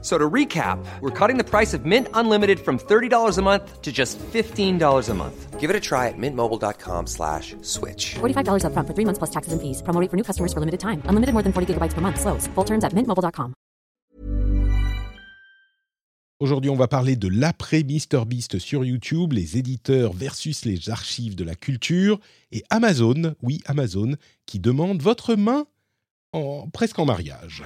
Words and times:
So 0.00 0.16
to 0.16 0.30
recap, 0.30 0.78
we're 1.00 1.10
cutting 1.10 1.38
the 1.38 1.44
price 1.44 1.74
of 1.74 1.84
Mint 1.84 2.06
Unlimited 2.14 2.60
from 2.60 2.78
$30 2.78 3.36
a 3.36 3.42
month 3.42 3.82
to 3.82 3.90
just 3.90 4.16
$15 4.32 5.08
a 5.08 5.14
month. 5.14 5.58
Give 5.58 5.70
it 5.70 5.74
a 5.74 5.80
try 5.80 6.06
at 6.06 6.14
mintmobile.com 6.16 7.08
slash 7.08 7.56
switch. 7.62 8.14
$45 8.20 8.62
upfront 8.62 8.86
for 8.86 8.94
three 8.94 9.04
months 9.04 9.18
plus 9.18 9.30
taxes 9.30 9.52
and 9.52 9.60
fees. 9.60 9.82
Promo 9.82 10.00
rate 10.00 10.08
for 10.08 10.16
new 10.16 10.22
customers 10.22 10.52
for 10.52 10.60
limited 10.60 10.78
time. 10.78 11.02
Unlimited 11.06 11.32
more 11.32 11.42
than 11.42 11.52
40 11.52 11.74
gigabytes 11.74 11.94
per 11.94 12.00
month. 12.00 12.20
Slows. 12.20 12.46
Full 12.54 12.64
terms 12.64 12.84
at 12.84 12.94
mintmobile.com. 12.94 13.54
Aujourd'hui, 16.40 16.70
on 16.70 16.76
va 16.76 16.86
parler 16.86 17.16
de 17.16 17.26
l'après 17.26 17.82
MrBeast 17.82 18.60
sur 18.60 18.84
YouTube, 18.84 19.32
les 19.32 19.56
éditeurs 19.56 20.12
versus 20.12 20.64
les 20.64 20.88
archives 20.88 21.34
de 21.34 21.42
la 21.42 21.56
culture, 21.56 22.20
et 22.52 22.62
Amazon, 22.70 23.34
oui 23.42 23.60
Amazon, 23.66 24.14
qui 24.46 24.60
demande 24.60 25.02
votre 25.02 25.34
main 25.34 25.66
en, 26.32 26.68
presque 26.72 27.00
en 27.00 27.06
mariage. 27.06 27.64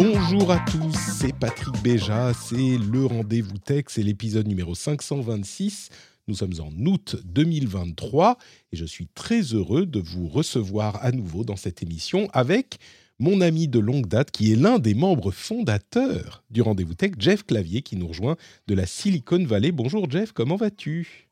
Bonjour 0.00 0.52
à 0.52 0.60
tous, 0.60 0.94
c'est 0.94 1.34
Patrick 1.36 1.82
Béja, 1.82 2.32
c'est 2.32 2.78
le 2.78 3.04
rendez-vous 3.04 3.58
tech, 3.58 3.86
c'est 3.88 4.04
l'épisode 4.04 4.46
numéro 4.46 4.76
526. 4.76 5.88
Nous 6.28 6.36
sommes 6.36 6.54
en 6.60 6.70
août 6.86 7.16
2023 7.24 8.38
et 8.70 8.76
je 8.76 8.84
suis 8.84 9.08
très 9.08 9.40
heureux 9.40 9.86
de 9.86 9.98
vous 9.98 10.28
recevoir 10.28 11.04
à 11.04 11.10
nouveau 11.10 11.42
dans 11.42 11.56
cette 11.56 11.82
émission 11.82 12.28
avec 12.32 12.78
mon 13.18 13.40
ami 13.40 13.66
de 13.66 13.80
longue 13.80 14.06
date 14.06 14.30
qui 14.30 14.52
est 14.52 14.56
l'un 14.56 14.78
des 14.78 14.94
membres 14.94 15.32
fondateurs 15.32 16.44
du 16.48 16.62
rendez-vous 16.62 16.94
tech, 16.94 17.14
Jeff 17.18 17.44
Clavier, 17.44 17.82
qui 17.82 17.96
nous 17.96 18.06
rejoint 18.06 18.36
de 18.68 18.74
la 18.76 18.86
Silicon 18.86 19.44
Valley. 19.44 19.72
Bonjour 19.72 20.08
Jeff, 20.08 20.30
comment 20.30 20.54
vas-tu? 20.54 21.27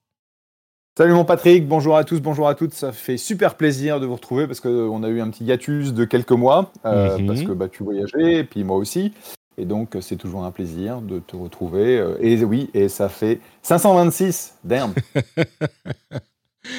Salut 0.97 1.13
mon 1.13 1.25
Patrick, 1.27 1.67
bonjour 1.69 1.97
à 1.97 2.05
tous, 2.05 2.21
bonjour 2.21 2.49
à 2.49 2.55
toutes. 2.55 2.73
Ça 2.73 2.91
fait 2.91 3.19
super 3.19 3.57
plaisir 3.57 4.01
de 4.01 4.07
vous 4.07 4.15
retrouver 4.15 4.47
parce 4.47 4.61
qu'on 4.61 5.03
a 5.03 5.09
eu 5.09 5.21
un 5.21 5.29
petit 5.31 5.45
hiatus 5.45 5.93
de 5.93 6.05
quelques 6.07 6.31
mois 6.33 6.73
euh, 6.87 7.19
Mhm. 7.19 7.27
parce 7.27 7.43
que 7.43 7.53
bah, 7.53 7.69
tu 7.69 7.83
voyageais 7.85 8.37
et 8.39 8.45
puis 8.45 8.65
moi 8.65 8.77
aussi. 8.77 9.13
Et 9.59 9.67
donc 9.67 9.97
c'est 10.01 10.17
toujours 10.17 10.45
un 10.45 10.51
plaisir 10.51 11.03
de 11.03 11.19
te 11.19 11.37
retrouver. 11.37 11.99
euh, 11.99 12.17
Et 12.21 12.43
oui, 12.45 12.71
et 12.73 12.89
ça 12.89 13.09
fait 13.11 13.41
526, 13.63 14.55
damn. 14.65 14.95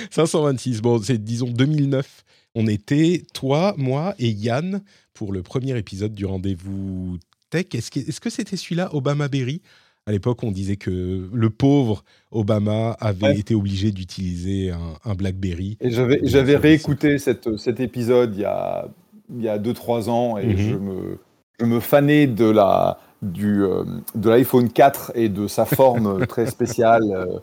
526, 0.09 0.81
bon, 0.81 0.99
c'est 1.01 1.23
disons 1.23 1.49
2009. 1.49 2.23
On 2.55 2.65
était, 2.65 3.23
toi, 3.35 3.75
moi 3.77 4.15
et 4.17 4.29
Yann, 4.29 4.81
pour 5.13 5.31
le 5.31 5.43
premier 5.43 5.77
épisode 5.77 6.13
du 6.13 6.25
rendez-vous 6.25 7.17
tech. 7.51 7.65
Est-ce 7.73 7.91
que 7.91 7.99
est-ce 7.99 8.19
que 8.19 8.31
c'était 8.31 8.57
celui-là, 8.57 8.89
Obama 8.95 9.27
Berry? 9.27 9.61
À 10.07 10.11
l'époque, 10.13 10.41
on 10.43 10.51
disait 10.51 10.77
que 10.77 11.29
le 11.33 11.49
pauvre 11.49 12.03
Obama 12.31 12.91
avait 13.01 13.23
Ouais. 13.27 13.37
été 13.39 13.53
obligé 13.53 13.91
d'utiliser 13.91 14.71
un, 14.71 14.93
un 15.03 15.15
BlackBerry. 15.15 15.77
Et 15.81 15.91
j'avais 15.91 16.55
réécouté 16.55 17.17
cette, 17.19 17.57
cet 17.57 17.81
épisode 17.81 18.33
il 18.35 18.41
y 18.41 18.45
a, 18.45 18.87
il 19.35 19.43
y 19.43 19.49
a 19.49 19.57
2-3 19.59 20.09
ans 20.09 20.37
et 20.37 20.45
Mhm. 20.47 20.57
je, 20.57 20.75
me, 20.75 21.17
je 21.59 21.65
me 21.65 21.79
fanais 21.81 22.25
de 22.25 22.45
la 22.49 22.99
du, 23.21 23.63
euh, 23.63 23.83
de 24.15 24.29
l'iPhone 24.29 24.71
4 24.71 25.11
et 25.15 25.27
de 25.27 25.47
sa 25.47 25.65
forme 25.65 26.25
très 26.27 26.45
spéciale 26.45 27.01
euh, 27.11 27.39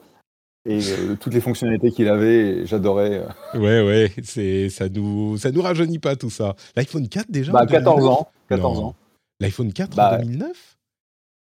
et 0.66 0.78
euh, 0.78 1.16
toutes 1.20 1.34
les 1.34 1.40
fonctionnalités 1.42 1.90
qu'il 1.90 2.08
avait. 2.08 2.64
J'adorais. 2.64 3.26
Ouais, 3.54 3.82
ouais, 3.84 4.10
c'est 4.22 4.70
ça 4.70 4.88
nous 4.88 5.36
ça 5.36 5.50
nous 5.50 5.60
rajeunit 5.60 5.98
pas 5.98 6.16
tout 6.16 6.30
ça. 6.30 6.54
L'iPhone 6.76 7.08
4 7.08 7.30
déjà 7.30 7.52
Bah, 7.52 7.66
14 7.66 7.96
2009? 7.96 8.10
ans. 8.18 8.28
14 8.48 8.78
Non. 8.80 8.84
ans. 8.86 8.94
L'iPhone 9.40 9.72
4 9.72 9.94
Bah, 9.96 10.14
en 10.14 10.22
2009 10.22 10.76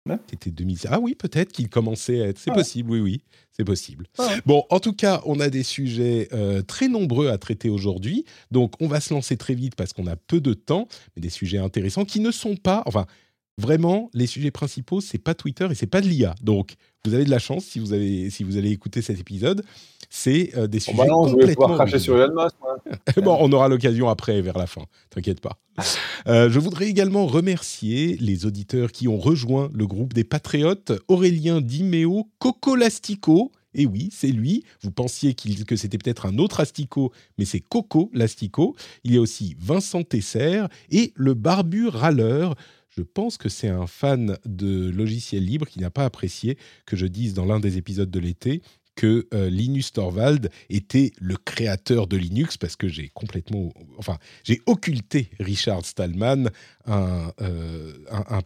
Ouais. 0.09 0.17
C'était 0.29 0.51
2006. 0.51 0.87
Ah 0.91 0.99
oui, 0.99 1.15
peut-être 1.15 1.53
qu'il 1.53 1.69
commençait 1.69 2.21
à 2.21 2.27
être. 2.27 2.37
C'est 2.37 2.52
possible, 2.52 2.91
oui, 2.91 2.99
oui, 2.99 3.21
c'est 3.52 3.64
possible. 3.64 4.05
Ouais. 4.19 4.41
Bon, 4.45 4.65
en 4.69 4.80
tout 4.81 4.91
cas, 4.91 5.21
on 5.25 5.39
a 5.39 5.49
des 5.49 5.64
sujets 5.64 6.27
euh, 6.33 6.61
très 6.61 6.89
nombreux 6.89 7.30
à 7.30 7.37
traiter 7.37 7.69
aujourd'hui. 7.69 8.25
Donc, 8.52 8.73
on 8.81 8.87
va 8.87 8.99
se 8.99 9.13
lancer 9.13 9.37
très 9.37 9.55
vite 9.55 9.75
parce 9.75 9.93
qu'on 9.93 10.08
a 10.08 10.17
peu 10.17 10.42
de 10.42 10.53
temps, 10.53 10.89
mais 11.15 11.21
des 11.21 11.30
sujets 11.30 11.58
intéressants 11.58 12.03
qui 12.03 12.19
ne 12.19 12.31
sont 12.31 12.58
pas. 12.58 12.83
Enfin, 12.86 13.05
vraiment, 13.58 14.09
les 14.13 14.27
sujets 14.27 14.52
principaux, 14.52 14.99
c'est 14.99 15.19
pas 15.19 15.36
Twitter 15.36 15.67
et 15.71 15.75
c'est 15.75 15.87
pas 15.87 16.02
de 16.02 16.08
l'IA. 16.08 16.36
Donc, 16.42 16.75
vous 17.05 17.14
avez 17.14 17.25
de 17.25 17.30
la 17.30 17.39
chance 17.39 17.65
si 17.65 17.80
vous, 17.80 17.91
avez, 17.91 18.30
si 18.30 18.45
vous 18.45 18.55
allez 18.55 18.71
écouter 18.71 19.02
cet 19.02 19.19
épisode. 19.19 19.64
C'est 20.09 20.55
euh, 20.55 20.67
des 20.67 20.80
sujets 20.80 20.97
bah 20.97 21.05
non, 21.05 21.27
je 21.27 21.36
vais 21.36 21.53
pouvoir 21.53 21.75
cracher 21.75 21.99
sur. 21.99 22.17
Elon 22.17 22.43
Musk. 22.43 23.19
bon, 23.21 23.36
on 23.41 23.52
aura 23.52 23.67
l'occasion 23.67 24.08
après, 24.08 24.41
vers 24.41 24.58
la 24.58 24.67
fin. 24.67 24.83
T'inquiète 25.09 25.42
pas. 25.42 25.58
Euh, 26.25 26.49
je 26.49 26.58
voudrais 26.58 26.87
également 26.87 27.25
remercier 27.25 28.15
les 28.21 28.45
auditeurs 28.45 28.93
qui 28.93 29.09
ont 29.09 29.17
rejoint 29.17 29.69
le 29.73 29.86
groupe 29.86 30.13
des 30.13 30.23
Patriotes. 30.23 30.93
Aurélien 31.09 31.59
Dimeo, 31.59 32.30
Coco 32.39 32.77
Lastico. 32.77 33.52
Et 33.73 33.86
oui, 33.86 34.08
c'est 34.13 34.27
lui. 34.27 34.63
Vous 34.83 34.92
pensiez 34.92 35.33
que 35.33 35.75
c'était 35.75 35.97
peut-être 35.97 36.25
un 36.25 36.37
autre 36.37 36.61
Astico, 36.61 37.11
mais 37.37 37.43
c'est 37.43 37.59
Coco 37.59 38.09
Lastico. 38.13 38.77
Il 39.03 39.13
y 39.13 39.17
a 39.17 39.19
aussi 39.19 39.58
Vincent 39.59 40.03
Tesser 40.03 40.63
et 40.89 41.11
le 41.15 41.33
Barbu 41.33 41.89
Râleur. 41.89 42.55
Je 42.95 43.02
pense 43.02 43.37
que 43.37 43.49
c'est 43.49 43.70
un 43.70 43.87
fan 43.87 44.37
de 44.45 44.89
logiciels 44.89 45.45
libres 45.45 45.67
qui 45.67 45.80
n'a 45.80 45.89
pas 45.89 46.05
apprécié 46.05 46.58
que 46.86 46.95
je 46.95 47.05
dise 47.05 47.33
dans 47.33 47.45
l'un 47.45 47.59
des 47.59 47.77
épisodes 47.77 48.11
de 48.11 48.20
l'été 48.20 48.61
que 48.95 49.27
euh, 49.33 49.49
Linus 49.49 49.92
Torvald 49.92 50.49
était 50.70 51.11
le 51.20 51.36
créateur 51.36 52.08
de 52.08 52.17
Linux 52.17 52.58
parce 52.58 52.76
que 52.76 52.87
j'ai 52.87 53.09
complètement, 53.09 53.73
enfin, 53.98 54.17
j'ai 54.43 54.61
occulté 54.65 55.31
Richard 55.39 55.86
Stallman, 55.86 56.49
un, 56.86 57.31
euh, 57.42 57.93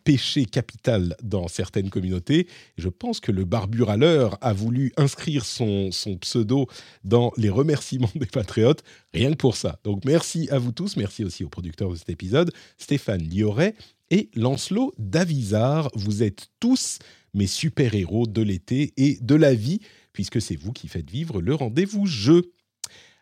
péché 0.03 0.45
capital 0.45 1.15
dans 1.21 1.47
certaines 1.47 1.89
communautés. 1.89 2.47
Je 2.77 2.89
pense 2.89 3.19
que 3.19 3.31
le 3.31 3.45
barburaleur 3.45 4.37
a 4.41 4.53
voulu 4.53 4.93
inscrire 4.95 5.43
son, 5.45 5.91
son 5.91 6.17
pseudo 6.17 6.67
dans 7.03 7.31
les 7.37 7.49
remerciements 7.49 8.11
des 8.15 8.25
patriotes, 8.25 8.83
rien 9.13 9.31
que 9.31 9.37
pour 9.37 9.55
ça. 9.55 9.79
Donc 9.83 10.05
merci 10.05 10.47
à 10.49 10.59
vous 10.59 10.71
tous, 10.71 10.95
merci 10.95 11.23
aussi 11.23 11.43
aux 11.43 11.49
producteurs 11.49 11.89
de 11.89 11.95
cet 11.95 12.09
épisode, 12.09 12.53
Stéphane 12.77 13.23
Lioret 13.23 13.75
et 14.09 14.29
Lancelot 14.35 14.93
Davizard. 14.97 15.89
Vous 15.95 16.23
êtes 16.23 16.47
tous 16.59 16.99
mes 17.33 17.47
super-héros 17.47 18.27
de 18.27 18.41
l'été 18.41 18.93
et 18.97 19.17
de 19.21 19.35
la 19.35 19.53
vie, 19.53 19.79
puisque 20.13 20.41
c'est 20.41 20.55
vous 20.55 20.73
qui 20.73 20.87
faites 20.87 21.09
vivre 21.09 21.41
le 21.41 21.53
rendez-vous 21.53 22.05
jeu. 22.05 22.53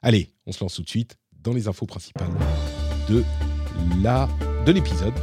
Allez, 0.01 0.29
on 0.45 0.51
se 0.51 0.63
lance 0.63 0.75
tout 0.75 0.83
de 0.83 0.89
suite 0.89 1.17
dans 1.41 1.53
les 1.53 1.67
infos 1.67 1.85
principales 1.85 2.31
de 3.09 3.23
la 4.01 4.29
de 4.65 4.71
l'épisode. 4.71 5.13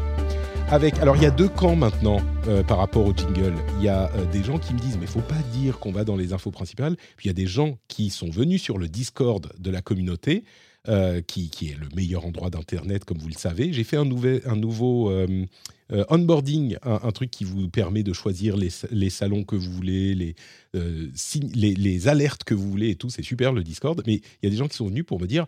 Avec, 0.68 0.98
alors 1.00 1.16
il 1.16 1.22
y 1.22 1.26
a 1.26 1.30
deux 1.30 1.48
camps 1.48 1.76
maintenant 1.76 2.18
euh, 2.46 2.62
par 2.62 2.78
rapport 2.78 3.04
au 3.04 3.12
jingle. 3.12 3.54
Il 3.78 3.84
y 3.84 3.88
a 3.88 4.10
euh, 4.14 4.24
des 4.30 4.42
gens 4.42 4.58
qui 4.58 4.72
me 4.72 4.78
disent 4.78 4.96
mais 4.98 5.06
faut 5.06 5.20
pas 5.20 5.42
dire 5.52 5.78
qu'on 5.78 5.92
va 5.92 6.04
dans 6.04 6.16
les 6.16 6.32
infos 6.32 6.50
principales. 6.50 6.96
Puis 7.16 7.26
il 7.26 7.28
y 7.28 7.30
a 7.30 7.34
des 7.34 7.46
gens 7.46 7.76
qui 7.88 8.08
sont 8.08 8.30
venus 8.30 8.62
sur 8.62 8.78
le 8.78 8.88
Discord 8.88 9.52
de 9.58 9.70
la 9.70 9.82
communauté, 9.82 10.44
euh, 10.88 11.22
qui, 11.22 11.50
est 11.62 11.78
le 11.78 11.88
meilleur 11.94 12.26
endroit 12.26 12.50
d'internet 12.50 13.04
comme 13.04 13.18
vous 13.18 13.28
le 13.28 13.34
savez. 13.34 13.72
J'ai 13.72 13.84
fait 13.84 13.96
un, 13.96 14.04
nouvel, 14.04 14.42
un 14.46 14.56
nouveau 14.56 15.10
euh, 15.10 15.46
euh, 15.92 16.04
onboarding, 16.08 16.76
un, 16.82 17.12
truc 17.12 17.30
qui 17.30 17.44
vous 17.44 17.68
permet 17.68 18.02
de 18.02 18.12
choisir 18.12 18.56
les, 18.56 18.70
les 18.90 19.10
salons 19.10 19.44
que 19.44 19.54
vous 19.54 19.70
voulez, 19.70 20.14
les, 20.14 20.34
les, 20.74 21.74
les 21.74 22.08
alertes 22.08 22.44
que 22.44 22.54
vous 22.54 22.68
voulez 22.68 22.90
et 22.90 22.96
tout. 22.96 23.10
C'est 23.10 23.22
super 23.22 23.52
le 23.52 23.62
Discord. 23.62 24.02
Mais 24.06 24.14
il 24.14 24.22
y 24.42 24.46
a 24.46 24.50
des 24.50 24.56
gens 24.56 24.68
qui 24.68 24.76
sont 24.76 24.88
venus 24.88 25.04
pour 25.04 25.20
me 25.20 25.26
dire 25.26 25.46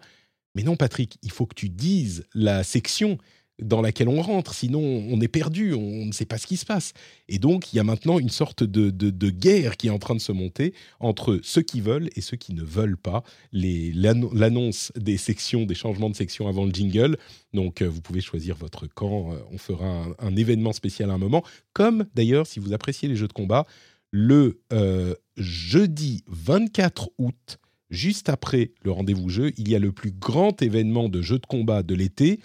mais 0.55 0.63
non 0.63 0.77
Patrick, 0.77 1.19
il 1.23 1.31
faut 1.31 1.47
que 1.47 1.55
tu 1.55 1.69
dises 1.69 2.27
la 2.35 2.63
section 2.63 3.19
dans 3.63 3.81
laquelle 3.83 4.09
on 4.09 4.21
rentre, 4.21 4.53
sinon 4.55 4.81
on 4.81 5.21
est 5.21 5.29
perdu, 5.29 5.75
on 5.75 6.07
ne 6.07 6.13
sait 6.13 6.27
pas 6.27 6.39
ce 6.39 6.47
qui 6.47 6.57
se 6.57 6.67
passe. 6.67 6.93
Et 7.29 7.39
donc, 7.39 7.73
il 7.73 7.77
y 7.77 7.79
a 7.79 7.85
maintenant 7.85 8.19
une 8.19 8.29
sorte 8.29 8.65
de, 8.65 8.91
de- 8.91 9.11
de 9.11 9.31
guerre 9.31 9.77
qui 9.77 9.87
est 9.87 9.91
en 9.91 9.99
train 10.01 10.15
de 10.17 10.21
se 10.21 10.33
monter 10.33 10.75
entre 10.99 11.39
ceux 11.43 11.63
qui 11.63 11.81
veulent 11.81 12.11
et 12.17 12.21
ceux 12.21 12.37
qui 12.37 12.53
ne 12.53 12.63
veulent 12.63 12.97
pas 12.97 13.23
l'annonce 13.53 14.93
des 14.97 15.17
sections, 15.17 15.67
des 15.67 15.75
changements 15.75 16.11
de 16.11 16.17
section 16.17 16.49
avant 16.49 16.65
le 16.65 16.73
jingle. 16.73 17.17
Donc, 17.53 17.81
euh, 17.83 17.89
vous 17.89 18.01
pouvez 18.01 18.21
choisir 18.21 18.57
votre 18.57 18.87
camp. 18.87 19.33
euh, 19.33 19.39
on 19.53 19.59
fera 19.59 19.87
un, 19.87 20.15
un 20.19 20.37
événement 20.37 20.73
spécial 20.73 21.11
à 21.11 21.15
un 21.15 21.19
moment. 21.19 21.45
Comme 21.73 22.07
d'ailleurs, 22.15 22.47
si 22.47 22.59
vous 22.61 22.73
appréciez 22.73 23.09
les 23.09 23.17
jeux 23.17 23.29
de 23.29 23.33
combat, 23.33 23.67
le 24.11 24.61
euh, 24.73 25.15
jeudi 25.37 26.25
24 26.29 27.11
août, 27.19 27.59
juste 27.91 28.29
après 28.29 28.73
le 28.83 28.91
rendez-vous 28.91 29.29
jeu, 29.29 29.53
il 29.57 29.69
y 29.69 29.75
a 29.75 29.79
le 29.79 29.93
plus 29.93 30.13
grand 30.13 30.61
événement 30.63 31.09
de 31.09 31.23
jeux 31.23 31.39
de 31.39 31.47
combat 31.47 31.83
de 31.83 31.95
l'été, 31.95 32.41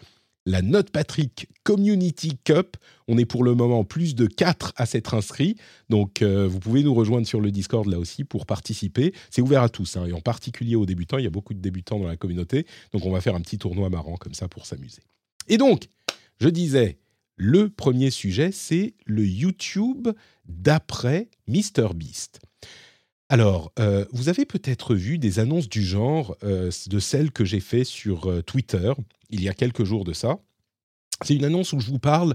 la 0.50 0.64
Note 0.64 0.90
Patrick 0.90 1.48
Community 1.64 2.36
Cup. 2.44 2.76
On 3.08 3.20
est 3.20 3.26
pour 3.26 3.44
le 3.44 3.54
moment 3.54 3.84
plus 3.84 4.16
de 4.16 4.26
4 4.26 4.74
à 4.78 4.88
s'être 4.88 5.14
inscrits. 5.14 5.56
Donc, 5.90 6.24
euh, 6.24 6.48
vous 6.48 6.60
pouvez 6.60 6.82
nous 6.82 6.94
rejoindre 6.94 7.28
sur 7.28 7.40
le 7.40 7.52
Discord 7.52 7.86
là 7.86 8.00
aussi 8.00 8.24
pour 8.24 8.48
participer. 8.48 9.14
C'est 9.30 9.44
ouvert 9.44 9.62
à 9.62 9.70
tous, 9.70 9.96
hein, 9.96 10.08
et 10.08 10.12
en 10.12 10.22
particulier 10.22 10.76
aux 10.76 10.88
débutants. 10.88 11.20
Il 11.20 11.24
y 11.24 11.28
a 11.28 11.32
beaucoup 11.32 11.54
de 11.54 11.60
débutants 11.60 12.00
dans 12.00 12.08
la 12.08 12.18
communauté. 12.18 12.66
Donc, 12.94 13.06
on 13.06 13.12
va 13.12 13.22
faire 13.22 13.36
un 13.36 13.42
petit 13.42 13.60
tournoi 13.60 13.92
marrant 13.92 14.18
comme 14.18 14.34
ça 14.34 14.48
pour 14.48 14.66
s'amuser. 14.66 15.04
Et 15.48 15.58
donc, 15.58 15.88
je 16.40 16.50
disais, 16.50 16.98
le 17.36 17.70
premier 17.70 18.10
sujet, 18.10 18.52
c'est 18.52 18.96
le 19.06 19.28
YouTube 19.28 20.08
d'après 20.48 21.30
MrBeast. 21.48 22.40
Alors, 23.32 23.72
euh, 23.78 24.06
vous 24.12 24.28
avez 24.28 24.46
peut-être 24.46 24.96
vu 24.96 25.20
des 25.20 25.38
annonces 25.38 25.70
du 25.70 25.84
genre 25.84 26.36
euh, 26.44 26.72
de 26.88 27.00
celles 27.00 27.32
que 27.32 27.46
j'ai 27.46 27.60
fait 27.60 27.84
sur 27.84 28.30
euh, 28.30 28.42
Twitter 28.42 28.92
il 29.30 29.44
y 29.44 29.50
a 29.50 29.54
quelques 29.54 29.84
jours 29.84 30.04
de 30.04 30.14
ça. 30.14 30.40
C'est 31.24 31.36
une 31.36 31.46
annonce 31.46 31.72
où 31.74 31.80
je 31.80 31.92
vous 31.92 32.00
parle 32.00 32.34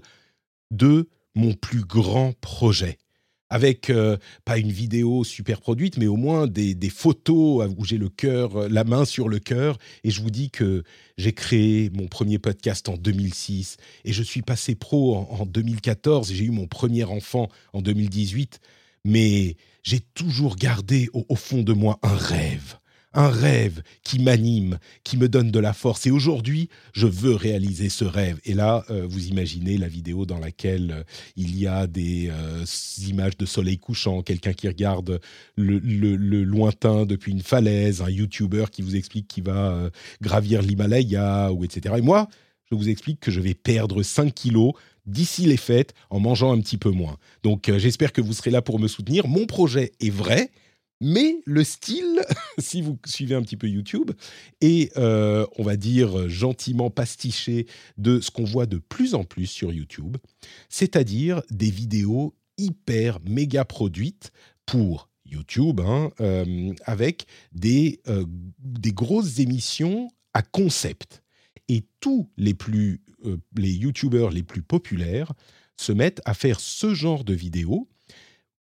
de 0.70 1.08
mon 1.34 1.52
plus 1.52 1.84
grand 1.84 2.32
projet. 2.40 2.98
Avec 3.50 3.92
pas 4.44 4.58
une 4.58 4.72
vidéo 4.72 5.22
super 5.22 5.60
produite, 5.60 5.96
mais 5.96 6.06
au 6.06 6.16
moins 6.16 6.46
des, 6.46 6.76
photos 6.90 7.68
où 7.76 7.84
j'ai 7.84 7.98
le 7.98 8.08
cœur, 8.08 8.68
la 8.68 8.84
main 8.84 9.04
sur 9.04 9.28
le 9.28 9.38
cœur, 9.38 9.78
et 10.02 10.10
je 10.10 10.22
vous 10.22 10.30
dis 10.30 10.50
que 10.50 10.82
j'ai 11.18 11.32
créé 11.32 11.90
mon 11.90 12.08
premier 12.08 12.38
podcast 12.38 12.88
en 12.88 12.96
2006 12.96 13.76
et 14.04 14.12
je 14.12 14.22
suis 14.22 14.42
passé 14.42 14.74
pro 14.74 15.16
en, 15.16 15.40
en 15.40 15.46
2014 15.46 16.32
et 16.32 16.34
j'ai 16.34 16.44
eu 16.44 16.50
mon 16.50 16.66
premier 16.66 17.04
enfant 17.04 17.48
en 17.72 17.82
2018. 17.82 18.60
Mais 19.04 19.56
j'ai 19.84 20.00
toujours 20.00 20.56
gardé 20.56 21.08
au, 21.12 21.36
fond 21.36 21.62
de 21.62 21.74
moi 21.74 21.98
un 22.02 22.16
rêve, 22.16 22.78
un 23.12 23.28
rêve 23.28 23.82
qui 24.02 24.18
m'anime, 24.18 24.78
qui 25.04 25.18
me 25.18 25.28
donne 25.28 25.50
de 25.50 25.60
la 25.60 25.74
force. 25.74 26.06
Et 26.06 26.10
aujourd'hui, 26.10 26.70
je 26.94 27.06
veux 27.06 27.34
réaliser 27.34 27.90
ce 27.90 28.04
rêve. 28.04 28.40
Et 28.44 28.54
là, 28.54 28.82
euh, 28.90 29.06
vous 29.06 29.28
imaginez 29.28 29.76
la 29.76 29.86
vidéo 29.86 30.24
dans 30.24 30.38
laquelle 30.38 30.90
euh, 30.90 31.02
il 31.36 31.56
y 31.56 31.66
a 31.66 31.86
des 31.86 32.30
euh, 32.30 32.64
images 33.06 33.36
de 33.36 33.44
soleil 33.44 33.78
couchant, 33.78 34.22
quelqu'un 34.22 34.54
qui 34.54 34.66
regarde 34.66 35.20
le, 35.56 35.78
lointain 36.44 37.04
depuis 37.04 37.32
une 37.32 37.42
falaise, 37.42 38.00
un 38.00 38.10
YouTuber 38.10 38.64
qui 38.72 38.80
vous 38.80 38.96
explique 38.96 39.28
qu'il 39.28 39.44
va 39.44 39.90
gravir 40.22 40.62
l'Himalaya, 40.62 41.52
ou 41.52 41.62
etc. 41.64 41.96
Et 41.98 42.02
moi, 42.02 42.28
je 42.70 42.74
vous 42.74 42.88
explique 42.88 43.20
que 43.20 43.30
je 43.30 43.40
vais 43.40 43.54
perdre 43.54 44.02
5 44.02 44.32
kilos 44.32 44.72
d'ici 45.06 45.46
les 45.46 45.56
fêtes 45.56 45.94
en 46.10 46.20
mangeant 46.20 46.52
un 46.52 46.60
petit 46.60 46.78
peu 46.78 46.90
moins. 46.90 47.16
Donc 47.42 47.68
euh, 47.68 47.78
j'espère 47.78 48.12
que 48.12 48.20
vous 48.20 48.32
serez 48.32 48.50
là 48.50 48.62
pour 48.62 48.78
me 48.78 48.88
soutenir. 48.88 49.26
Mon 49.28 49.46
projet 49.46 49.92
est 50.00 50.10
vrai, 50.10 50.50
mais 51.00 51.36
le 51.44 51.64
style, 51.64 52.22
si 52.58 52.82
vous 52.82 52.98
suivez 53.04 53.34
un 53.34 53.42
petit 53.42 53.56
peu 53.56 53.68
YouTube, 53.68 54.12
est, 54.60 54.96
euh, 54.96 55.46
on 55.58 55.62
va 55.62 55.76
dire, 55.76 56.28
gentiment 56.28 56.90
pastiché 56.90 57.66
de 57.98 58.20
ce 58.20 58.30
qu'on 58.30 58.44
voit 58.44 58.66
de 58.66 58.78
plus 58.78 59.14
en 59.14 59.24
plus 59.24 59.46
sur 59.46 59.72
YouTube, 59.72 60.16
c'est-à-dire 60.68 61.42
des 61.50 61.70
vidéos 61.70 62.34
hyper 62.56 63.18
méga 63.28 63.64
produites 63.64 64.30
pour 64.64 65.10
YouTube, 65.26 65.80
hein, 65.80 66.10
euh, 66.20 66.72
avec 66.84 67.26
des, 67.52 68.00
des 68.60 68.92
grosses 68.92 69.40
émissions 69.40 70.08
à 70.32 70.42
concept. 70.42 71.22
Et 71.68 71.84
tous 72.00 72.28
les 72.36 72.54
plus 72.54 73.00
euh, 73.24 73.40
les 73.56 73.72
youtubeurs 73.72 74.30
les 74.30 74.42
plus 74.42 74.62
populaires 74.62 75.32
se 75.76 75.92
mettent 75.92 76.22
à 76.24 76.34
faire 76.34 76.60
ce 76.60 76.94
genre 76.94 77.24
de 77.24 77.34
vidéos. 77.34 77.88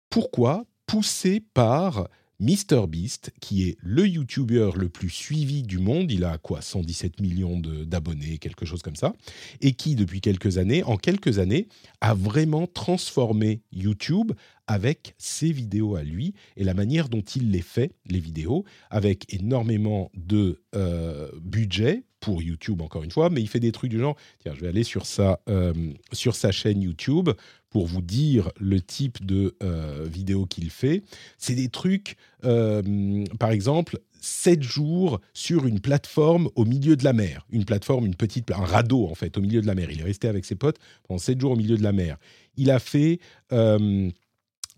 Pourquoi? 0.10 0.66
Poussés 0.86 1.40
par 1.40 2.10
MrBeast, 2.40 3.32
qui 3.40 3.68
est 3.68 3.78
le 3.82 4.08
youtubeur 4.08 4.78
le 4.78 4.90
plus 4.90 5.10
suivi 5.10 5.64
du 5.64 5.80
monde, 5.80 6.12
il 6.12 6.24
a 6.24 6.38
quoi 6.38 6.62
117 6.62 7.22
millions 7.22 7.60
d'abonnés, 7.60 8.38
quelque 8.38 8.66
chose 8.66 8.82
comme 8.82 8.96
ça, 8.96 9.14
et 9.62 9.74
qui 9.74 9.96
depuis 9.96 10.22
quelques 10.22 10.58
années, 10.58 10.84
en 10.84 10.98
quelques 10.98 11.40
années, 11.40 11.68
a 12.02 12.14
vraiment 12.14 12.68
transformé 12.68 13.62
YouTube 13.72 14.34
avec 14.68 15.16
ses 15.18 15.52
vidéos 15.52 15.96
à 15.96 16.04
lui 16.04 16.34
et 16.56 16.64
la 16.64 16.74
manière 16.74 17.10
dont 17.10 17.22
il 17.22 17.52
les 17.52 17.62
fait, 17.62 17.92
les 18.06 18.20
vidéos, 18.20 18.64
avec 18.90 19.32
énormément 19.34 20.12
de 20.16 20.62
euh, 20.76 21.30
budget 21.42 22.04
pour 22.20 22.42
YouTube 22.42 22.82
encore 22.82 23.04
une 23.04 23.12
fois, 23.12 23.30
mais 23.30 23.42
il 23.42 23.50
fait 23.50 23.60
des 23.60 23.74
trucs 23.74 23.92
du 23.92 24.00
genre, 24.00 24.16
tiens, 24.40 24.54
je 24.56 24.62
vais 24.62 24.70
aller 24.70 24.84
sur 24.84 25.06
sa, 25.06 25.42
euh, 25.50 25.74
sur 26.14 26.36
sa 26.36 26.54
chaîne 26.54 26.82
YouTube 26.82 27.30
pour 27.74 27.88
vous 27.88 28.04
dire 28.04 28.52
le 28.60 28.80
type 28.80 29.26
de 29.26 29.56
euh, 29.64 30.06
vidéo 30.08 30.46
qu'il 30.46 30.70
fait. 30.70 31.02
C'est 31.40 31.56
des 31.56 31.70
trucs, 31.70 32.18
euh, 32.46 33.26
par 33.40 33.50
exemple, 33.50 34.00
7 34.22 34.62
jours 34.62 35.20
sur 35.34 35.66
une 35.66 35.80
plateforme 35.80 36.50
au 36.56 36.66
milieu 36.66 36.96
de 36.96 37.04
la 37.04 37.14
mer. 37.14 37.48
Une 37.50 37.66
plateforme, 37.66 38.06
une 38.06 38.14
petite, 38.14 38.52
un 38.52 38.64
radeau 38.64 39.08
en 39.08 39.16
fait, 39.16 39.40
au 39.40 39.42
milieu 39.42 39.60
de 39.60 39.66
la 39.66 39.74
mer. 39.74 39.90
Il 39.90 40.02
est 40.02 40.04
resté 40.04 40.28
avec 40.28 40.46
ses 40.46 40.54
potes 40.54 40.78
pendant 41.08 41.18
7 41.18 41.42
jours 41.42 41.54
au 41.54 41.56
milieu 41.56 41.76
de 41.76 41.82
la 41.82 41.94
mer. 41.94 42.18
Il 42.58 42.70
a 42.70 42.78
fait 42.78 43.20
euh, 43.52 44.12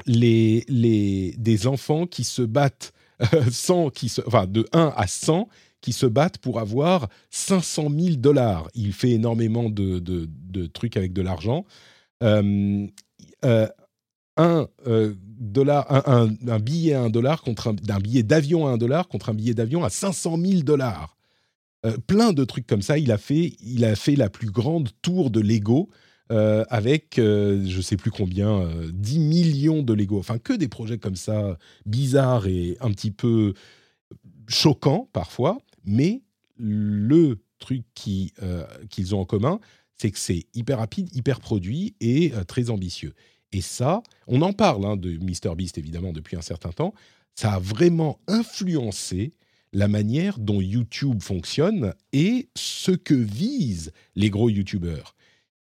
les, 0.06 0.64
les, 0.70 1.36
des 1.38 1.68
enfants 1.68 2.08
qui 2.08 2.24
se 2.24 2.44
battent, 2.44 2.94
sans, 3.52 3.90
qui 3.90 4.08
se, 4.08 4.22
enfin 4.26 4.48
de 4.48 4.66
1 4.72 4.94
à 4.96 5.06
100 5.06 5.50
qui 5.82 5.92
se 5.92 6.06
battent 6.06 6.38
pour 6.38 6.62
avoir 6.62 7.10
500 7.30 7.90
000 7.90 8.16
dollars. 8.16 8.70
Il 8.74 8.94
fait 8.94 9.12
énormément 9.12 9.70
de, 9.70 10.00
de 10.00 10.66
trucs 10.68 10.96
avec 10.96 11.12
de 11.12 11.22
l'argent. 11.22 11.66
Euh, 12.24 12.88
un, 14.38 14.68
euh, 14.88 15.14
dollar, 15.22 15.86
un, 15.90 16.60
billet 16.60 16.94
à 16.94 17.02
un 17.02 17.10
dollar 17.10 17.42
contre 17.42 17.70
un, 17.70 18.00
billet 18.00 18.24
d'avion 18.24 18.68
à 18.68 18.72
un 18.72 18.78
dollar 18.78 19.08
contre 19.08 19.30
un 19.30 19.34
billet 19.34 19.54
d'avion 19.54 19.84
à 19.84 19.90
500 19.90 20.38
000 20.38 20.62
dollars. 20.62 21.18
Euh, 21.86 21.98
plein 22.08 22.34
de 22.34 22.44
trucs 22.44 22.68
comme 22.68 22.82
ça. 22.82 22.98
Il 22.98 23.12
a 23.12 23.18
fait, 23.18 23.54
il 23.62 23.86
a 23.86 23.96
fait 23.96 24.16
la 24.16 24.30
plus 24.30 24.50
grande 24.50 24.90
tour 25.02 25.30
de 25.30 25.40
Lego 25.40 25.90
avec, 26.30 27.20
euh, 27.20 27.64
je 27.68 27.82
sais 27.82 27.98
plus 27.98 28.10
combien, 28.10 28.68
10 28.92 29.20
millions 29.20 29.84
de 29.84 29.94
Lego. 29.94 30.18
Enfin, 30.18 30.40
que 30.40 30.54
des 30.54 30.68
projets 30.68 30.98
comme 30.98 31.16
ça, 31.16 31.60
bizarres 31.86 32.48
et 32.48 32.78
un 32.82 32.90
petit 32.90 33.12
peu 33.12 33.54
choquants 34.48 35.08
parfois. 35.14 35.60
Mais 35.86 36.24
le 36.58 37.36
truc 37.60 37.84
qu'ils 37.94 38.32
qu 38.90 39.14
ont 39.14 39.20
en 39.20 39.26
commun, 39.26 39.60
c'est 39.98 40.12
que 40.12 40.20
c'est 40.20 40.46
hyper 40.54 40.80
rapide, 40.80 41.14
hyper 41.16 41.40
produit 41.40 41.96
et 42.00 42.34
euh, 42.34 42.44
très 42.44 42.70
ambitieux. 42.70 43.14
Et 43.52 43.62
ça, 43.62 44.04
on 44.28 44.42
en 44.42 44.54
parle 44.54 44.86
hein, 44.86 44.98
de 44.98 45.18
MrBeast 45.18 45.78
évidemment 45.78 46.14
depuis 46.14 46.36
un 46.36 46.42
certain 46.42 46.72
temps, 46.72 46.94
ça 47.36 47.54
a 47.54 47.60
vraiment 47.60 48.20
influencé 48.28 49.34
la 49.74 49.88
manière 49.88 50.40
dont 50.40 50.62
YouTube 50.62 51.22
fonctionne 51.22 51.94
et 52.14 52.50
ce 52.56 52.92
que 52.92 53.14
visent 53.14 53.92
les 54.16 54.30
gros 54.30 54.50
YouTubeurs. 54.50 55.16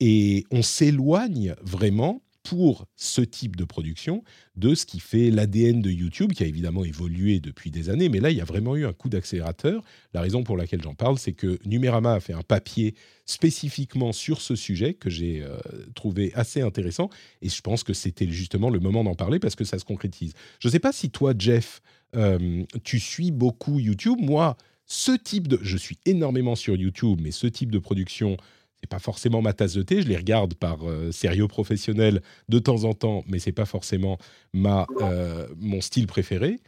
Et 0.00 0.44
on 0.50 0.62
s'éloigne 0.62 1.54
vraiment 1.62 2.22
pour 2.42 2.86
ce 2.96 3.20
type 3.20 3.56
de 3.56 3.64
production 3.64 4.22
de 4.56 4.74
ce 4.74 4.86
qui 4.86 5.00
fait 5.00 5.30
l'ADN 5.30 5.82
de 5.82 5.90
YouTube, 5.90 6.32
qui 6.32 6.42
a 6.42 6.46
évidemment 6.46 6.84
évolué 6.84 7.40
depuis 7.40 7.70
des 7.70 7.90
années, 7.90 8.08
mais 8.08 8.20
là, 8.20 8.30
il 8.30 8.36
y 8.36 8.40
a 8.40 8.44
vraiment 8.44 8.76
eu 8.76 8.86
un 8.86 8.92
coup 8.92 9.08
d'accélérateur. 9.08 9.82
La 10.14 10.20
raison 10.20 10.42
pour 10.42 10.56
laquelle 10.56 10.82
j'en 10.82 10.94
parle, 10.94 11.18
c'est 11.18 11.32
que 11.32 11.58
Numérama 11.66 12.14
a 12.14 12.20
fait 12.20 12.32
un 12.32 12.42
papier 12.42 12.94
spécifiquement 13.26 14.12
sur 14.12 14.40
ce 14.40 14.56
sujet 14.56 14.94
que 14.94 15.10
j'ai 15.10 15.42
euh, 15.42 15.58
trouvé 15.94 16.32
assez 16.34 16.62
intéressant, 16.62 17.10
et 17.42 17.48
je 17.48 17.60
pense 17.60 17.84
que 17.84 17.92
c'était 17.92 18.28
justement 18.30 18.70
le 18.70 18.80
moment 18.80 19.04
d'en 19.04 19.14
parler 19.14 19.38
parce 19.38 19.54
que 19.54 19.64
ça 19.64 19.78
se 19.78 19.84
concrétise. 19.84 20.34
Je 20.60 20.68
ne 20.68 20.72
sais 20.72 20.80
pas 20.80 20.92
si 20.92 21.10
toi, 21.10 21.34
Jeff, 21.38 21.82
euh, 22.16 22.64
tu 22.84 22.98
suis 22.98 23.30
beaucoup 23.30 23.78
YouTube. 23.78 24.18
Moi, 24.20 24.56
ce 24.86 25.12
type 25.12 25.46
de... 25.46 25.58
Je 25.62 25.76
suis 25.76 25.98
énormément 26.06 26.56
sur 26.56 26.74
YouTube, 26.74 27.20
mais 27.22 27.30
ce 27.30 27.46
type 27.46 27.70
de 27.70 27.78
production 27.78 28.36
c'est 28.80 28.88
pas 28.88 28.98
forcément 28.98 29.42
ma 29.42 29.52
tasse 29.52 29.74
de 29.74 29.82
thé. 29.82 30.02
Je 30.02 30.08
les 30.08 30.16
regarde 30.16 30.54
par 30.54 30.88
euh, 30.88 31.12
sérieux 31.12 31.48
professionnel 31.48 32.22
de 32.48 32.58
temps 32.58 32.84
en 32.84 32.94
temps, 32.94 33.24
mais 33.26 33.38
c'est 33.38 33.52
pas 33.52 33.66
forcément 33.66 34.18
ma, 34.52 34.86
euh, 35.00 35.46
mon 35.58 35.80
style 35.80 36.06
préféré. 36.06 36.60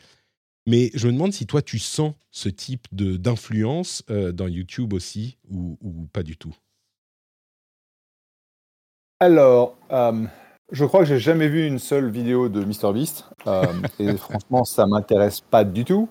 Mais 0.67 0.91
je 0.95 1.09
me 1.09 1.13
demande 1.13 1.33
si 1.33 1.47
toi 1.47 1.63
tu 1.63 1.79
sens 1.79 2.15
ce 2.31 2.49
type 2.49 2.87
de 2.93 3.17
d'influence 3.17 4.05
euh, 4.11 4.31
dans 4.31 4.47
YouTube 4.47 4.93
aussi 4.93 5.39
ou, 5.51 5.79
ou, 5.81 6.07
pas 6.13 6.23
du 6.23 6.37
tout? 6.37 6.55
Alors, 9.19 9.77
je 10.71 10.85
crois 10.85 11.01
que 11.01 11.07
j'ai 11.07 11.19
jamais 11.19 11.49
vu 11.49 11.67
une 11.67 11.79
seule 11.79 12.11
vidéo 12.11 12.49
de 12.49 12.65
MrBeast 12.65 13.25
et 13.99 14.13
franchement 14.17 14.65
ça 14.65 14.87
m'intéresse 14.87 15.41
pas 15.41 15.65
du 15.65 15.85
tout. 15.85 16.09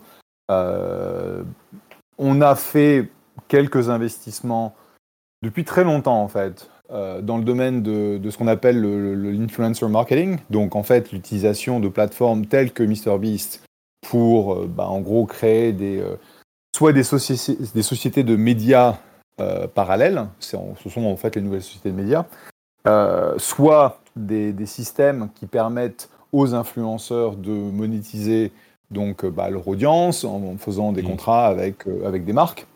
on 0.49 2.41
a 2.41 2.55
fait 2.55 3.09
quelques 3.47 3.89
investissements 3.89 4.75
depuis 5.41 5.65
très 5.65 5.83
longtemps 5.83 6.21
en 6.21 6.27
fait, 6.27 6.69
euh, 6.91 7.21
dans 7.21 7.37
le 7.37 7.43
domaine 7.43 7.81
de, 7.81 8.17
de 8.17 8.29
ce 8.29 8.37
qu'on 8.37 8.47
appelle 8.47 8.81
l'influencer 8.81 9.87
marketing, 9.87 10.37
donc 10.49 10.75
en 10.75 10.83
fait 10.83 11.11
l'utilisation 11.11 11.79
de 11.79 11.87
plateformes 11.87 12.45
telles 12.45 12.71
que 12.71 12.83
MrBeast 12.83 13.63
pour 14.07 14.53
euh, 14.53 14.67
bah, 14.67 14.87
en 14.87 14.99
gros 14.99 15.25
créer 15.25 15.71
des, 15.71 15.99
euh, 15.99 16.15
soit 16.75 16.93
des, 16.93 17.03
soci 17.03 17.57
des 17.73 17.83
sociétés 17.83 18.23
de 18.23 18.35
médias 18.35 18.97
parallèles, 19.73 20.27
ce 20.39 20.55
sont 20.87 21.03
en 21.03 21.15
fait 21.15 21.35
les 21.35 21.41
nouvelles 21.41 21.63
sociétés 21.63 21.89
de 21.89 21.95
médias, 21.95 22.25
soit 23.37 23.99
des, 24.15 24.53
des, 24.53 24.67
systèmes 24.67 25.29
qui 25.33 25.47
permettent 25.47 26.11
aux 26.31 26.53
influenceurs 26.53 27.35
de 27.37 27.49
monétiser 27.49 28.51
donc 28.91 29.25
bah, 29.25 29.49
leur 29.49 29.67
audience 29.67 30.25
en, 30.25 30.57
faisant 30.59 30.91
des 30.91 31.01
mmh. 31.01 31.05
contrats 31.07 31.47
avec, 31.47 31.87
avec 32.05 32.23
des 32.23 32.33
marques. 32.33 32.67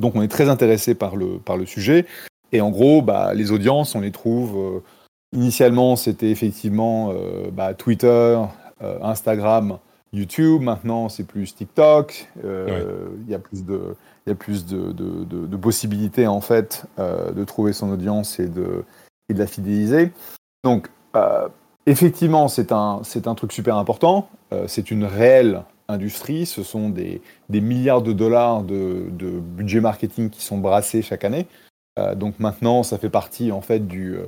Donc 0.00 0.16
on 0.16 0.22
est 0.22 0.28
très 0.28 0.48
intéressé 0.48 0.94
par 0.94 1.14
le, 1.14 1.38
par 1.38 1.56
le 1.56 1.66
sujet. 1.66 2.06
Et 2.52 2.60
en 2.60 2.70
gros, 2.70 3.02
bah, 3.02 3.32
les 3.34 3.52
audiences, 3.52 3.94
on 3.94 4.00
les 4.00 4.10
trouve. 4.10 4.58
Euh, 4.58 4.80
initialement, 5.32 5.94
c'était 5.94 6.30
effectivement 6.30 7.12
euh, 7.12 7.50
bah, 7.52 7.74
Twitter, 7.74 8.38
euh, 8.82 8.98
Instagram, 9.02 9.78
YouTube. 10.12 10.62
Maintenant, 10.62 11.08
c'est 11.08 11.24
plus 11.24 11.54
TikTok. 11.54 12.28
Euh, 12.44 13.10
il 13.18 13.26
ouais. 13.26 13.32
y 13.32 13.34
a 13.34 13.38
plus 13.38 13.64
de, 13.64 13.94
y 14.26 14.30
a 14.30 14.34
plus 14.34 14.66
de, 14.66 14.90
de, 14.90 15.24
de, 15.24 15.46
de 15.46 15.56
possibilités 15.56 16.26
en 16.26 16.40
fait 16.40 16.86
de 16.98 17.44
trouver 17.44 17.72
son 17.72 17.90
audience 17.90 18.40
et 18.40 18.48
de, 18.48 18.84
et 19.28 19.34
de 19.34 19.38
la 19.38 19.46
fidéliser. 19.46 20.10
Donc 20.64 20.88
effectivement, 21.86 22.48
c'est 22.48 22.72
un, 22.72 23.00
c'est 23.04 23.28
un 23.28 23.34
truc 23.34 23.52
super 23.52 23.76
important. 23.76 24.28
C'est 24.66 24.90
une 24.90 25.04
réelle 25.04 25.62
industrie. 25.90 26.46
Ce 26.46 26.62
sont 26.62 26.90
des, 26.90 27.20
des 27.48 27.60
milliards 27.60 28.02
de 28.02 28.12
dollars 28.12 28.62
de, 28.62 29.06
de, 29.10 29.30
budget 29.40 29.80
marketing 29.80 30.30
qui 30.30 30.42
sont 30.42 30.58
brassés 30.58 31.02
chaque 31.02 31.24
année. 31.24 31.46
Euh, 31.98 32.14
donc 32.14 32.38
maintenant, 32.38 32.82
ça 32.82 32.98
fait 32.98 33.10
partie 33.10 33.52
en 33.52 33.60
fait 33.60 33.86
du, 33.86 34.14
euh, 34.14 34.26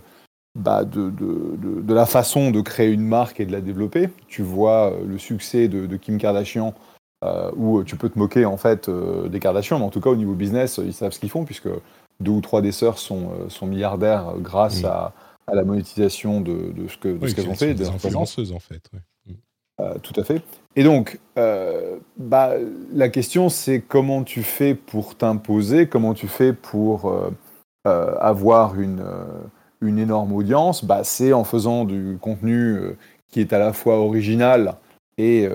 bah, 0.59 0.85
de, 0.85 1.11
de, 1.11 1.57
de, 1.81 1.95
la 1.95 2.07
façon 2.07 2.51
de 2.51 2.61
créer 2.61 2.91
une 2.91 3.07
marque 3.07 3.41
et 3.41 3.47
de 3.47 3.53
la 3.53 3.61
développer. 3.61 4.11
Tu 4.29 4.43
vois 4.43 4.93
le 5.05 5.19
succès 5.19 5.69
de, 5.69 5.97
Kim 5.97 6.19
Kardashian, 6.19 6.75
où 7.57 7.85
tu 7.85 7.97
peux 7.97 8.09
te 8.09 8.19
moquer 8.19 8.45
en 8.45 8.57
fait 8.57 8.91
des 8.91 9.39
Kardashians, 9.39 9.79
mais 9.79 9.85
en 9.85 9.91
tout 9.91 10.01
cas 10.01 10.11
au 10.11 10.17
niveau 10.17 10.35
business, 10.35 10.81
ils 10.85 10.93
savent 10.93 11.13
ce 11.13 11.21
qu'ils 11.21 11.31
font 11.31 11.45
puisque 11.45 11.69
deux 12.21 12.33
ou 12.33 12.41
trois 12.41 12.61
des 12.63 12.73
sœurs 12.73 12.99
sont, 12.99 13.31
sont 13.49 13.67
milliardaires 13.67 14.35
grâce 14.39 14.83
à, 14.85 15.15
à, 15.47 15.55
la 15.55 15.65
monétisation 15.65 16.41
de, 16.41 16.73
ce 16.89 16.99
que 16.99 17.29
ce 17.29 17.35
qu'elles 17.35 17.49
ont 17.49 17.55
fait. 17.55 17.75
Des 17.75 17.89
influenceuses 17.89 18.53
en 18.53 18.59
fait. 18.59 18.91
Euh, 19.81 19.95
tout 20.03 20.19
à 20.21 20.25
fait. 20.25 20.43
Et 20.77 20.85
donc, 20.85 21.19
euh, 21.39 21.99
bah, 22.17 22.53
la 22.93 23.09
question, 23.09 23.49
c'est 23.49 23.81
comment 23.81 24.23
tu 24.23 24.43
fais 24.43 24.75
pour 24.75 25.17
t'imposer, 25.17 25.89
comment 25.89 26.15
tu 26.15 26.29
fais 26.29 26.53
pour 26.53 27.11
euh, 27.11 27.31
avoir 28.21 28.79
une, 28.79 29.05
une 29.81 29.99
énorme 29.99 30.33
audience? 30.33 30.85
Bah, 30.85 31.05
c'est 31.05 31.33
en 31.33 31.45
faisant 31.45 31.85
du 31.85 32.19
contenu 32.21 32.97
qui 33.29 33.41
est 33.41 33.53
à 33.53 33.59
la 33.59 33.73
fois 33.73 33.99
original 33.99 34.77
et 35.19 35.49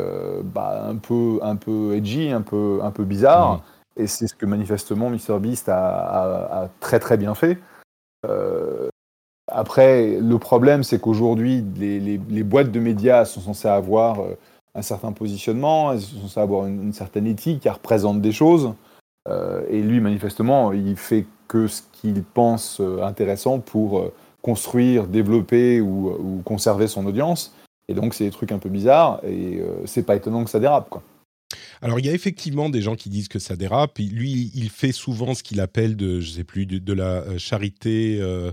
bah, 0.43 0.83
un, 0.87 0.95
peu, 0.95 1.39
un 1.41 1.55
peu 1.55 1.95
edgy, 1.95 2.31
un 2.31 2.41
peu, 2.41 2.79
un 2.83 2.91
peu 2.91 3.05
bizarre. 3.05 3.57
Mmh. 3.57 3.61
Et 4.01 4.07
c'est 4.07 4.27
ce 4.27 4.35
que 4.35 4.45
manifestement 4.45 5.09
MrBeast 5.09 5.69
a, 5.69 5.77
a, 5.77 6.63
a, 6.63 6.69
très 6.79 6.99
très 6.99 7.17
bien 7.17 7.33
fait. 7.33 7.57
Après, 9.49 10.19
le 10.19 10.37
problème, 10.39 10.83
c'est 10.83 10.99
qu'aujourd'hui, 10.99 11.63
les, 11.77 12.43
boîtes 12.43 12.71
de 12.71 12.79
médias 12.79 13.25
sont 13.25 13.41
censées 13.41 13.67
avoir 13.67 14.19
euh, 14.19 14.37
un 14.75 14.81
certain 14.81 15.13
positionnement, 15.13 15.93
elles 15.93 16.01
sont 16.01 16.21
censées 16.21 16.39
avoir 16.39 16.67
une, 16.67 16.93
certaine 16.93 17.27
éthique, 17.27 17.65
elles 17.65 17.71
représentent 17.71 18.21
des 18.21 18.33
choses. 18.33 18.73
Euh, 19.29 19.63
et 19.69 19.81
lui, 19.81 19.99
manifestement, 19.99 20.73
il 20.73 20.97
fait 20.97 21.25
que 21.47 21.67
ce 21.67 21.81
qu'il 21.93 22.23
pense 22.23 22.79
euh, 22.81 23.01
intéressant 23.03 23.59
pour 23.59 24.11
construire, 24.41 25.07
développer 25.07 25.81
ou, 25.81 26.41
conserver 26.45 26.87
son 26.87 27.05
audience. 27.05 27.53
Et 27.89 27.93
donc, 27.93 28.13
c'est 28.13 28.25
des 28.25 28.31
trucs 28.31 28.51
un 28.51 28.59
peu 28.59 28.69
bizarres, 28.69 29.21
et 29.25 29.61
c'est 29.85 30.03
pas 30.03 30.15
étonnant 30.15 30.43
que 30.43 30.49
ça 30.49 30.59
dérape. 30.59 30.89
Alors, 31.81 31.99
il 31.99 32.05
y 32.05 32.09
a 32.09 32.13
effectivement 32.13 32.69
des 32.69 32.81
gens 32.81 32.95
qui 32.95 33.09
disent 33.09 33.27
que 33.27 33.39
ça 33.39 33.55
dérape. 33.55 33.99
Lui, 33.99 34.51
il 34.53 34.69
fait 34.69 34.91
souvent 34.91 35.33
ce 35.33 35.43
qu'il 35.43 35.59
appelle 35.59 35.95
de, 35.95 36.19
je 36.19 36.31
sais 36.31 36.43
plus, 36.43 36.65
de, 36.65 36.93
la 36.93 37.37
charité 37.37 38.19
euh, 38.21 38.51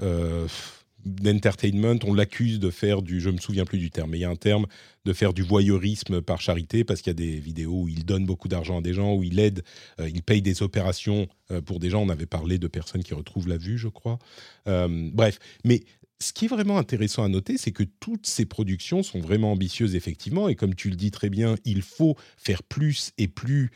d'entertainment, 0.00 1.98
on 2.04 2.14
l'accuse 2.14 2.58
de 2.58 2.70
faire 2.70 3.02
du, 3.02 3.20
je 3.20 3.30
me 3.30 3.38
souviens 3.38 3.64
plus 3.64 3.78
du 3.78 3.90
terme, 3.90 4.10
mais 4.10 4.18
il 4.18 4.22
y 4.22 4.24
a 4.24 4.30
un 4.30 4.36
terme 4.36 4.66
de 5.04 5.12
faire 5.12 5.34
du 5.34 5.42
voyeurisme 5.42 6.22
par 6.22 6.40
charité 6.40 6.82
parce 6.82 7.02
qu'il 7.02 7.10
y 7.10 7.12
a 7.12 7.14
des 7.14 7.38
vidéos 7.38 7.82
où 7.82 7.88
il 7.88 8.04
donne 8.06 8.24
beaucoup 8.24 8.48
d'argent 8.48 8.78
à 8.78 8.82
des 8.82 8.94
gens, 8.94 9.14
où 9.14 9.22
il 9.22 9.38
aide, 9.38 9.62
euh, 10.00 10.08
il 10.08 10.22
paye 10.22 10.40
des 10.40 10.62
opérations 10.62 11.26
euh, 11.50 11.60
pour 11.60 11.78
des 11.78 11.90
gens. 11.90 12.02
On 12.02 12.08
avait 12.08 12.26
parlé 12.26 12.58
de 12.58 12.68
personnes 12.68 13.02
qui 13.02 13.12
retrouvent 13.12 13.48
la 13.48 13.58
vue, 13.58 13.76
je 13.76 13.88
crois. 13.88 14.18
bref, 14.66 15.38
mais 15.64 15.82
ce 16.20 16.32
qui 16.32 16.46
est 16.46 16.48
vraiment 16.48 16.78
intéressant 16.78 17.22
à 17.24 17.28
noter, 17.28 17.58
c'est 17.58 17.72
que 17.72 17.82
toutes 17.82 18.26
ces 18.26 18.46
productions 18.46 19.02
sont 19.02 19.20
vraiment 19.20 19.52
ambitieuses, 19.52 19.94
effectivement, 19.94 20.48
et 20.48 20.54
comme 20.54 20.74
tu 20.74 20.88
le 20.88 20.96
dis 20.96 21.10
très 21.10 21.28
bien, 21.28 21.56
il 21.64 21.82
faut 21.82 22.16
faire 22.38 22.62
plus 22.62 23.12
et 23.18 23.28
plus 23.28 23.70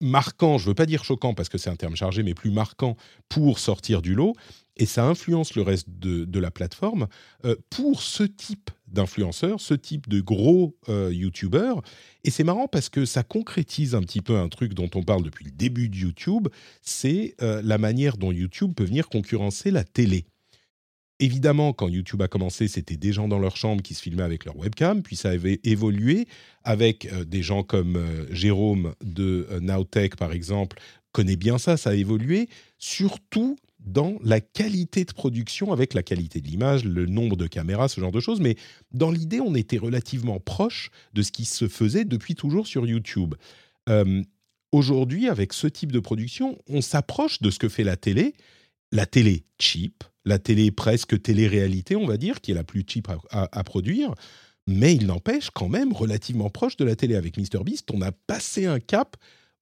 marquant, 0.00 0.58
je 0.58 0.64
ne 0.64 0.70
veux 0.70 0.74
pas 0.74 0.86
dire 0.86 1.04
choquant 1.04 1.32
parce 1.32 1.48
que 1.48 1.58
c'est 1.58 1.70
un 1.70 1.76
terme 1.76 1.94
chargé, 1.94 2.24
mais 2.24 2.34
plus 2.34 2.50
marquant 2.50 2.96
pour 3.28 3.60
sortir 3.60 4.02
du 4.02 4.14
lot 4.14 4.34
et 4.76 4.86
ça 4.86 5.04
influence 5.04 5.54
le 5.54 5.62
reste 5.62 5.88
de, 5.88 6.38
la 6.38 6.50
plateforme. 6.50 7.06
Euh, 7.44 7.56
pour 7.70 8.02
ce 8.02 8.24
type 8.24 8.70
d'influenceurs, 8.88 9.60
ce 9.60 9.74
type 9.74 10.08
de 10.08 10.20
gros 10.20 10.76
euh, 10.88 11.10
YouTubeurs, 11.12 11.82
et 12.24 12.30
c'est 12.30 12.44
marrant 12.44 12.68
parce 12.68 12.88
que 12.88 13.04
ça 13.04 13.22
concrétise 13.22 13.94
un 13.94 14.00
petit 14.00 14.20
peu 14.20 14.36
un 14.36 14.48
truc 14.48 14.74
dont 14.74 14.90
on 14.94 15.02
parle 15.02 15.22
depuis 15.22 15.44
le 15.44 15.50
début 15.50 15.88
de 15.88 15.96
YouTube, 15.96 16.48
c'est 16.80 17.34
euh, 17.42 17.62
la 17.64 17.78
manière 17.78 18.16
dont 18.16 18.32
YouTube 18.32 18.72
peut 18.74 18.84
venir 18.84 19.08
concurrencer 19.08 19.70
la 19.70 19.84
télé. 19.84 20.24
Évidemment, 21.20 21.72
quand 21.72 21.88
YouTube 21.88 22.20
a 22.22 22.26
commencé, 22.26 22.66
c'était 22.66 22.96
des 22.96 23.12
gens 23.12 23.28
dans 23.28 23.38
leur 23.38 23.56
chambre 23.56 23.82
qui 23.82 23.94
se 23.94 24.02
filmaient 24.02 24.24
avec 24.24 24.44
leur 24.44 24.56
webcam, 24.56 25.02
puis 25.02 25.14
ça 25.14 25.30
avait 25.30 25.60
évolué 25.62 26.26
avec 26.64 27.08
des 27.26 27.42
gens 27.44 27.62
comme 27.62 28.04
Jérôme 28.30 28.94
de 29.04 29.46
Nowtech, 29.60 30.16
par 30.16 30.32
exemple, 30.32 30.78
connaît 31.12 31.36
bien 31.36 31.58
ça, 31.58 31.76
ça 31.76 31.90
a 31.90 31.94
évolué, 31.94 32.48
surtout 32.78 33.56
dans 33.84 34.16
la 34.22 34.40
qualité 34.40 35.04
de 35.04 35.12
production, 35.12 35.72
avec 35.72 35.94
la 35.94 36.02
qualité 36.02 36.40
de 36.40 36.48
l'image, 36.48 36.84
le 36.84 37.06
nombre 37.06 37.36
de 37.36 37.46
caméras, 37.46 37.88
ce 37.88 38.00
genre 38.00 38.12
de 38.12 38.20
choses. 38.20 38.40
Mais 38.40 38.56
dans 38.92 39.10
l'idée, 39.10 39.40
on 39.40 39.54
était 39.54 39.78
relativement 39.78 40.40
proche 40.40 40.90
de 41.14 41.22
ce 41.22 41.32
qui 41.32 41.44
se 41.44 41.68
faisait 41.68 42.04
depuis 42.04 42.34
toujours 42.34 42.66
sur 42.66 42.86
YouTube. 42.86 43.34
Euh, 43.88 44.22
aujourd'hui, 44.70 45.28
avec 45.28 45.52
ce 45.52 45.66
type 45.66 45.92
de 45.92 46.00
production, 46.00 46.58
on 46.68 46.80
s'approche 46.80 47.42
de 47.42 47.50
ce 47.50 47.58
que 47.58 47.68
fait 47.68 47.84
la 47.84 47.96
télé. 47.96 48.34
La 48.92 49.06
télé 49.06 49.44
cheap, 49.58 50.04
la 50.24 50.38
télé 50.38 50.70
presque 50.70 51.20
télé-réalité, 51.20 51.96
on 51.96 52.06
va 52.06 52.18
dire, 52.18 52.40
qui 52.40 52.50
est 52.50 52.54
la 52.54 52.64
plus 52.64 52.84
cheap 52.86 53.08
à, 53.30 53.64
produire. 53.64 54.14
Mais 54.66 54.94
il 54.94 55.06
n'empêche 55.06 55.50
quand 55.50 55.68
même 55.68 55.92
relativement 55.92 56.50
proche 56.50 56.76
de 56.76 56.84
la 56.84 56.94
télé. 56.94 57.16
Avec 57.16 57.38
MrBeast, 57.38 57.90
on 57.90 58.02
a 58.02 58.12
passé 58.12 58.66
un 58.66 58.80
cap 58.80 59.16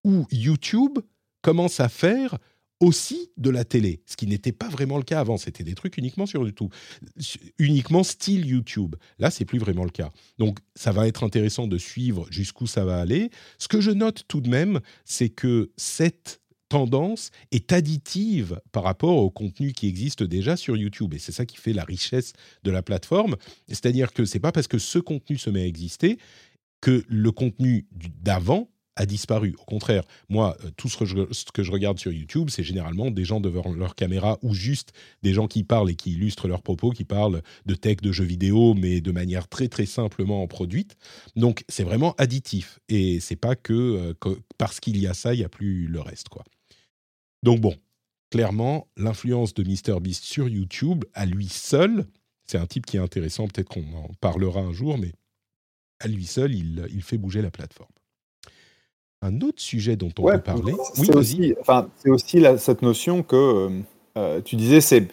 où 0.04 0.26
YouTube 0.32 0.98
commence 1.42 1.80
à 1.80 1.88
faire 1.88 2.38
aussi 2.80 3.30
de 3.36 3.50
la 3.50 3.64
télé, 3.64 4.02
ce 4.06 4.16
qui 4.16 4.26
n'était 4.26 4.52
pas 4.52 4.68
vraiment 4.68 4.96
le 4.96 5.02
cas 5.02 5.20
avant. 5.20 5.36
C'était 5.36 5.64
des 5.64 5.74
trucs 5.74 5.98
uniquement 5.98 6.26
sur 6.26 6.42
YouTube, 6.42 6.72
uniquement 7.58 8.02
style 8.02 8.46
YouTube. 8.46 8.96
Là, 9.18 9.30
c'est 9.30 9.44
plus 9.44 9.58
vraiment 9.58 9.84
le 9.84 9.90
cas. 9.90 10.10
Donc, 10.38 10.58
ça 10.74 10.90
va 10.90 11.06
être 11.06 11.22
intéressant 11.22 11.66
de 11.66 11.78
suivre 11.78 12.26
jusqu'où 12.30 12.66
ça 12.66 12.84
va 12.84 12.98
aller. 12.98 13.30
Ce 13.58 13.68
que 13.68 13.80
je 13.80 13.90
note 13.90 14.24
tout 14.28 14.40
de 14.40 14.48
même, 14.48 14.80
c'est 15.04 15.28
que 15.28 15.70
cette 15.76 16.40
tendance 16.70 17.30
est 17.50 17.72
additive 17.72 18.60
par 18.72 18.84
rapport 18.84 19.16
au 19.16 19.30
contenu 19.30 19.72
qui 19.72 19.86
existe 19.88 20.22
déjà 20.22 20.56
sur 20.56 20.76
YouTube. 20.76 21.12
Et 21.12 21.18
c'est 21.18 21.32
ça 21.32 21.44
qui 21.44 21.58
fait 21.58 21.74
la 21.74 21.84
richesse 21.84 22.32
de 22.62 22.70
la 22.70 22.82
plateforme. 22.82 23.36
C'est-à-dire 23.68 24.12
que 24.12 24.24
c'est 24.24 24.40
pas 24.40 24.52
parce 24.52 24.68
que 24.68 24.78
ce 24.78 24.98
contenu 24.98 25.36
se 25.36 25.50
met 25.50 25.62
à 25.62 25.66
exister 25.66 26.18
que 26.80 27.04
le 27.08 27.30
contenu 27.32 27.86
d'avant 28.22 28.70
a 29.00 29.06
disparu. 29.06 29.56
Au 29.58 29.64
contraire, 29.64 30.04
moi, 30.28 30.56
euh, 30.62 30.70
tout 30.76 30.90
ce 30.90 30.98
que 30.98 31.06
je, 31.62 31.72
regarde 31.72 31.98
sur 31.98 32.12
YouTube, 32.12 32.50
c'est 32.50 32.62
généralement 32.62 33.10
des 33.10 33.24
gens 33.24 33.40
devant 33.40 33.72
leur 33.72 33.94
caméra 33.94 34.38
ou 34.42 34.52
juste 34.54 34.92
des 35.22 35.32
gens 35.32 35.48
qui 35.48 35.64
parlent 35.64 35.90
et 35.90 35.94
qui 35.94 36.12
illustrent 36.12 36.48
leurs 36.48 36.60
propos, 36.60 36.90
qui 36.90 37.04
parlent 37.04 37.42
de 37.64 37.74
tech, 37.74 37.96
de 38.02 38.12
jeux 38.12 38.24
vidéo, 38.24 38.74
mais 38.74 39.00
de 39.00 39.10
manière 39.10 39.48
très 39.48 39.68
très 39.68 39.86
simplement 39.86 40.46
produite. 40.46 40.96
Donc 41.34 41.64
c'est 41.68 41.82
vraiment 41.82 42.14
additif 42.18 42.78
et 42.90 43.20
c'est 43.20 43.36
pas 43.36 43.56
que, 43.56 43.72
euh, 43.72 44.34
parce 44.58 44.80
qu'il 44.80 44.98
y 44.98 45.06
a 45.06 45.14
ça, 45.14 45.32
il 45.32 45.40
y 45.40 45.44
a 45.44 45.48
plus 45.48 45.86
le 45.86 46.00
reste 46.00 46.28
quoi. 46.28 46.44
Donc 47.42 47.60
bon, 47.60 47.74
clairement, 48.30 48.86
l'influence 48.98 49.54
de 49.54 49.62
MrBeast 49.62 50.24
sur 50.24 50.46
YouTube 50.46 51.06
à 51.14 51.24
lui 51.24 51.48
seul, 51.48 52.06
c'est 52.44 52.58
un 52.58 52.66
type 52.66 52.84
qui 52.84 52.98
est 52.98 53.00
intéressant, 53.00 53.48
peut-être 53.48 53.70
qu'on 53.70 53.94
en 53.94 54.10
parlera 54.20 54.60
un 54.60 54.72
jour, 54.72 54.98
mais 54.98 55.12
à 56.00 56.08
lui 56.08 56.26
seul, 56.26 56.54
il 56.54 57.02
fait 57.02 57.18
bouger 57.18 57.40
la 57.40 57.50
plateforme 57.50 57.92
un 59.22 59.40
autre 59.40 59.60
sujet 59.60 59.96
dont 59.96 60.10
on 60.18 60.26
peut 60.26 60.38
parler. 60.40 60.74
C'est 60.94 61.14
aussi, 61.14 61.54
enfin, 61.60 61.88
c'est 61.96 62.10
aussi 62.10 62.44
cette 62.58 62.82
notion 62.82 63.22
que 63.22 63.36
euh, 63.36 63.68
euh, 64.16 64.40
tu 64.42 64.56
disais, 64.56 64.80
c'est 64.80 65.08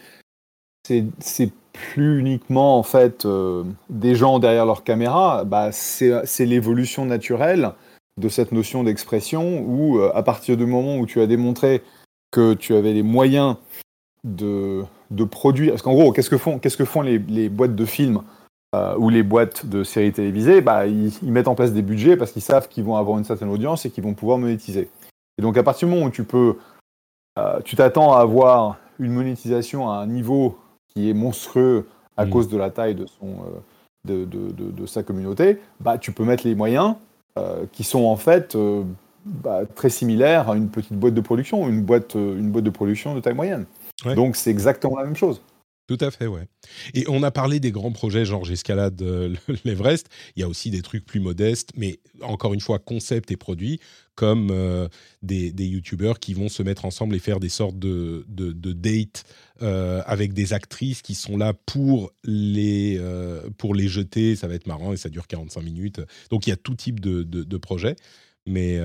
c'est 1.20 1.52
plus 1.72 2.18
uniquement 2.18 2.78
en 2.78 2.82
fait 2.82 3.26
euh, 3.26 3.62
des 3.90 4.14
gens 4.14 4.38
derrière 4.38 4.64
leur 4.64 4.84
caméra. 4.84 5.44
Bah, 5.44 5.70
c'est 5.72 6.46
l'évolution 6.46 7.04
naturelle 7.04 7.72
de 8.18 8.28
cette 8.28 8.52
notion 8.52 8.82
d'expression 8.84 9.60
où 9.60 10.00
à 10.00 10.22
partir 10.22 10.56
du 10.56 10.66
moment 10.66 10.96
où 10.96 11.06
tu 11.06 11.20
as 11.20 11.26
démontré 11.26 11.82
que 12.30 12.54
tu 12.54 12.74
avais 12.74 12.92
les 12.94 13.02
moyens 13.02 13.56
de, 14.24 14.82
de 15.10 15.24
produire, 15.24 15.72
parce 15.72 15.82
qu'en 15.82 15.92
gros, 15.92 16.12
qu'est-ce 16.12 16.30
que 16.30 16.38
font, 16.38 16.58
qu'est-ce 16.58 16.76
que 16.76 16.84
font 16.84 17.02
les, 17.02 17.18
les 17.18 17.48
boîtes 17.48 17.76
de 17.76 17.84
films 17.84 18.22
euh, 18.74 18.94
ou 18.98 19.08
les 19.08 19.22
boîtes 19.22 19.64
de 19.64 19.82
séries 19.82 20.12
télévisées, 20.12 20.60
bah, 20.60 20.86
ils, 20.86 21.12
mettent 21.22 21.48
en 21.48 21.54
place 21.54 21.72
des 21.72 21.80
budgets 21.80 22.18
parce 22.18 22.32
qu'ils 22.32 22.42
savent 22.42 22.68
qu'ils 22.68 22.84
vont 22.84 22.96
avoir 22.96 23.16
une 23.16 23.24
certaine 23.24 23.48
audience 23.48 23.86
et 23.86 23.90
qu'ils 23.90 24.04
vont 24.04 24.12
pouvoir 24.12 24.36
monétiser. 24.36 24.90
Et 25.38 25.42
donc 25.42 25.56
à 25.56 25.62
partir 25.62 25.88
du 25.88 25.94
moment 25.94 26.06
où 26.06 26.10
tu 26.10 26.24
peux, 26.24 26.56
euh, 27.38 27.60
tu 27.64 27.76
t'attends 27.76 28.12
à 28.12 28.20
avoir 28.20 28.76
une 28.98 29.12
monétisation 29.12 29.90
à 29.90 29.94
un 29.94 30.06
niveau 30.06 30.58
qui 30.88 31.08
est 31.08 31.14
monstrueux 31.14 31.86
à 32.18 32.26
mm. 32.26 32.30
cause 32.30 32.48
de 32.48 32.58
la 32.58 32.68
taille 32.68 32.94
de, 32.94 33.06
son, 33.06 33.36
euh, 34.06 34.26
de, 34.26 34.86
sa 34.86 35.02
communauté, 35.02 35.62
bah, 35.80 35.96
tu 35.96 36.12
peux 36.12 36.24
mettre 36.24 36.46
les 36.46 36.54
moyens 36.54 36.94
qui 37.70 37.84
sont 37.84 38.04
en 38.04 38.16
fait 38.16 38.58
bah, 39.24 39.60
très 39.76 39.90
similaires 39.90 40.50
à 40.50 40.56
une 40.56 40.68
petite 40.68 40.94
boîte 40.94 41.14
de 41.14 41.20
production, 41.20 41.68
une 41.68 41.82
boîte, 41.82 42.16
une 42.16 42.50
boîte 42.50 42.64
de 42.64 42.70
production 42.70 43.14
de 43.14 43.20
taille 43.20 43.34
moyenne. 43.34 43.64
Donc 44.16 44.34
c'est 44.34 44.50
exactement 44.50 44.98
la 44.98 45.04
même 45.04 45.14
chose. 45.14 45.40
Tout 45.88 45.96
à 46.02 46.10
fait, 46.10 46.26
ouais. 46.26 46.46
Et 46.92 47.06
on 47.08 47.22
a 47.22 47.30
parlé 47.30 47.60
des 47.60 47.72
grands 47.72 47.92
projets, 47.92 48.26
genre 48.26 48.44
j'escalade 48.44 49.00
euh, 49.00 49.34
l'Everest. 49.64 50.08
Il 50.36 50.40
y 50.40 50.42
a 50.42 50.48
aussi 50.48 50.70
des 50.70 50.82
trucs 50.82 51.06
plus 51.06 51.18
modestes, 51.18 51.70
mais 51.76 51.98
encore 52.20 52.52
une 52.52 52.60
fois, 52.60 52.78
concept 52.78 53.30
et 53.30 53.38
produits, 53.38 53.80
comme 54.14 54.50
euh, 54.50 54.86
des, 55.22 55.50
des 55.50 55.64
youtubeurs 55.64 56.20
qui 56.20 56.34
vont 56.34 56.50
se 56.50 56.62
mettre 56.62 56.84
ensemble 56.84 57.16
et 57.16 57.18
faire 57.18 57.40
des 57.40 57.48
sortes 57.48 57.78
de, 57.78 58.26
de, 58.28 58.52
de 58.52 58.72
dates 58.72 59.24
euh, 59.62 60.02
avec 60.04 60.34
des 60.34 60.52
actrices 60.52 61.00
qui 61.00 61.14
sont 61.14 61.38
là 61.38 61.54
pour 61.54 62.12
les, 62.22 63.00
pour 63.56 63.74
les 63.74 63.88
jeter. 63.88 64.36
Ça 64.36 64.46
va 64.46 64.56
être 64.56 64.66
marrant 64.66 64.92
et 64.92 64.98
ça 64.98 65.08
dure 65.08 65.26
45 65.26 65.62
minutes. 65.62 66.02
Donc 66.30 66.46
il 66.46 66.50
y 66.50 66.52
a 66.52 66.56
tout 66.56 66.74
type 66.74 67.00
de, 67.00 67.22
de, 67.22 67.56
projets. 67.56 67.96
Mais, 68.44 68.78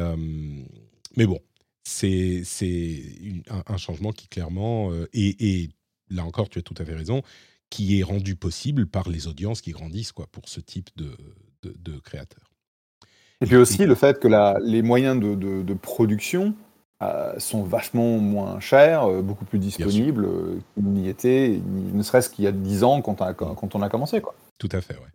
mais 1.17 1.25
bon, 1.25 1.39
c'est 1.83 2.43
un, 3.49 3.63
un, 3.67 3.77
changement 3.77 4.13
qui 4.13 4.29
clairement 4.29 4.93
est 5.11 5.69
là 6.13 6.25
encore, 6.25 6.49
tu 6.49 6.59
as 6.59 6.61
tout 6.61 6.75
à 6.77 6.85
fait 6.85 6.95
raison, 6.95 7.21
qui 7.69 7.99
est 7.99 8.03
rendu 8.03 8.35
possible 8.35 8.87
par 8.87 9.09
les 9.09 9.27
audiences 9.27 9.61
qui 9.61 9.71
grandissent 9.71 10.11
quoi, 10.11 10.27
pour 10.31 10.47
ce 10.47 10.59
type 10.59 10.89
de, 10.95 11.15
de, 11.63 11.99
créateurs. 11.99 12.51
Et 13.41 13.45
puis 13.45 13.55
aussi 13.55 13.85
le 13.85 13.95
fait 13.95 14.19
que 14.19 14.27
la, 14.27 14.57
les 14.61 14.81
moyens 14.81 15.19
de, 15.19 15.35
de 15.35 15.73
production 15.73 16.55
euh, 17.03 17.37
sont 17.37 17.63
vachement 17.63 18.17
moins 18.17 18.59
chers, 18.59 19.03
euh, 19.03 19.21
beaucoup 19.21 19.45
plus 19.45 19.59
disponibles 19.59 20.25
euh, 20.25 20.59
qu'ils 20.73 20.85
n'y 20.85 21.09
étaient, 21.09 21.59
ne 21.65 22.01
serait-ce 22.01 22.29
qu'il 22.29 22.45
y 22.45 22.47
a 22.47 22.51
10 22.51 22.83
ans 22.83 23.01
quand 23.01 23.19
on 23.19 23.25
a, 23.25 23.33
quand 23.33 23.75
on 23.75 23.81
a 23.81 23.89
commencé. 23.89 24.21
Quoi. 24.21 24.35
Tout 24.57 24.69
à 24.71 24.79
fait, 24.79 24.93
ouais. 24.93 25.11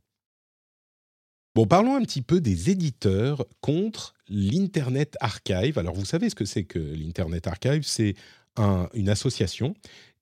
Bon, 1.54 1.66
parlons 1.66 1.96
un 1.96 2.02
petit 2.02 2.20
peu 2.20 2.40
des 2.40 2.68
éditeurs 2.68 3.46
contre 3.60 4.14
l'Internet 4.28 5.16
Archive. 5.20 5.78
Alors, 5.78 5.94
vous 5.94 6.04
savez 6.04 6.28
ce 6.28 6.34
que 6.34 6.44
c'est 6.44 6.64
que 6.64 6.78
l'Internet 6.78 7.46
Archive? 7.46 7.84
C'est 7.84 8.14
un, 8.56 8.88
une 8.92 9.08
association 9.08 9.74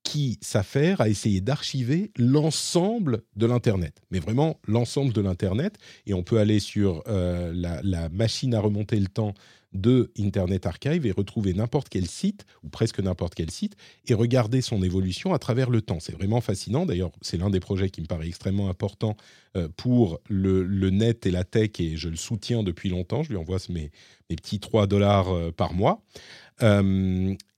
qui 0.06 0.38
s'affaire 0.40 1.00
à 1.00 1.08
essayer 1.08 1.40
d'archiver 1.40 2.12
l'ensemble 2.16 3.24
de 3.34 3.44
l'Internet, 3.44 4.02
mais 4.12 4.20
vraiment 4.20 4.60
l'ensemble 4.68 5.12
de 5.12 5.20
l'Internet. 5.20 5.78
Et 6.06 6.14
on 6.14 6.22
peut 6.22 6.38
aller 6.38 6.60
sur 6.60 7.02
euh, 7.08 7.52
la, 7.52 8.08
machine 8.10 8.54
à 8.54 8.60
remonter 8.60 9.00
le 9.00 9.08
temps 9.08 9.34
de 9.72 10.12
Internet 10.16 10.64
Archive 10.64 11.06
et 11.06 11.10
retrouver 11.10 11.54
n'importe 11.54 11.88
quel 11.88 12.06
site, 12.06 12.46
ou 12.62 12.68
presque 12.68 13.00
n'importe 13.00 13.34
quel 13.34 13.50
site, 13.50 13.74
et 14.06 14.14
regarder 14.14 14.60
son 14.60 14.80
évolution 14.80 15.34
à 15.34 15.40
travers 15.40 15.70
le 15.70 15.82
temps. 15.82 15.98
C'est 15.98 16.14
vraiment 16.14 16.40
fascinant. 16.40 16.86
D'ailleurs, 16.86 17.10
c'est 17.20 17.36
l'un 17.36 17.50
des 17.50 17.60
projets 17.60 17.90
qui 17.90 18.00
me 18.00 18.06
paraît 18.06 18.28
extrêmement 18.28 18.70
important 18.70 19.16
euh, 19.56 19.68
pour 19.76 20.20
le, 20.30 20.90
net 20.90 21.26
et 21.26 21.32
la 21.32 21.42
tech, 21.42 21.80
et 21.80 21.96
je 21.96 22.08
le 22.08 22.16
soutiens 22.16 22.62
depuis 22.62 22.90
longtemps. 22.90 23.24
Je 23.24 23.30
lui 23.30 23.36
envoie 23.36 23.58
mes, 23.70 23.90
petits 24.28 24.60
3 24.60 24.86
dollars 24.86 25.30
euh, 25.30 25.50
par 25.50 25.74
mois. 25.74 26.00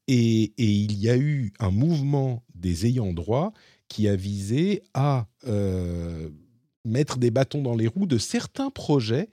Et, 0.09 0.53
il 0.57 0.99
y 0.99 1.09
a 1.11 1.17
eu 1.17 1.53
un 1.59 1.71
mouvement 1.71 2.43
des 2.55 2.87
ayants 2.87 3.13
droit 3.13 3.53
qui 3.89 4.09
a 4.09 4.17
visé 4.17 4.83
à 4.95 5.27
euh, 5.47 6.31
mettre 6.85 7.19
des 7.19 7.31
bâtons 7.31 7.63
dans 7.63 7.77
les 7.77 7.87
roues 7.87 8.07
de 8.07 8.19
certains 8.19 8.71
projets 8.71 9.29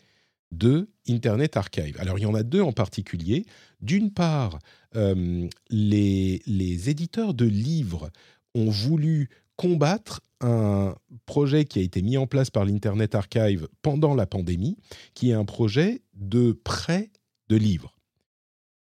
de 0.51 0.89
Internet 1.07 1.57
Archive. 1.57 1.97
Alors 1.99 2.19
il 2.19 2.23
y 2.23 2.25
en 2.25 2.35
a 2.35 2.43
deux 2.43 2.61
en 2.61 2.71
particulier. 2.71 3.45
D'une 3.81 4.11
part, 4.11 4.59
euh, 4.95 5.47
les, 5.69 6.41
les, 6.45 6.89
éditeurs 6.89 7.33
de 7.33 7.45
livres 7.45 8.11
ont 8.53 8.69
voulu 8.69 9.29
combattre 9.55 10.21
un 10.41 10.95
projet 11.25 11.65
qui 11.65 11.79
a 11.79 11.81
été 11.81 12.01
mis 12.01 12.17
en 12.17 12.27
place 12.27 12.49
par 12.49 12.65
l'Internet 12.65 13.15
Archive 13.15 13.67
pendant 13.81 14.13
la 14.13 14.25
pandémie, 14.25 14.77
qui 15.13 15.31
est 15.31 15.33
un 15.33 15.45
projet 15.45 16.01
de 16.13 16.51
prêt 16.51 17.09
de 17.49 17.55
livres 17.55 17.94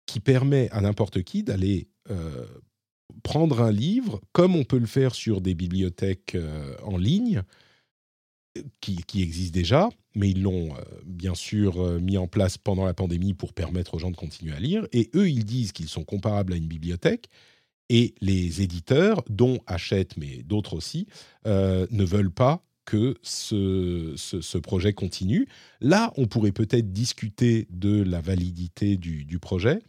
qui 0.09 0.21
permet 0.21 0.71
à 0.71 0.81
n'importe 0.81 1.23
qui 1.23 1.45
d'aller 1.45 1.87
euh, 2.11 2.47
prendre 3.23 3.61
un 3.61 3.71
livre, 3.71 4.21
comme 4.33 4.57
on 4.57 4.65
peut 4.65 4.79
le 4.79 4.87
faire 4.87 5.15
sur 5.15 5.43
des 5.43 5.55
bibliothèques 5.55 6.35
euh, 6.35 6.75
en 6.83 6.97
ligne, 6.97 7.43
qui, 8.81 9.23
existent 9.23 9.55
déjà, 9.55 9.89
mais 10.17 10.31
ils 10.31 10.43
l'ont 10.43 10.75
euh, 10.75 10.81
bien 11.05 11.35
sûr 11.35 12.01
mis 12.01 12.17
en 12.17 12.27
place 12.27 12.57
pendant 12.57 12.87
la 12.87 12.95
pandémie 12.95 13.35
pour 13.35 13.53
permettre 13.53 13.95
aux 13.95 13.99
gens 13.99 14.11
de 14.11 14.17
continuer 14.17 14.55
à 14.55 14.59
lire. 14.59 14.89
Et 14.93 15.11
eux, 15.15 15.29
ils 15.29 15.45
disent 15.45 15.73
qu'ils 15.73 15.89
sont 15.89 16.05
comparables 16.05 16.55
à 16.55 16.57
une 16.57 16.67
bibliothèque. 16.67 17.29
Et 17.91 18.15
les 18.21 18.63
éditeurs, 18.63 19.23
dont 19.29 19.59
Hachette, 19.67 20.17
mais 20.17 20.43
d'autres 20.43 20.75
aussi, 20.75 21.07
ne 21.47 22.05
veulent 22.05 22.33
pas 22.33 22.63
que 22.89 23.19
ce, 23.23 24.57
projet 24.59 24.95
continue. 24.95 25.47
Là, 25.83 26.11
on 26.17 26.27
pourrait 26.27 26.53
peut-être 26.53 26.91
discuter 26.91 27.69
de 27.69 28.03
la 28.03 28.23
validité 28.23 28.97
du, 28.97 29.39
projet. 29.39 29.81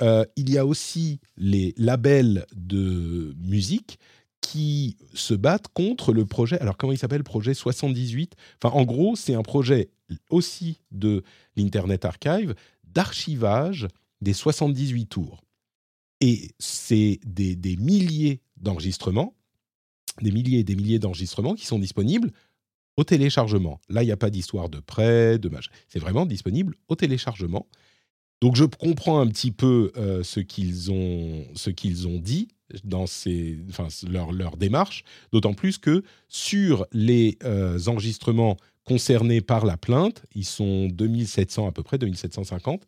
Euh, 0.00 0.24
il 0.36 0.48
y 0.48 0.56
a 0.56 0.64
aussi 0.64 1.18
les 1.36 1.74
labels 1.76 2.46
de 2.54 3.34
musique 3.36 3.98
qui 4.40 4.96
se 5.12 5.34
battent 5.34 5.66
contre 5.74 6.12
le 6.12 6.24
projet. 6.24 6.56
Alors, 6.60 6.76
comment 6.76 6.92
il 6.92 6.98
s'appelle 6.98 7.24
Projet 7.24 7.52
78 7.52 8.36
Enfin, 8.62 8.74
en 8.76 8.84
gros, 8.84 9.16
c'est 9.16 9.34
un 9.34 9.42
projet 9.42 9.90
aussi 10.30 10.78
de 10.92 11.24
l'Internet 11.56 12.04
Archive 12.04 12.54
d'archivage 12.84 13.88
des 14.20 14.34
78 14.34 15.06
tours. 15.06 15.42
Et 16.20 16.52
c'est 16.60 17.18
des 17.24 17.76
milliers 17.76 18.40
d'enregistrements 18.56 19.34
des 20.22 20.32
milliers 20.32 20.60
et 20.60 20.64
des 20.64 20.76
milliers 20.76 20.98
d'enregistrements 20.98 21.54
qui 21.54 21.66
sont 21.66 21.78
disponibles 21.78 22.32
au 22.96 23.04
téléchargement. 23.04 23.80
Là, 23.88 24.02
il 24.02 24.06
n'y 24.06 24.12
a 24.12 24.16
pas 24.16 24.30
d'histoire 24.30 24.68
de 24.68 24.78
prêt, 24.78 25.38
de 25.38 25.48
machin. 25.48 25.70
C'est 25.88 25.98
vraiment 25.98 26.26
disponible 26.26 26.74
au 26.88 26.96
téléchargement. 26.96 27.66
Donc, 28.40 28.56
je 28.56 28.64
comprends 28.64 29.20
un 29.20 29.26
petit 29.26 29.50
peu 29.50 29.92
euh, 29.96 30.22
ce 30.22 30.40
qu'ils 30.40 30.90
ont, 30.90 31.44
ce 31.54 31.70
qu'ils 31.70 32.08
ont 32.08 32.18
dit 32.18 32.48
dans 32.84 33.06
ces, 33.06 33.58
enfin, 33.68 33.88
leur, 34.08 34.32
leur 34.32 34.56
démarche, 34.56 35.04
d'autant 35.32 35.54
plus 35.54 35.78
que 35.78 36.02
sur 36.28 36.86
les 36.92 37.36
euh, 37.44 37.78
enregistrements 37.86 38.56
concernés 38.84 39.40
par 39.40 39.66
la 39.66 39.76
plainte, 39.76 40.24
ils 40.34 40.44
sont 40.44 40.88
2700 40.88 41.68
à 41.68 41.72
peu 41.72 41.82
près, 41.82 41.98
2750, 41.98 42.82
et 42.82 42.86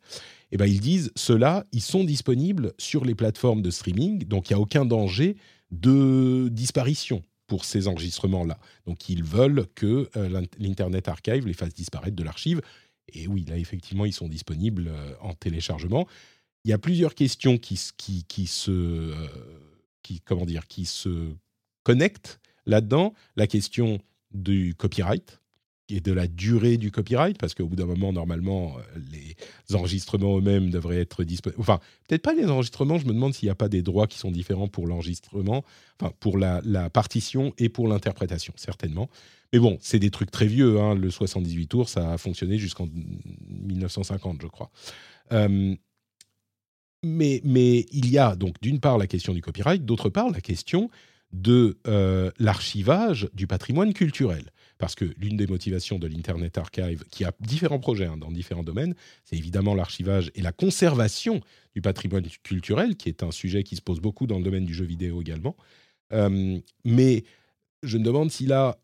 eh 0.53 0.57
ben 0.57 0.67
ils 0.67 0.81
disent, 0.81 1.13
ceux-là, 1.17 1.65
ils 1.73 1.83
sont 1.83 2.05
disponibles 2.05 2.73
sur 2.79 3.05
les 3.05 3.15
plateformes 3.15 3.63
de 3.63 3.71
streaming, 3.71 4.25
donc 4.25 4.51
il 4.51 4.55
n'y 4.55 4.59
a 4.59 4.61
aucun 4.61 4.85
danger 4.85 5.37
de 5.73 6.49
disparition 6.49 7.23
pour 7.49 7.65
ces 7.65 7.89
enregistrements-là. 7.89 8.59
Donc 8.87 9.09
ils 9.09 9.25
veulent 9.25 9.67
que 9.75 10.09
euh, 10.17 10.47
l'Internet 10.59 11.09
Archive 11.09 11.47
les 11.47 11.55
fasse 11.55 11.75
disparaître 11.75 12.17
de 12.17 12.23
l'archive. 12.23 12.63
Et 13.13 13.27
oui, 13.27 13.45
là, 13.49 13.59
effectivement, 13.59 14.05
ils 14.05 14.13
sont 14.13 14.29
disponibles 14.29 14.89
euh, 14.89 15.15
en 15.21 15.35
téléchargement. 15.35 16.07
Il 16.65 16.71
y 16.71 16.73
a 16.73 16.79
plusieurs 16.79 17.15
questions 17.15 17.59
qui, 17.59 17.79
qui, 17.97 18.25
qui 18.25 18.47
se, 18.47 18.71
euh, 18.71 19.29
qui, 20.03 20.21
comment 20.21 20.47
dire, 20.47 20.67
qui 20.67 20.87
se 20.87 21.35
connectent 21.83 22.41
là-dedans. 22.65 23.13
La 23.37 23.47
question 23.47 23.99
du 24.33 24.75
copyright, 24.75 25.42
et 25.93 26.01
de 26.01 26.13
la 26.13 26.27
durée 26.27 26.79
du 26.79 26.91
copyright, 26.91 27.39
parce 27.39 27.55
qu'au 27.55 27.67
bout 27.67 27.77
d'un 27.77 27.87
moment, 27.87 28.13
normalement, 28.13 28.77
les 29.13 29.37
enregistrements 29.75 30.39
eux-mêmes 30.39 30.71
devraient 30.71 31.01
être 31.01 31.23
disponibles. 31.23 31.61
Enfin, 31.61 31.81
peut-être 32.09 32.23
pas 32.23 32.33
les 32.33 32.47
enregistrements, 32.47 32.99
je 32.99 33.07
me 33.07 33.13
demande 33.13 33.35
s'il 33.35 33.47
n'y 33.47 33.51
a 33.51 33.55
pas 33.55 33.69
des 33.69 33.83
droits 33.83 34.07
qui 34.07 34.19
sont 34.19 34.31
différents 34.31 34.69
pour 34.69 34.87
l'enregistrement, 34.87 35.65
enfin, 36.01 36.13
pour 36.19 36.39
la, 36.39 36.63
partition 36.91 37.53
et 37.59 37.69
pour 37.69 37.89
l'interprétation, 37.89 38.55
certainement. 38.57 39.09
Mais 39.53 39.59
bon, 39.59 39.77
c'est 39.81 39.99
des 39.99 40.11
trucs 40.11 40.31
très 40.31 40.47
vieux. 40.47 40.81
Hein. 40.81 40.95
Le 40.95 41.11
78 41.11 41.67
tours, 41.67 41.89
ça 41.89 42.13
a 42.13 42.19
fonctionné 42.19 42.59
jusqu'en 42.59 42.89
1950, 42.89 44.41
je 44.41 44.47
crois. 44.47 44.71
Euh, 45.33 45.75
mais, 47.05 47.41
mais 47.45 47.87
il 47.93 48.11
y 48.11 48.19
a 48.19 48.35
donc 48.37 48.55
d'une 48.63 48.81
part 48.81 48.97
la 48.97 49.07
question 49.07 49.35
du 49.35 49.43
copyright, 49.43 49.85
d'autre 49.85 50.09
part 50.09 50.31
la 50.31 50.41
question 50.41 50.89
de 51.33 51.79
euh, 51.87 52.31
l'archivage 52.39 53.29
du 53.35 53.47
patrimoine 53.47 53.93
culturel 53.93 54.51
parce 54.83 54.97
que 54.97 55.05
l'une 55.17 55.37
des 55.37 55.47
motivations 55.47 56.01
de 56.01 56.09
l'Internet 56.09 56.59
Archive, 56.59 57.05
qui 57.09 57.23
a 57.25 57.31
différents 57.39 57.79
projets 57.79 58.07
hein, 58.07 58.17
dans 58.17 58.33
différents 58.33 58.65
domaines, 58.65 58.97
c'est 59.25 59.37
évidemment 59.37 59.77
l'archivage 59.77 60.33
et 60.35 60.43
la 60.43 60.51
conservation 60.51 61.41
du 61.73 61.81
patrimoine 61.81 62.27
culturel, 62.43 62.97
qui 62.97 63.09
est 63.09 63.23
un 63.23 63.31
sujet 63.31 63.63
qui 63.63 63.77
se 63.77 63.81
pose 63.81 64.01
beaucoup 64.01 64.27
dans 64.27 64.39
le 64.39 64.43
domaine 64.43 64.65
du 64.65 64.75
jeu 64.75 64.85
vidéo 64.85 65.21
également. 65.21 65.55
Euh, 66.13 66.59
mais 66.85 67.23
je 67.85 67.97
me 67.97 68.03
demande 68.03 68.33
si 68.33 68.47
là, 68.47 68.77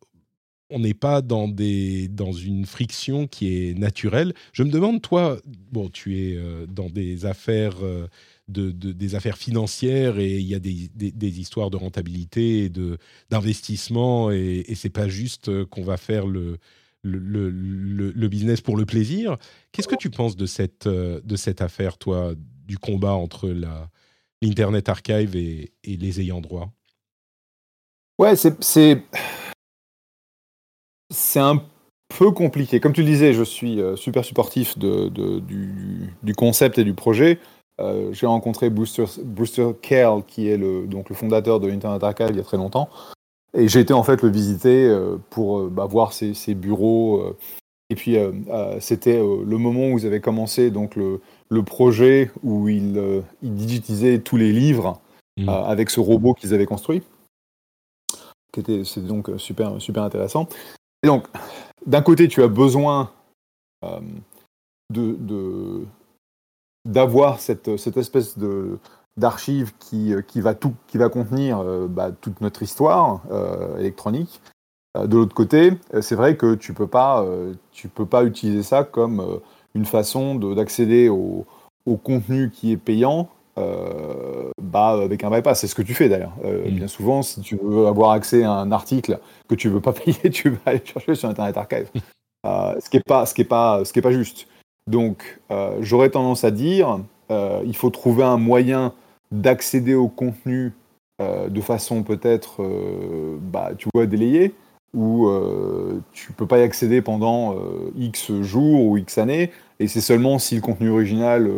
on 0.70 0.78
n'est 0.78 0.94
pas 0.94 1.20
dans, 1.20 1.52
une 1.52 2.64
friction 2.64 3.26
qui 3.26 3.48
est 3.56 3.76
naturelle. 3.76 4.34
Je 4.52 4.62
me 4.62 4.70
demande, 4.70 5.02
toi, 5.02 5.40
bon, 5.72 5.88
tu 5.88 6.16
es 6.16 6.36
euh, 6.36 6.66
dans 6.66 6.90
des 6.90 7.26
affaires 7.26 7.84
euh, 7.84 8.06
de, 8.48 8.70
des 8.70 9.14
affaires 9.14 9.38
financières 9.38 10.18
et 10.18 10.38
il 10.38 10.46
y 10.46 10.54
a 10.54 10.58
des, 10.58 11.40
histoires 11.40 11.70
de 11.70 11.76
rentabilité 11.76 12.64
et 12.64 12.72
d'investissement 13.30 14.30
et, 14.30 14.64
et 14.66 14.74
c'est 14.74 14.90
pas 14.90 15.08
juste 15.08 15.48
euh, 15.48 15.66
qu'on 15.66 15.82
va 15.82 15.96
faire 15.96 16.26
le, 16.26 16.58
business 18.28 18.60
pour 18.60 18.76
le 18.76 18.86
plaisir. 18.86 19.36
Qu'est-ce 19.72 19.88
que 19.88 19.96
tu 19.96 20.10
penses 20.10 20.36
de 20.36 20.46
cette, 20.46 20.86
euh, 20.86 21.20
de 21.24 21.36
cette 21.36 21.60
affaire, 21.60 21.98
toi, 21.98 22.34
du 22.66 22.78
combat 22.78 23.12
entre 23.12 23.48
l'Internet 24.42 24.88
Archive 24.88 25.36
et, 25.36 25.72
les 25.84 26.20
ayants 26.20 26.40
droit? 26.40 26.70
Ouais, 28.18 28.34
c'est 28.36 28.56
c'est 31.10 31.40
un 31.40 31.62
peu 32.08 32.30
compliqué. 32.30 32.80
Comme 32.80 32.92
tu 32.92 33.02
le 33.02 33.06
disais, 33.06 33.32
je 33.32 33.42
suis 33.42 33.80
euh, 33.80 33.96
super 33.96 34.24
supportif 34.24 34.78
de, 34.78 35.08
du, 35.08 36.34
concept 36.34 36.78
et 36.78 36.84
du 36.84 36.94
projet. 36.94 37.38
Euh, 37.80 38.12
j'ai 38.12 38.26
rencontré 38.26 38.70
Brewster, 38.70 39.04
Brewster 39.24 39.70
Kerr, 39.80 40.22
qui 40.26 40.48
est 40.48 40.56
le, 40.56 40.86
donc 40.86 41.08
le 41.08 41.14
fondateur 41.14 41.60
de 41.60 41.70
Internet 41.70 42.02
Archive 42.02 42.28
il 42.30 42.36
y 42.36 42.40
a 42.40 42.44
très 42.44 42.56
longtemps. 42.56 42.88
et 43.54 43.68
j'ai 43.68 43.80
été 43.80 43.92
en 43.92 44.02
fait 44.02 44.22
le 44.22 44.28
visiter 44.28 44.86
euh, 44.88 45.16
pour 45.30 45.58
euh, 45.60 45.68
bah, 45.70 45.86
voir 45.86 46.12
ses, 46.12 46.34
ses 46.34 46.54
bureaux. 46.54 47.36
et 47.90 47.94
puis 47.94 48.16
c'était 48.80 49.18
le 49.18 49.56
moment 49.58 49.90
où 49.90 49.98
ils 49.98 50.06
avaient 50.06 50.20
commencé 50.20 50.70
donc 50.70 50.96
le, 50.96 51.20
le 51.48 51.62
projet 51.62 52.30
où 52.42 52.68
ils, 52.68 53.22
ils 53.42 53.54
digitisaient 53.54 54.18
tous 54.20 54.36
les 54.36 54.52
livres 54.52 55.00
Mm. 55.38 55.48
euh, 55.48 55.62
avec 55.62 55.88
ce 55.90 56.00
robot 56.00 56.34
qu'ils 56.34 56.52
avaient 56.52 56.66
construit. 56.66 57.00
C'était 58.54 58.82
donc 59.02 59.30
super, 59.36 59.80
super 59.80 60.02
intéressant. 60.02 60.48
Et 61.04 61.06
donc, 61.06 61.26
d'un 61.86 62.02
côté, 62.02 62.26
tu 62.26 62.42
as 62.42 62.48
besoin 62.48 63.12
euh, 63.84 64.00
de, 64.92 65.14
de- 65.20 65.84
d'avoir 66.88 67.38
cette, 67.38 67.76
cette 67.76 67.96
espèce 67.96 68.36
de, 68.38 68.78
d'archive 69.16 69.72
qui, 69.78 70.12
euh, 70.14 70.22
qui, 70.22 70.40
va 70.40 70.54
tout, 70.54 70.74
qui 70.88 70.98
va 70.98 71.08
contenir 71.08 71.60
euh, 71.60 71.86
bah, 71.88 72.10
toute 72.20 72.40
notre 72.40 72.62
histoire 72.62 73.20
euh, 73.30 73.78
électronique. 73.78 74.40
De 74.98 75.16
l'autre 75.16 75.34
côté, 75.34 75.74
c'est 76.00 76.16
vrai 76.16 76.36
que 76.36 76.54
tu 76.56 76.72
peux 76.74 76.88
pas, 76.88 77.24
tu 77.70 77.88
peux 77.88 78.06
pas 78.06 78.24
utiliser 78.24 78.64
ça 78.64 78.82
comme 78.82 79.22
une 79.74 79.84
façon 79.84 80.34
de- 80.34 80.54
d'accéder 80.54 81.08
au, 81.08 81.44
au 81.86 81.96
contenu 81.96 82.50
qui 82.50 82.72
est 82.72 82.76
payant 82.76 83.28
euh, 83.58 84.50
bah, 84.60 84.88
avec 85.02 85.22
un 85.22 85.30
bypass. 85.30 85.60
C'est 85.60 85.66
ce 85.68 85.74
que 85.76 85.82
tu 85.82 85.94
fais 85.94 86.08
d'ailleurs. 86.08 86.32
Euh, 86.44 86.68
Mm. 86.68 86.74
Bien 86.74 86.88
souvent, 86.88 87.22
si 87.22 87.40
tu 87.42 87.58
veux 87.62 87.86
avoir 87.86 88.10
accès 88.12 88.42
à 88.42 88.50
un 88.52 88.72
article 88.72 89.20
que 89.48 89.54
tu 89.54 89.68
veux 89.68 89.80
pas 89.80 89.92
payer, 90.04 90.30
tu 90.30 90.50
vas 90.50 90.58
aller 90.66 90.82
chercher 90.84 91.14
sur 91.14 91.28
Internet 91.28 91.56
Archive. 91.56 91.90
Euh, 92.46 92.74
ce 92.80 92.88
qui 92.90 92.96
est 92.96 93.06
pas, 93.06 93.26
ce 93.26 93.34
qui 93.34 93.42
est 93.42 93.44
pas, 93.44 93.84
ce 93.84 93.92
qui 93.92 93.98
est 94.00 94.02
pas 94.02 94.10
juste. 94.12 94.48
Donc, 94.88 95.38
euh, 95.50 95.76
j'aurais 95.80 96.08
tendance 96.08 96.44
à 96.44 96.50
dire, 96.50 97.00
euh, 97.30 97.60
il 97.66 97.76
faut 97.76 97.90
trouver 97.90 98.24
un 98.24 98.38
moyen 98.38 98.94
d'accéder 99.30 99.94
au 99.94 100.08
contenu 100.08 100.72
euh, 101.20 101.48
de 101.48 101.60
façon 101.60 102.02
peut-être, 102.02 102.62
bah, 103.42 103.72
tu 103.76 103.88
vois, 103.94 104.06
délayée, 104.06 104.54
où 104.94 105.28
tu 106.12 106.32
peux 106.32 106.46
pas 106.46 106.58
y 106.58 106.62
accéder 106.62 107.02
pendant 107.02 107.54
X 107.96 108.32
jours 108.40 108.86
ou 108.86 108.96
X 108.96 109.18
années, 109.18 109.50
et 109.78 109.88
c'est 109.88 110.00
seulement 110.00 110.38
si 110.38 110.54
le 110.54 110.62
contenu 110.62 110.88
original 110.88 111.50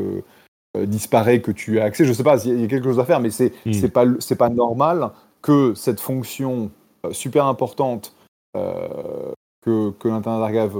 disparaît 0.77 1.41
que 1.41 1.53
tu 1.53 1.79
as 1.79 1.85
accès. 1.85 2.05
Je 2.05 2.13
sais 2.13 2.25
pas, 2.25 2.45
il 2.45 2.61
y 2.61 2.65
a 2.65 2.67
quelque 2.67 2.89
chose 2.89 2.99
à 2.99 3.05
faire, 3.05 3.21
mais 3.21 3.31
c'est 3.31 3.53
Mm. 3.65 3.73
c'est 3.73 3.93
pas 3.93 4.05
c'est 4.19 4.37
pas 4.37 4.49
normal 4.49 5.11
que 5.43 5.75
cette 5.75 6.01
fonction 6.01 6.71
super 7.13 7.47
importante 7.47 8.15
que, 8.55 9.91
que 9.91 10.09
l'Internet 10.09 10.43
Archive 10.43 10.77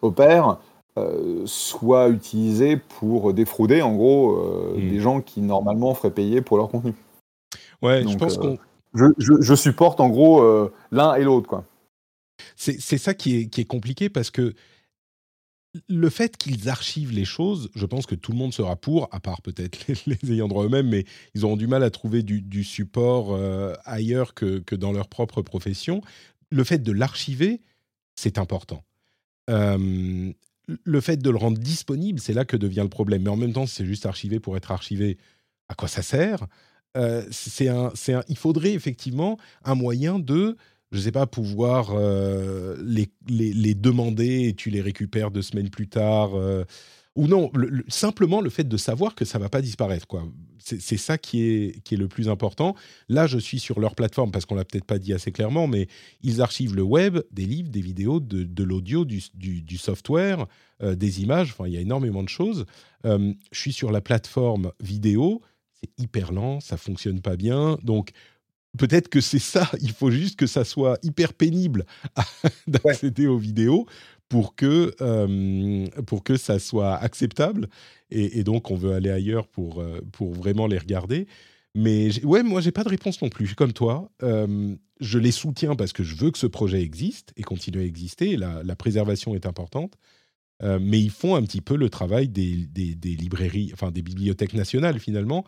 opère 0.00 0.58
euh, 0.98 1.42
soit 1.46 2.08
utilisée 2.08 2.76
pour 2.76 3.34
défrauder 3.34 3.82
en 3.82 3.94
gros 3.94 4.36
euh, 4.36 4.74
Mm. 4.76 4.88
des 4.90 5.00
gens 5.00 5.20
qui 5.20 5.40
normalement 5.40 5.94
feraient 5.94 6.14
payer 6.14 6.40
pour 6.40 6.56
leur 6.56 6.68
contenu. 6.68 6.94
Ouais, 7.82 8.04
je 8.06 8.16
pense 8.16 8.38
euh, 8.38 8.40
qu'on 8.40 8.58
Je, 8.94 9.06
je- 9.18 9.40
je 9.40 9.54
supporte 9.54 10.00
en 10.00 10.08
gros 10.08 10.42
l'un 10.92 11.14
et 11.16 11.24
l'autre 11.24 11.48
quoi. 11.48 11.64
c'est 12.56 12.80
c'est 12.80 12.98
ça 12.98 13.12
qui 13.14 13.36
est, 13.36 13.46
qui 13.48 13.60
est 13.60 13.64
compliqué 13.66 14.08
parce 14.08 14.30
que 14.30 14.54
le 15.88 16.08
fait 16.08 16.36
qu'ils 16.36 16.68
archivent 16.68 17.10
les 17.10 17.24
choses, 17.24 17.68
je 17.74 17.84
pense 17.84 18.06
que 18.06 18.14
tout 18.14 18.30
le 18.30 18.38
monde 18.38 18.52
sera 18.54 18.76
pour, 18.76 19.08
à 19.12 19.18
part 19.18 19.42
peut-être 19.42 19.86
les, 19.88 19.96
les 20.06 20.32
ayants 20.34 20.46
droit 20.46 20.64
eux-mêmes, 20.64 20.88
mais 20.88 21.04
ils 21.34 21.44
auront 21.44 21.56
du 21.56 21.66
mal 21.66 21.82
à 21.82 21.90
trouver 21.90 22.22
du, 22.22 22.40
du 22.40 22.62
support 22.62 23.36
ailleurs 23.84 24.34
que, 24.34 24.60
que 24.60 24.76
dans 24.76 24.92
leur 24.92 25.08
propre 25.08 25.42
profession. 25.42 26.00
Le 26.50 26.62
fait 26.62 26.78
de 26.78 26.92
l'archiver, 26.92 27.60
c'est 28.14 28.38
important. 28.38 28.84
Euh, 29.50 30.32
le 30.66 31.00
fait 31.00 31.16
de 31.16 31.30
le 31.30 31.36
rendre 31.36 31.58
disponible, 31.58 32.20
c'est 32.20 32.34
là 32.34 32.44
que 32.44 32.56
devient 32.56 32.82
le 32.82 32.88
problème. 32.88 33.22
Mais 33.22 33.30
en 33.30 33.36
même 33.36 33.52
temps, 33.52 33.66
si 33.66 33.74
c'est 33.76 33.86
juste 33.86 34.06
archivé 34.06 34.40
pour 34.40 34.56
être 34.56 34.70
archivé, 34.70 35.18
à 35.68 35.74
quoi 35.74 35.88
ça 35.88 36.02
sert? 36.02 36.46
Euh, 36.96 37.24
c'est 37.30 37.68
un, 37.68 37.86
un, 38.08 38.22
Il 38.28 38.36
faudrait 38.36 38.72
effectivement 38.72 39.38
un 39.64 39.74
moyen 39.74 40.18
de 40.18 40.56
je 40.92 41.00
sais 41.00 41.12
pas, 41.12 41.26
pouvoir 41.26 41.90
euh, 41.90 42.76
les, 42.84 43.08
les, 43.28 43.52
les 43.52 43.74
demander 43.74 44.46
et 44.48 44.54
tu 44.54 44.70
les 44.70 44.80
récupères 44.80 45.32
deux 45.32 45.42
semaines 45.42 45.70
plus 45.70 45.88
tard. 45.88 46.36
euh, 46.36 46.64
ou 47.16 47.26
non, 47.28 47.50
le- 47.54 47.68
le- 47.68 47.84
simplement 47.88 48.40
le 48.40 48.50
fait 48.50 48.64
de 48.68 48.76
savoir 48.76 49.14
que 49.14 49.24
ça 49.24 49.38
va 49.38 49.48
pas 49.48 49.62
disparaître. 49.62 50.06
quoi. 50.06 50.24
C'est 50.58 50.96
ça 50.96 51.18
qui 51.18 51.42
est, 51.42 51.82
qui 51.84 51.94
est 51.94 51.98
le 51.98 52.08
plus 52.08 52.28
important. 52.30 52.74
Là, 53.10 53.26
je 53.26 53.36
suis 53.38 53.58
sur 53.58 53.78
leur 53.80 53.94
plateforme 53.94 54.30
parce 54.32 54.46
qu'on 54.46 54.54
l'a 54.54 54.64
peut-être 54.64 54.86
pas 54.86 54.98
dit 54.98 55.12
assez 55.12 55.30
clairement, 55.30 55.66
mais 55.66 55.88
ils 56.22 56.40
archivent 56.40 56.74
le 56.74 56.82
web, 56.82 57.18
des 57.30 57.44
livres, 57.44 57.68
des 57.68 57.82
vidéos, 57.82 58.18
de, 58.18 58.64
l'audio, 58.64 59.04
du, 59.04 59.22
du- 59.34 59.60
du 59.60 59.76
software, 59.76 60.46
euh, 60.82 60.94
des 60.94 61.20
images. 61.22 61.50
Enfin, 61.50 61.66
il 61.68 61.74
y 61.74 61.76
a 61.76 61.80
énormément 61.80 62.22
de 62.22 62.30
choses. 62.30 62.64
Euh, 63.04 63.32
je 63.52 63.60
suis 63.60 63.74
sur 63.74 63.92
la 63.92 64.00
plateforme 64.00 64.72
vidéo. 64.80 65.42
C'est 65.82 65.90
hyper 66.02 66.32
lent, 66.32 66.60
ça 66.60 66.78
fonctionne 66.78 67.20
pas 67.20 67.36
bien. 67.36 67.76
Donc, 67.82 68.12
peut-être 68.78 69.08
que 69.08 69.20
c'est 69.20 69.38
ça. 69.38 69.70
Il 69.82 69.92
faut 69.92 70.10
juste 70.10 70.36
que 70.36 70.46
ça 70.46 70.64
soit 70.64 70.98
hyper 71.02 71.34
pénible 71.34 71.84
d'accéder 72.66 73.26
aux 73.26 73.38
vidéos 73.38 73.86
pour 74.34 74.56
que, 74.56 74.92
euh, 75.00 75.86
pour 76.08 76.24
que 76.24 76.36
ça 76.36 76.58
soit 76.58 76.96
acceptable. 76.96 77.68
Et, 78.10 78.42
donc, 78.42 78.72
on 78.72 78.74
veut 78.74 78.92
aller 78.92 79.10
ailleurs 79.10 79.46
pour, 79.46 79.80
euh, 79.80 80.00
pour 80.10 80.32
vraiment 80.32 80.66
les 80.66 80.76
regarder. 80.76 81.28
Mais 81.76 82.08
ouais, 82.24 82.42
moi, 82.42 82.60
j'ai 82.60 82.72
pas 82.72 82.82
de 82.82 82.88
réponse 82.88 83.22
non 83.22 83.28
plus. 83.28 83.54
Comme 83.54 83.72
toi, 83.72 84.10
euh, 84.24 84.74
je 84.98 85.18
les 85.20 85.30
soutiens 85.30 85.76
parce 85.76 85.92
que 85.92 86.02
je 86.02 86.16
veux 86.16 86.32
que 86.32 86.38
ce 86.38 86.48
projet 86.48 86.82
existe 86.82 87.32
et 87.36 87.44
continue 87.44 87.78
à 87.78 87.84
exister. 87.84 88.36
La, 88.36 88.64
la 88.64 88.74
préservation 88.74 89.36
est 89.36 89.46
importante. 89.46 89.94
Mais 90.62 91.00
ils 91.00 91.10
font 91.10 91.34
un 91.34 91.42
petit 91.42 91.60
peu 91.60 91.76
le 91.76 91.90
travail 91.90 92.28
des- 92.28 92.66
des 92.66 93.16
librairies, 93.16 93.70
enfin 93.74 93.90
des 93.90 94.02
bibliothèques 94.02 94.54
nationales 94.54 94.98
finalement, 94.98 95.44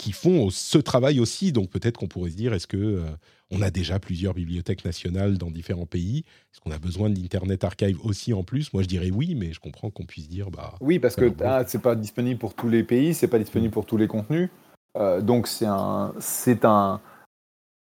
qui 0.00 0.12
font 0.12 0.50
ce 0.50 0.78
travail 0.78 1.20
aussi. 1.20 1.52
Donc 1.52 1.70
peut-être 1.70 1.98
qu'on 1.98 2.08
pourrait 2.08 2.30
se 2.30 2.36
dire, 2.36 2.52
est-ce 2.54 2.66
que 2.66 2.76
euh, 2.76 3.02
on 3.50 3.62
a 3.62 3.70
déjà 3.70 3.98
plusieurs 3.98 4.34
bibliothèques 4.34 4.84
nationales 4.84 5.38
dans 5.38 5.50
différents 5.50 5.86
pays? 5.86 6.24
Est-ce 6.52 6.60
qu'on 6.60 6.70
a 6.70 6.78
besoin 6.78 7.10
d'Internet 7.10 7.64
Archive 7.64 7.98
aussi 8.04 8.32
en 8.32 8.42
plus? 8.42 8.72
Moi, 8.72 8.82
je 8.82 8.88
dirais 8.88 9.10
oui, 9.10 9.34
mais 9.34 9.52
je 9.52 9.60
comprends 9.60 9.90
qu'on 9.90 10.04
puisse 10.04 10.28
dire, 10.28 10.50
bah, 10.50 10.74
Oui, 10.80 10.98
parce 10.98 11.16
que 11.16 11.32
ah, 11.44 11.64
c'est 11.66 11.82
pas 11.82 11.94
disponible 11.94 12.38
pour 12.38 12.54
tous 12.54 12.68
les 12.68 12.82
pays, 12.82 13.14
c'est 13.14 13.28
pas 13.28 13.38
disponible 13.38 13.72
pour 13.72 13.86
tous 13.86 13.96
les 13.96 14.06
contenus. 14.06 14.50
Euh, 14.96 15.20
donc 15.20 15.46
c'est 15.46 15.66
un, 15.66 16.12
c'est 16.18 16.64
un, 16.64 17.00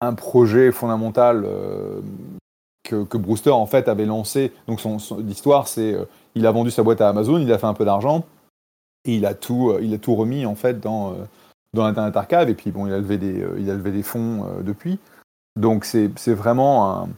un 0.00 0.14
projet 0.14 0.72
fondamental 0.72 1.44
euh, 1.44 2.00
que, 2.82 3.04
que 3.04 3.16
Brewster 3.16 3.50
en 3.50 3.66
fait 3.66 3.88
avait 3.88 4.06
lancé. 4.06 4.52
Donc 4.66 4.80
son, 4.80 4.98
son- 4.98 5.18
l'histoire, 5.18 5.68
c'est 5.68 5.96
il 6.34 6.46
a 6.46 6.50
vendu 6.50 6.70
sa 6.70 6.82
boîte 6.82 7.00
à 7.00 7.08
Amazon, 7.08 7.38
il 7.38 7.52
a 7.52 7.58
fait 7.58 7.66
un 7.66 7.74
peu 7.74 7.84
d'argent 7.84 8.24
et 9.04 9.16
il 9.16 9.26
a 9.26 9.34
tout, 9.34 9.74
il 9.82 9.92
a 9.94 9.98
tout 9.98 10.14
remis 10.14 10.46
en 10.46 10.54
fait 10.54 10.80
dans 10.80 11.16
dans 11.74 11.84
l'Internet 11.86 12.16
Archive. 12.16 12.48
Et 12.48 12.54
puis 12.54 12.70
bon, 12.70 12.86
il 12.86 12.92
a 12.92 12.98
levé 12.98 13.18
des, 13.18 13.42
euh, 13.42 13.56
il 13.58 13.70
a 13.70 13.74
levé 13.74 13.90
des 13.92 14.02
fonds 14.02 14.44
euh, 14.46 14.62
depuis. 14.62 14.98
Donc 15.56 15.84
c'est, 15.84 16.10
vraiment 16.34 17.08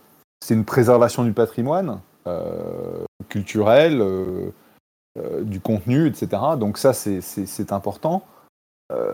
c'est 0.44 0.54
une 0.54 0.64
préservation 0.64 1.24
du 1.24 1.32
patrimoine 1.32 2.00
euh, 2.26 3.04
culturel. 3.28 4.00
euh, 4.00 4.50
euh, 5.16 5.44
du 5.44 5.60
contenu, 5.60 6.08
etc. 6.08 6.42
Donc 6.58 6.76
ça, 6.76 6.92
c'est- 6.92 7.20
important. 7.70 8.24
Euh, 8.92 9.12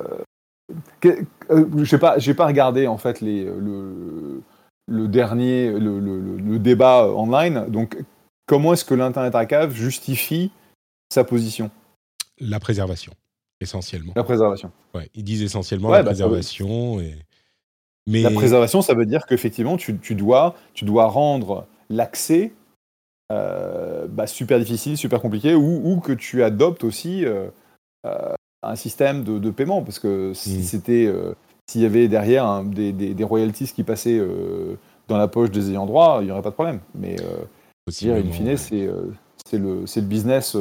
euh, 1.05 1.67
je 1.77 1.85
pas, 1.99 2.19
j'ai 2.19 2.33
pas 2.33 2.47
regardé 2.47 2.87
en 2.87 2.97
fait 2.97 3.21
les, 3.21 3.45
le, 3.45 4.41
le 4.89 5.09
dernier, 5.09 5.73
le- 5.73 6.01
le- 6.01 6.39
le 6.39 6.59
débat 6.59 7.07
online. 7.07 7.67
Donc 7.69 7.99
comment 8.47 8.73
est-ce 8.73 8.87
que 8.87 8.95
l'Internet 8.95 9.35
Archive 9.35 9.73
justifie 9.73 10.51
sa 11.13 11.23
position, 11.23 11.71
la 12.39 12.61
préservation, 12.61 13.13
essentiellement. 13.61 14.13
la 14.17 14.25
préservation 14.25 14.71
Ouais, 14.95 15.09
ils 15.15 15.25
disent 15.25 15.43
essentiellement 15.43 15.89
Ouais, 15.89 15.99
la 15.99 16.03
bah, 16.03 16.11
veut- 16.11 16.17
préservation. 16.17 17.01
Et... 17.01 17.15
Mais 18.07 18.23
La 18.23 18.31
préservation, 18.31 18.83
ça 18.83 18.95
veut 18.95 19.07
dire 19.07 19.27
qu'effectivement, 19.27 19.77
tu, 19.77 19.99
tu 19.99 20.15
dois, 20.15 20.55
tu 20.75 20.85
dois 20.85 21.07
rendre 21.07 21.67
l'accès 21.91 22.53
euh, 23.33 24.07
bah, 24.09 24.27
super 24.27 24.59
difficile, 24.59 24.97
super 24.97 25.21
compliqué, 25.21 25.55
ou, 25.55 25.81
ou 25.85 26.01
que 26.01 26.13
tu 26.13 26.43
adoptes 26.43 26.83
aussi 26.85 27.25
euh, 27.25 27.49
euh, 28.07 28.33
un 28.63 28.75
système 28.77 29.23
de, 29.23 29.39
de 29.39 29.51
paiement, 29.51 29.83
parce 29.83 29.99
que 29.99 30.33
si 30.35 30.59
Mm. 30.59 30.63
c'était, 30.63 31.13
s'il 31.71 31.83
y 31.83 31.87
avait 31.87 32.09
derrière 32.09 32.65
des, 32.65 32.93
des- 32.93 33.15
des 33.15 33.25
royalties 33.25 33.73
qui 33.73 33.85
passaient 33.85 34.21
dans 35.09 35.17
la 35.19 35.29
poche 35.29 35.51
des 35.51 35.71
ayants 35.71 35.87
droit, 35.87 36.19
il 36.21 36.25
n'y 36.27 36.31
aurait 36.33 36.43
pas 36.43 36.51
de 36.51 36.55
problème. 36.55 36.81
Mais 36.95 37.17
dire, 37.89 38.17
in 38.17 38.31
fine, 38.33 38.49
ouais. 38.49 38.57
c'est 38.57 39.59
le, 39.59 39.87
c'est 39.87 40.01
le 40.01 40.07
business. 40.07 40.57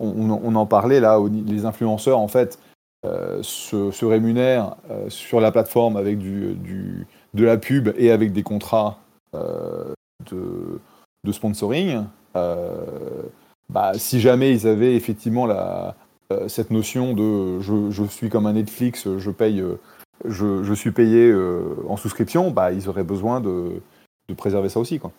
Euh, 0.00 0.04
on, 0.04 0.54
en 0.54 0.66
parlait 0.66 1.00
là, 1.00 1.18
les 1.46 1.64
influenceurs 1.64 2.18
en 2.18 2.28
fait 2.28 2.58
euh, 3.04 3.40
se, 3.42 4.04
rémunèrent 4.04 4.76
euh, 4.90 5.08
sur 5.10 5.40
la 5.40 5.52
plateforme 5.52 5.96
avec 5.96 6.18
du- 6.18 7.06
de 7.34 7.44
la 7.44 7.56
pub 7.56 7.92
et 7.96 8.10
avec 8.10 8.32
des 8.32 8.42
contrats 8.42 8.98
euh, 9.34 9.92
de, 10.30 10.80
sponsoring. 11.32 12.04
Euh, 12.36 13.22
bah, 13.68 13.92
si 13.96 14.20
jamais 14.20 14.52
ils 14.52 14.66
avaient 14.66 14.94
effectivement 14.94 15.48
euh, 15.50 16.48
cette 16.48 16.70
notion 16.70 17.14
de 17.14 17.60
je, 17.60 18.04
suis 18.08 18.28
comme 18.28 18.46
un 18.46 18.52
Netflix, 18.54 19.08
je 19.18 19.30
euh, 19.30 19.78
je, 20.24 20.74
suis 20.74 20.92
payé 20.92 21.30
euh, 21.30 21.74
en 21.88 21.96
souscription, 21.96 22.50
bah, 22.50 22.72
ils 22.72 22.88
auraient 22.88 23.04
besoin 23.04 23.40
de, 23.40 23.80
préserver 24.36 24.68
ça 24.68 24.80
aussi. 24.80 24.98
Quoi. 24.98 25.12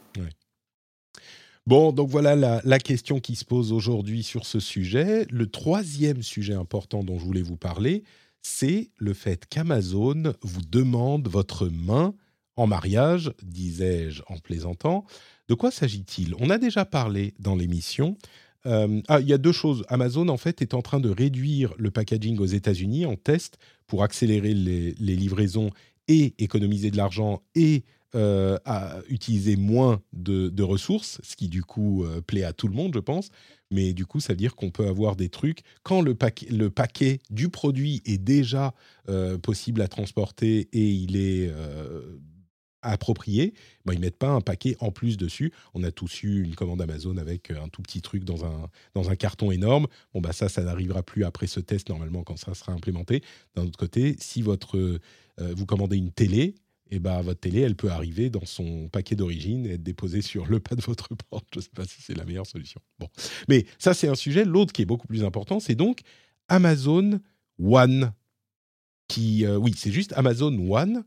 Bon, 1.67 1.91
donc 1.91 2.07
voilà 2.07 2.37
la, 2.37 2.61
la 2.63 2.79
question 2.79 3.19
qui 3.19 3.35
se 3.35 3.43
pose 3.43 3.73
aujourd'hui 3.73 4.23
sur 4.23 4.45
ce 4.45 4.61
sujet. 4.61 5.27
Le 5.29 5.47
troisième 5.47 6.23
sujet 6.23 6.53
important 6.53 7.03
dont 7.03 7.19
je 7.19 7.25
voulais 7.25 7.41
vous 7.41 7.57
parler, 7.57 8.05
c'est 8.41 8.89
le 8.95 9.13
fait 9.13 9.45
qu'Amazon 9.49 10.33
vous 10.43 10.61
demande 10.61 11.27
votre 11.27 11.67
main 11.67 12.15
en 12.55 12.67
mariage, 12.67 13.33
disais-je 13.43 14.23
en 14.27 14.37
plaisantant. 14.37 15.03
De 15.49 15.55
quoi 15.55 15.69
s'agit-il? 15.69 16.35
On 16.39 16.49
a 16.49 16.57
déjà 16.57 16.85
parlé 16.85 17.33
dans 17.37 17.55
l'émission. 17.55 18.17
Euh, 18.65 19.01
ah, 19.09 19.19
il 19.19 19.27
y 19.27 19.33
a 19.33 19.37
deux 19.37 19.51
choses. 19.51 19.83
Amazon, 19.89 20.29
en 20.29 20.37
fait, 20.37 20.61
est 20.61 20.73
en 20.73 20.81
train 20.81 21.01
de 21.01 21.09
réduire 21.09 21.73
le 21.77 21.91
packaging 21.91 22.39
aux 22.39 22.45
États-Unis 22.45 23.05
en 23.05 23.17
test 23.17 23.57
pour 23.87 24.03
accélérer 24.03 24.53
les, 24.53 24.93
livraisons 24.97 25.71
et 26.07 26.33
économiser 26.37 26.91
de 26.91 26.97
l'argent 26.97 27.41
et 27.55 27.83
euh, 28.15 28.57
à 28.65 28.99
utiliser 29.09 29.55
moins 29.55 30.01
de, 30.13 30.63
ressources, 30.63 31.19
ce 31.23 31.35
qui 31.35 31.49
du 31.49 31.63
coup 31.63 32.03
euh, 32.03 32.21
plaît 32.21 32.43
à 32.43 32.53
tout 32.53 32.67
le 32.67 32.73
monde, 32.73 32.93
je 32.93 32.99
pense. 32.99 33.29
Mais 33.69 33.93
du 33.93 34.05
coup, 34.05 34.19
ça 34.19 34.33
veut 34.33 34.37
dire 34.37 34.55
qu'on 34.55 34.71
peut 34.71 34.87
avoir 34.87 35.15
des 35.15 35.29
trucs 35.29 35.59
quand 35.83 36.01
le, 36.01 36.15
le 36.49 36.69
paquet 36.69 37.19
du 37.29 37.49
produit 37.49 38.01
est 38.05 38.17
déjà 38.17 38.73
possible 39.41 39.81
à 39.81 39.89
transporter 39.89 40.69
et 40.71 40.89
il 40.89 41.17
est 41.17 41.51
approprié, 42.81 43.53
ben, 43.85 43.93
ils 43.93 43.99
mettent 43.99 44.17
pas 44.17 44.29
un 44.29 44.41
paquet 44.41 44.75
en 44.79 44.91
plus 44.91 45.17
dessus. 45.17 45.51
On 45.73 45.83
a 45.83 45.91
tous 45.91 46.23
eu 46.23 46.43
une 46.43 46.55
commande 46.55 46.81
Amazon 46.81 47.17
avec 47.17 47.51
euh, 47.51 47.61
un 47.61 47.69
tout 47.69 47.81
petit 47.81 48.01
truc 48.01 48.23
dans 48.23 48.45
un, 48.45 48.69
dans 48.93 49.09
un 49.09 49.15
carton 49.15 49.51
énorme. 49.51 49.87
Bon, 50.13 50.21
bah 50.21 50.33
ça, 50.33 50.49
ça 50.49 50.63
n'arrivera 50.63 51.03
plus 51.03 51.23
après 51.23 51.47
ce 51.47 51.59
test, 51.59 51.89
normalement, 51.89 52.23
quand 52.23 52.37
ça 52.37 52.53
sera 52.53 52.71
implémenté. 52.71 53.21
D'un 53.55 53.63
autre 53.63 53.77
côté, 53.77 54.15
si 54.19 54.41
votre, 54.41 54.77
euh, 54.77 54.99
vous 55.39 55.65
commandez 55.65 55.97
une 55.97 56.11
télé, 56.11 56.55
et 56.89 56.95
eh 56.95 56.99
ben, 56.99 57.21
votre 57.21 57.41
télé, 57.41 57.61
elle 57.61 57.75
peut 57.75 57.89
arriver 57.89 58.29
dans 58.29 58.45
son 58.45 58.87
paquet 58.87 59.15
d'origine 59.15 59.65
et 59.65 59.73
être 59.73 59.83
déposée 59.83 60.21
sur 60.21 60.45
le 60.45 60.61
pas 60.61 60.75
de 60.75 60.81
votre 60.81 61.09
porte. 61.29 61.45
Je 61.53 61.59
ne 61.59 61.63
sais 61.63 61.69
pas 61.75 61.85
si 61.85 62.01
c'est 62.01 62.15
la 62.15 62.23
meilleure 62.23 62.47
solution. 62.47 62.79
Bon. 62.97 63.09
Mais 63.49 63.65
ça, 63.77 63.93
c'est 63.93 64.07
un 64.07 64.15
sujet. 64.15 64.45
L'autre 64.45 64.71
qui 64.71 64.83
est 64.83 64.85
beaucoup 64.85 65.07
plus 65.07 65.25
important, 65.25 65.59
c'est 65.59 65.75
donc 65.75 66.01
Amazon 66.47 67.19
One. 67.59 68.13
Qui, 69.09 69.45
euh, 69.45 69.57
oui, 69.57 69.73
c'est 69.75 69.91
juste 69.91 70.13
Amazon 70.13 70.53
One 70.69 71.03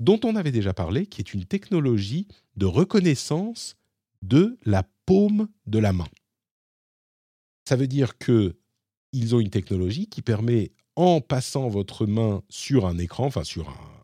dont 0.00 0.20
on 0.24 0.36
avait 0.36 0.52
déjà 0.52 0.74
parlé, 0.74 1.06
qui 1.06 1.20
est 1.20 1.34
une 1.34 1.44
technologie 1.44 2.28
de 2.56 2.66
reconnaissance 2.66 3.76
de 4.22 4.58
la 4.64 4.84
paume 5.06 5.48
de 5.66 5.78
la 5.78 5.92
main. 5.92 6.08
Ça 7.64 7.76
veut 7.76 7.88
dire 7.88 8.18
que 8.18 8.56
ils 9.12 9.34
ont 9.34 9.40
une 9.40 9.50
technologie 9.50 10.08
qui 10.08 10.20
permet, 10.20 10.72
en 10.96 11.20
passant 11.20 11.68
votre 11.68 12.06
main 12.06 12.42
sur 12.48 12.86
un 12.86 12.98
écran, 12.98 13.26
enfin 13.26 13.44
sur 13.44 13.68
un, 13.68 13.95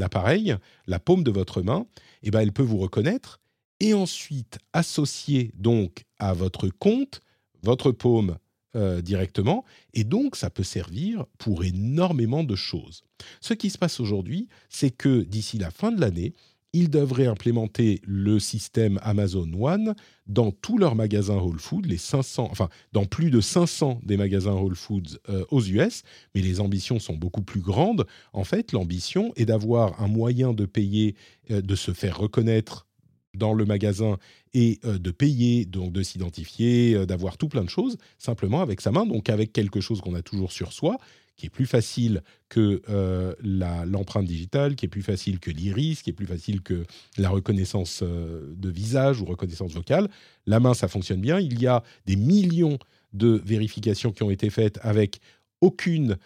appareil, 0.00 0.56
la 0.86 0.98
paume 0.98 1.24
de 1.24 1.30
votre 1.30 1.62
main, 1.62 1.86
eh 2.22 2.30
ben, 2.30 2.40
elle 2.40 2.52
peut 2.52 2.62
vous 2.62 2.78
reconnaître 2.78 3.40
et 3.80 3.94
ensuite 3.94 4.58
associer 4.72 5.52
donc 5.54 6.04
à 6.18 6.32
votre 6.32 6.68
compte 6.68 7.20
votre 7.62 7.92
paume 7.92 8.38
euh, 8.76 9.00
directement, 9.00 9.64
et 9.94 10.04
donc 10.04 10.36
ça 10.36 10.50
peut 10.50 10.62
servir 10.62 11.24
pour 11.38 11.64
énormément 11.64 12.44
de 12.44 12.54
choses. 12.54 13.02
Ce 13.40 13.54
qui 13.54 13.70
se 13.70 13.78
passe 13.78 13.98
aujourd'hui, 13.98 14.48
c'est 14.68 14.90
que 14.90 15.22
d'ici 15.22 15.58
la 15.58 15.70
fin 15.70 15.90
de 15.90 16.00
l'année, 16.00 16.34
ils 16.72 16.90
devraient 16.90 17.26
implémenter 17.26 18.00
le 18.06 18.38
système 18.38 18.98
Amazon 19.02 19.50
One 19.58 19.94
dans 20.26 20.50
tous 20.50 20.76
leurs 20.76 20.94
magasins 20.94 21.38
Whole 21.38 21.58
Foods, 21.58 21.86
les 21.86 21.96
500, 21.96 22.48
enfin 22.50 22.68
dans 22.92 23.06
plus 23.06 23.30
de 23.30 23.40
500 23.40 24.00
des 24.04 24.16
magasins 24.16 24.52
Whole 24.52 24.76
Foods 24.76 25.18
euh, 25.30 25.44
aux 25.50 25.62
US, 25.62 26.02
mais 26.34 26.42
les 26.42 26.60
ambitions 26.60 26.98
sont 26.98 27.16
beaucoup 27.16 27.42
plus 27.42 27.60
grandes. 27.60 28.06
En 28.32 28.44
fait, 28.44 28.72
l'ambition 28.72 29.32
est 29.36 29.46
d'avoir 29.46 30.00
un 30.02 30.08
moyen 30.08 30.52
de 30.52 30.66
payer, 30.66 31.14
euh, 31.50 31.62
de 31.62 31.74
se 31.74 31.92
faire 31.92 32.18
reconnaître 32.18 32.86
dans 33.34 33.54
le 33.54 33.64
magasin 33.64 34.18
et 34.52 34.80
euh, 34.84 34.98
de 34.98 35.10
payer, 35.10 35.64
donc 35.64 35.92
de 35.92 36.02
s'identifier, 36.02 37.06
d'avoir 37.06 37.38
tout 37.38 37.48
plein 37.48 37.64
de 37.64 37.70
choses, 37.70 37.96
simplement 38.18 38.60
avec 38.60 38.82
sa 38.82 38.90
main, 38.90 39.06
donc 39.06 39.30
avec 39.30 39.52
quelque 39.52 39.80
chose 39.80 40.02
qu'on 40.02 40.14
a 40.14 40.22
toujours 40.22 40.52
sur 40.52 40.72
soi, 40.72 40.98
qui 41.38 41.46
est 41.46 41.50
plus 41.50 41.64
facile 41.64 42.22
que 42.50 42.82
euh, 42.90 43.34
l'empreinte 43.40 44.26
digitale, 44.26 44.76
qui 44.76 44.84
est 44.84 44.90
plus 44.90 45.02
facile 45.02 45.40
que 45.40 45.50
l'iris, 45.50 46.02
qui 46.02 46.10
est 46.10 46.12
plus 46.12 46.26
facile 46.26 46.60
que 46.60 46.84
la 47.16 47.30
reconnaissance 47.30 48.02
de 48.02 48.68
visage 48.68 49.22
ou 49.22 49.24
reconnaissance 49.24 49.72
vocale. 49.72 50.08
La 50.44 50.60
main, 50.60 50.74
ça 50.74 50.88
fonctionne 50.88 51.22
bien. 51.22 51.40
Il 51.40 51.58
y 51.58 51.66
a 51.66 51.82
des 52.04 52.16
millions 52.16 52.78
de 53.14 53.40
vérifications 53.42 54.12
qui 54.12 54.22
ont 54.22 54.30
été 54.30 54.50
faites 54.50 54.78
avec 54.82 55.20
aucune, 55.62 56.18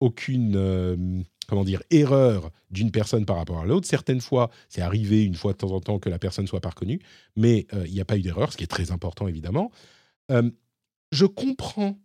aucune 0.00 1.24
comment 1.52 1.64
dire, 1.64 1.82
erreur 1.90 2.50
d'une 2.70 2.90
personne 2.90 3.26
par 3.26 3.36
rapport 3.36 3.60
à 3.60 3.66
l'autre. 3.66 3.86
Certaines 3.86 4.22
fois, 4.22 4.50
c'est 4.70 4.80
arrivé 4.80 5.22
une 5.22 5.34
fois 5.34 5.52
de 5.52 5.58
temps 5.58 5.72
en 5.72 5.80
temps 5.80 5.98
que 5.98 6.08
la 6.08 6.18
personne 6.18 6.46
soit 6.46 6.60
pas 6.60 6.70
reconnue, 6.70 7.00
mais 7.36 7.66
euh, 7.74 7.84
il 7.86 7.92
n'y 7.92 8.00
a 8.00 8.04
pas 8.04 8.16
eu 8.16 8.22
d'erreur, 8.22 8.52
ce 8.52 8.56
qui 8.56 8.64
est 8.64 8.68
très 8.68 8.90
important 8.90 9.28
évidemment. 9.28 9.70
Euh, 10.30 10.50
je 11.10 11.26
comprends 11.26 11.98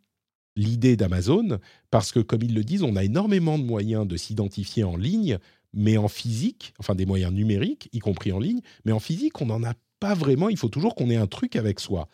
l'idée 0.58 0.98
d'Amazon 0.98 1.60
parce 1.89 2.12
que, 2.12 2.20
comme 2.20 2.43
ils 2.43 2.54
le 2.54 2.63
disent, 2.63 2.84
on 2.84 2.98
a 2.98 3.04
énormément 3.06 3.58
de 3.58 3.63
moyens 3.63 4.06
de 4.06 4.17
s'identifier 4.17 4.84
en 4.84 4.98
ligne, 4.98 5.38
mais 5.74 5.98
en 5.98 6.10
physique, 6.10 6.74
enfin 6.80 6.96
des 6.96 7.06
moyens 7.06 7.32
numériques, 7.32 7.89
y 7.93 8.00
compris 8.00 8.34
en 8.34 8.39
ligne, 8.39 8.62
mais 8.84 8.91
en 8.91 9.00
physique, 9.00 9.39
on 9.41 9.46
n'en 9.46 9.63
a 9.63 9.74
pas 10.00 10.13
vraiment. 10.13 10.50
Il 10.50 10.58
faut 10.58 10.70
toujours 10.70 10.96
qu'on 10.96 11.10
ait 11.10 11.15
un 11.15 11.28
truc 11.28 11.56
avec 11.56 11.80
soi. 11.80 12.10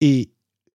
Et 0.00 0.30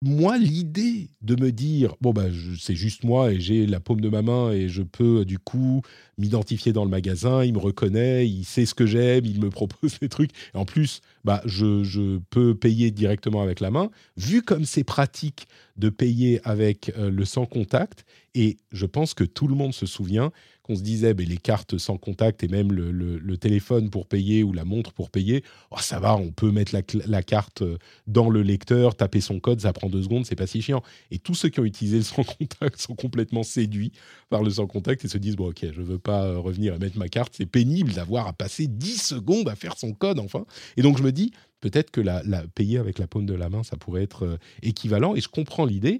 moi, 0.05 0.37
l'idée 0.37 1.11
de 1.21 1.41
me 1.41 1.53
dire, 1.53 1.95
bon, 2.01 2.11
bah, 2.11 2.25
c'est 2.59 2.75
juste 2.75 3.05
moi 3.05 3.31
et 3.31 3.39
j'ai 3.39 3.65
la 3.65 3.79
paume 3.79 4.01
de 4.01 4.09
ma 4.09 4.21
main 4.21 4.51
et 4.51 4.67
je 4.67 4.83
peux 4.83 5.23
du 5.23 5.39
coup 5.39 5.81
m'identifier 6.17 6.73
dans 6.73 6.83
le 6.83 6.89
magasin, 6.89 7.45
il 7.45 7.53
me 7.53 7.59
reconnaît, 7.59 8.27
il 8.27 8.43
sait 8.43 8.65
ce 8.65 8.73
que 8.73 8.85
j'aime, 8.85 9.23
il 9.23 9.39
me 9.39 9.49
propose 9.49 9.99
des 9.99 10.09
trucs. 10.09 10.31
Et 10.53 10.57
en 10.57 10.65
plus, 10.65 10.99
bah, 11.23 11.41
je, 11.45 12.19
peux 12.29 12.53
payer 12.53 12.91
directement 12.91 13.41
avec 13.41 13.61
la 13.61 13.71
main. 13.71 13.91
Vu 14.17 14.41
comme 14.41 14.65
c'est 14.65 14.83
pratique 14.83 15.47
de 15.77 15.87
payer 15.87 16.41
avec 16.43 16.91
euh, 16.97 17.09
le 17.09 17.23
sans 17.23 17.45
contact, 17.45 18.05
et 18.35 18.57
je 18.73 18.85
pense 18.85 19.13
que 19.13 19.23
tout 19.23 19.47
le 19.47 19.55
monde 19.55 19.73
se 19.73 19.85
souvient 19.85 20.33
qu'on 20.63 20.75
se 20.75 20.81
disait, 20.81 21.13
les 21.13 21.37
cartes 21.37 21.77
sans 21.77 21.97
contact 21.97 22.43
et 22.43 22.47
même 22.47 22.71
le, 22.71 23.37
téléphone 23.37 23.89
pour 23.89 24.07
payer 24.07 24.43
ou 24.43 24.53
la 24.53 24.63
montre 24.63 24.93
pour 24.93 25.09
payer, 25.09 25.43
oh, 25.71 25.77
ça 25.79 25.99
va, 25.99 26.15
on 26.15 26.31
peut 26.31 26.51
mettre 26.51 26.73
la, 27.05 27.23
carte 27.23 27.61
euh, 27.61 27.77
dans 28.07 28.29
le 28.29 28.41
lecteur, 28.41 28.95
taper 28.95 29.19
son 29.19 29.39
code, 29.39 29.59
ça 29.59 29.73
prend 29.73 29.89
deux 29.89 30.03
secondes, 30.03 30.25
c'est 30.25 30.35
pas 30.35 30.47
si 30.47 30.61
chiant. 30.61 30.81
Et 31.11 31.19
tous 31.19 31.35
ceux 31.35 31.49
qui 31.49 31.59
ont 31.59 31.65
utilisé 31.65 31.97
le 31.97 32.03
sans 32.03 32.23
contact 32.23 32.79
sont 32.79 32.95
complètement 32.95 33.43
séduits 33.43 33.91
par 34.29 34.43
le 34.43 34.51
sans 34.51 34.67
contact 34.67 35.03
et 35.03 35.07
se 35.09 35.17
disent, 35.17 35.35
bon 35.35 35.49
ok, 35.49 35.65
je 35.73 35.81
veux 35.81 35.99
pas 35.99 36.23
euh, 36.23 36.39
revenir 36.39 36.75
et 36.75 36.79
mettre 36.79 36.97
ma 36.97 37.09
carte, 37.09 37.33
c'est 37.35 37.45
pénible 37.45 37.91
d'avoir 37.91 38.27
à 38.27 38.33
passer 38.33 38.67
10 38.67 39.01
secondes 39.01 39.49
à 39.49 39.55
faire 39.55 39.77
son 39.77 39.93
code 39.93 40.19
enfin. 40.19 40.45
Et 40.77 40.81
donc 40.81 40.97
je 40.97 41.03
me 41.03 41.11
dis, 41.11 41.31
peut-être 41.59 41.91
que 41.91 42.01
la, 42.01 42.21
payer 42.55 42.77
avec 42.77 42.99
la 42.99 43.07
paume 43.07 43.25
de 43.25 43.33
la 43.33 43.49
main, 43.49 43.63
ça 43.63 43.75
pourrait 43.75 44.03
être 44.03 44.25
euh, 44.25 44.37
équivalent. 44.61 45.15
Et 45.15 45.21
je 45.21 45.29
comprends 45.29 45.65
l'idée. 45.65 45.99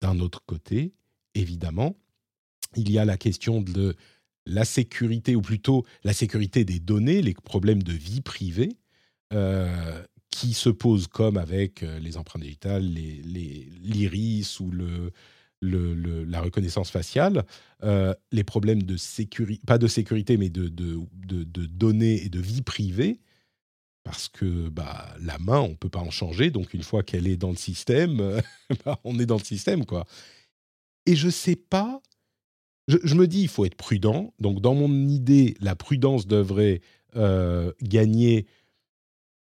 D'un 0.00 0.20
autre 0.20 0.42
côté, 0.46 0.92
évidemment, 1.34 1.96
il 2.76 2.90
y 2.90 2.98
a 2.98 3.04
la 3.04 3.16
question 3.16 3.60
de 3.60 3.96
la 4.46 4.64
sécurité, 4.64 5.36
ou 5.36 5.42
plutôt 5.42 5.84
la 6.04 6.12
sécurité 6.12 6.64
des 6.64 6.80
données, 6.80 7.22
les 7.22 7.34
problèmes 7.34 7.82
de 7.82 7.92
vie 7.92 8.22
privée, 8.22 8.78
euh, 9.32 10.02
qui 10.30 10.54
se 10.54 10.70
posent 10.70 11.06
comme 11.06 11.36
avec 11.36 11.82
euh, 11.82 11.98
les 11.98 12.16
empreintes 12.16 12.42
digitales, 12.42 12.84
l'iris 12.84 14.60
ou 14.60 14.70
le, 14.70 15.12
la 15.60 16.40
reconnaissance 16.40 16.90
faciale, 16.90 17.44
euh, 17.82 18.14
les 18.32 18.44
problèmes 18.44 18.82
de 18.82 18.96
sécurité, 18.96 19.62
pas 19.66 19.78
de 19.78 19.86
sécurité, 19.86 20.36
mais 20.36 20.48
de, 20.48 20.68
de, 20.68 21.66
données 21.66 22.24
et 22.24 22.28
de 22.28 22.40
vie 22.40 22.62
privée, 22.62 23.20
parce 24.04 24.28
que 24.28 24.68
bah, 24.68 25.14
la 25.20 25.38
main, 25.38 25.60
on 25.60 25.70
ne 25.70 25.74
peut 25.74 25.88
pas 25.88 25.98
en 25.98 26.10
changer, 26.10 26.50
donc 26.50 26.72
une 26.72 26.82
fois 26.82 27.02
qu'elle 27.02 27.26
est 27.26 27.36
dans 27.36 27.50
le 27.50 27.56
système, 27.56 28.40
bah, 28.84 28.98
on 29.04 29.18
est 29.18 29.26
dans 29.26 29.38
le 29.38 29.44
système, 29.44 29.84
quoi. 29.84 30.06
Et 31.04 31.16
je 31.16 31.26
ne 31.26 31.32
sais 31.32 31.56
pas 31.56 32.00
je, 32.88 33.14
me 33.14 33.26
dis, 33.26 33.42
il 33.42 33.48
faut 33.48 33.66
être 33.66 33.76
prudent. 33.76 34.32
Donc, 34.40 34.60
dans 34.60 34.74
mon 34.74 34.90
idée, 35.08 35.56
la 35.60 35.76
prudence 35.76 36.26
devrait 36.26 36.80
euh, 37.16 37.72
gagner. 37.82 38.46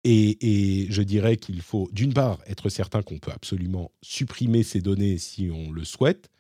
Et, 0.05 0.87
je 0.91 1.03
dirais 1.03 1.37
qu'il 1.37 1.61
faut, 1.61 1.89
d'une 1.93 2.15
part, 2.15 2.39
être 2.47 2.69
certain 2.69 3.03
qu'on 3.03 3.19
peut 3.19 3.33
absolument 3.33 3.91
supprimer 4.01 4.63
ces 4.63 4.81
données 4.81 5.19
si 5.19 5.51
on 5.53 5.73
le 5.73 5.85
souhaite, 5.85 6.31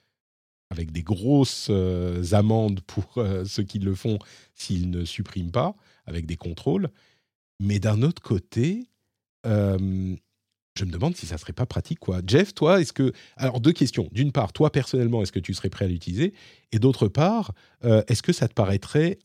avec 0.70 0.92
des 0.92 1.02
grosses 1.02 1.68
euh, 1.70 2.24
amendes 2.32 2.80
pour 2.82 3.18
euh, 3.18 3.44
ceux 3.44 3.62
qui 3.64 3.78
le 3.78 3.94
font 3.94 4.18
s'ils 4.54 4.90
ne 4.90 5.04
suppriment 5.04 5.50
pas, 5.50 5.74
avec 6.06 6.26
des 6.26 6.36
contrôles. 6.36 6.88
Mais 7.60 7.78
d'un 7.78 8.02
autre 8.02 8.22
côté, 8.22 8.88
je 10.74 10.84
me 10.84 10.90
demande 10.90 11.16
si 11.16 11.26
ça 11.26 11.36
serait 11.36 11.52
pas 11.52 11.66
pratique, 11.66 11.98
quoi. 11.98 12.20
Jeff, 12.26 12.54
toi, 12.54 12.80
est-ce 12.80 12.92
que... 12.92 13.12
Alors, 13.36 13.60
deux 13.60 13.72
questions. 13.72 14.08
D'une 14.12 14.32
part, 14.32 14.52
toi, 14.52 14.70
personnellement, 14.70 15.22
est-ce 15.22 15.32
que 15.32 15.38
tu 15.38 15.52
serais 15.52 15.68
prêt 15.68 15.84
à 15.84 15.88
l'utiliser? 15.88 16.32
Et 16.72 16.78
d'autre 16.78 17.08
part, 17.08 17.52
euh, 17.84 18.02
est-ce 18.08 18.22
que 18.22 18.32
ça 18.32 18.48
te 18.48 18.54
paraîtrait 18.54 19.18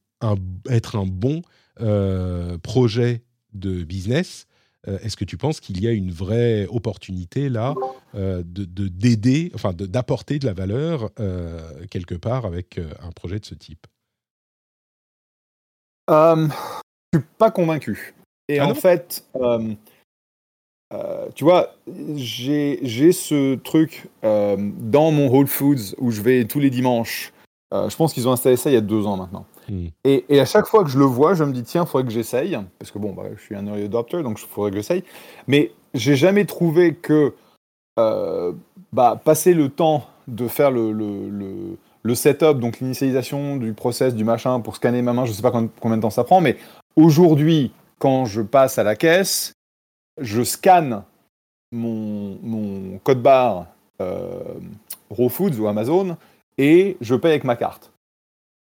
être 0.69 0.97
un 0.97 1.05
bon 1.05 1.41
euh, 1.79 2.57
projet 2.57 3.23
de 3.53 3.83
business? 3.83 4.47
Euh, 4.87 4.99
Est-ce 4.99 5.15
que 5.15 5.25
tu 5.25 5.37
penses 5.37 5.59
qu'il 5.59 5.81
y 5.81 5.87
a 5.87 5.91
une 5.91 6.11
vraie 6.11 6.65
opportunité, 6.67 7.49
là, 7.49 7.75
de 8.13 8.43
d'aider, 8.87 9.51
enfin, 9.55 9.73
d'apporter 9.73 10.39
de, 10.39 10.45
la 10.45 10.53
valeur 10.53 11.11
quelque 11.89 12.15
part 12.15 12.45
avec 12.45 12.79
un 13.01 13.11
projet 13.11 13.39
de 13.39 13.45
ce 13.45 13.55
type? 13.55 13.87
Je 16.09 16.49
suis 17.13 17.25
pas 17.37 17.51
convaincu. 17.51 18.15
Et 18.49 18.59
ah 18.59 18.67
en 18.67 18.75
fait... 18.75 19.25
Euh, 20.93 21.27
tu 21.35 21.43
vois, 21.43 21.75
j'ai 22.15 23.11
ce 23.11 23.55
truc 23.55 24.07
euh, 24.23 24.55
dans 24.57 25.11
mon 25.11 25.27
Whole 25.29 25.47
Foods 25.47 25.95
où 25.97 26.11
je 26.11 26.21
vais 26.21 26.45
tous 26.45 26.59
les 26.59 26.69
dimanches 26.69 27.33
Euh, 27.73 27.89
je 27.89 27.97
pense 27.97 28.13
qu'ils 28.13 28.29
ont 28.29 28.31
installé 28.31 28.55
ça 28.55 28.69
il 28.69 28.73
y 28.73 28.77
a 28.77 28.81
deux 28.81 29.05
ans 29.05 29.17
maintenant. 29.17 29.45
Hmm. 29.67 29.87
Et, 30.05 30.23
et 30.29 30.39
à 30.39 30.45
chaque 30.45 30.65
fois 30.67 30.85
que 30.85 30.89
je 30.89 30.97
le 30.97 31.03
vois, 31.03 31.33
je 31.33 31.43
me 31.43 31.51
dis 31.51 31.63
tiens, 31.63 31.83
il 31.83 31.87
faudrait 31.89 32.07
que 32.07 32.13
j'essaye 32.13 32.57
parce 32.79 32.91
que 32.91 32.97
bon, 32.99 33.11
bah, 33.11 33.23
je 33.35 33.41
suis 33.41 33.55
un 33.57 33.67
early 33.67 33.83
adopter, 33.83 34.23
donc 34.23 34.39
il 34.41 34.47
faudrait 34.47 34.71
que 34.71 34.77
j'essaye. 34.77 35.03
Mais 35.47 35.71
j'ai 35.93 36.15
jamais 36.15 36.45
trouvé 36.45 36.93
que 36.95 37.33
bah, 38.93 39.21
passer 39.23 39.53
le 39.53 39.67
temps 39.67 40.05
de 40.29 40.47
faire 40.47 40.71
le, 40.71 40.91
le, 40.93 41.29
le- 41.29 41.77
le 42.03 42.15
setup, 42.15 42.59
donc 42.59 42.79
l'initialisation 42.79 43.57
du 43.57 43.73
process, 43.73 44.15
du 44.15 44.23
machin 44.23 44.61
pour 44.61 44.77
scanner 44.77 45.01
ma 45.01 45.11
main, 45.11 45.25
je 45.25 45.33
sais 45.33 45.41
pas 45.41 45.51
combien 45.51 45.97
de 45.97 46.01
temps 46.01 46.09
ça 46.09 46.23
prend, 46.23 46.39
mais 46.39 46.55
aujourd'hui, 46.95 47.73
quand 47.99 48.23
je 48.23 48.41
passe 48.41 48.77
à 48.79 48.83
la 48.83 48.95
caisse, 48.95 49.51
je 50.17 50.43
scanne 50.43 51.03
mon, 51.71 52.37
mon 52.41 52.97
code 52.99 53.21
barre 53.21 53.67
euh, 54.01 54.39
Raw 55.09 55.29
Foods 55.29 55.59
ou 55.59 55.67
Amazon 55.67 56.17
et 56.57 56.97
je 57.01 57.15
paye 57.15 57.31
avec 57.31 57.43
ma 57.43 57.55
carte. 57.55 57.91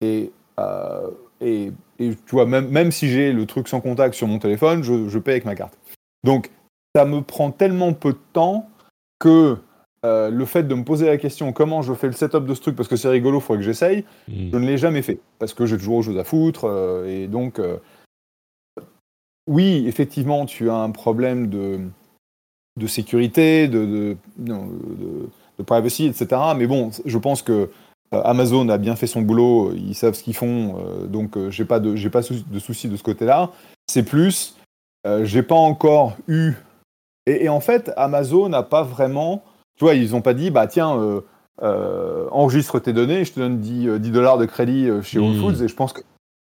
Et, 0.01 0.31
euh, 0.59 1.09
et, 1.41 1.71
et 1.99 2.09
tu 2.09 2.31
vois, 2.31 2.45
même, 2.45 2.69
même 2.69 2.91
si 2.91 3.09
j'ai 3.09 3.33
le 3.33 3.45
truc 3.45 3.67
sans 3.67 3.81
contact 3.81 4.15
sur 4.15 4.27
mon 4.27 4.39
téléphone, 4.39 4.83
je, 4.83 5.09
je 5.09 5.19
paye 5.19 5.33
avec 5.33 5.45
ma 5.45 5.55
carte. 5.55 5.77
Donc, 6.23 6.51
ça 6.95 7.05
me 7.05 7.21
prend 7.21 7.51
tellement 7.51 7.93
peu 7.93 8.13
de 8.13 8.19
temps 8.33 8.69
que 9.19 9.57
euh, 10.05 10.29
le 10.29 10.45
fait 10.45 10.63
de 10.63 10.73
me 10.73 10.83
poser 10.83 11.05
la 11.05 11.17
question 11.17 11.53
comment 11.53 11.81
je 11.81 11.93
fais 11.93 12.07
le 12.07 12.13
setup 12.13 12.45
de 12.45 12.53
ce 12.53 12.61
truc, 12.61 12.75
parce 12.75 12.89
que 12.89 12.95
c'est 12.95 13.07
rigolo, 13.09 13.37
il 13.37 13.41
faudrait 13.41 13.59
que 13.59 13.65
j'essaye, 13.65 14.03
Hmm. 14.27 14.49
je 14.51 14.57
ne 14.57 14.65
l'ai 14.65 14.77
jamais 14.77 15.01
fait, 15.03 15.19
parce 15.37 15.53
que 15.53 15.65
j'ai 15.65 15.77
toujours 15.77 15.97
autre 15.97 16.07
chose 16.07 16.17
à 16.17 16.23
foutre, 16.23 16.65
euh, 16.65 17.05
et 17.07 17.27
donc, 17.27 17.59
oui, 19.47 19.85
effectivement, 19.87 20.45
tu 20.45 20.69
as 20.69 20.75
un 20.75 20.91
problème 20.91 21.47
de, 21.47 21.79
de 22.79 22.87
sécurité, 22.87 23.67
de, 23.67 24.15
de, 24.37 25.27
privacy, 25.65 26.05
etc. 26.05 26.41
Mais 26.55 26.65
bon, 26.65 26.89
je 27.05 27.17
pense 27.17 27.41
que 27.43 27.69
euh, 28.13 28.21
Amazon 28.23 28.67
a 28.69 28.77
bien 28.77 28.95
fait 28.95 29.07
son 29.07 29.21
boulot, 29.21 29.73
ils 29.73 29.93
savent 29.93 30.15
ce 30.15 30.23
qu'ils 30.23 30.35
font, 30.35 30.77
euh, 30.79 31.05
donc 31.05 31.37
euh, 31.37 31.51
j'ai 31.51 31.65
pas 31.65 31.79
de, 31.79 31.95
j'ai 31.95 32.09
pas 32.09 32.21
de 32.21 32.59
soucis 32.59 32.87
de 32.87 32.97
ce 32.97 33.03
côté-là. 33.03 33.51
C'est 33.87 34.03
plus, 34.03 34.57
euh, 35.05 35.23
j'ai 35.23 35.43
pas 35.43 35.55
encore 35.55 36.17
eu. 36.27 36.53
Et, 37.27 37.45
et 37.45 37.49
en 37.49 37.59
fait, 37.59 37.91
Amazon 37.97 38.49
n'a 38.49 38.63
pas 38.63 38.83
vraiment. 38.83 39.43
Tu 39.77 39.85
vois, 39.85 39.93
ils 39.93 40.15
ont 40.15 40.21
pas 40.21 40.33
dit, 40.33 40.49
bah 40.51 40.67
tiens, 40.67 40.97
euh, 40.97 41.21
euh, 41.61 42.27
enregistre 42.31 42.79
tes 42.79 42.93
données, 42.93 43.23
je 43.23 43.33
te 43.33 43.39
donne 43.39 43.59
10, 43.59 43.87
euh, 43.87 43.99
10 43.99 44.11
dollars 44.11 44.37
de 44.37 44.45
crédit 44.45 44.89
chez 45.03 45.19
Whole 45.19 45.35
Mm. 45.35 45.39
Foods, 45.39 45.63
et 45.63 45.67
je 45.67 45.75
pense 45.75 45.93
que 45.93 46.01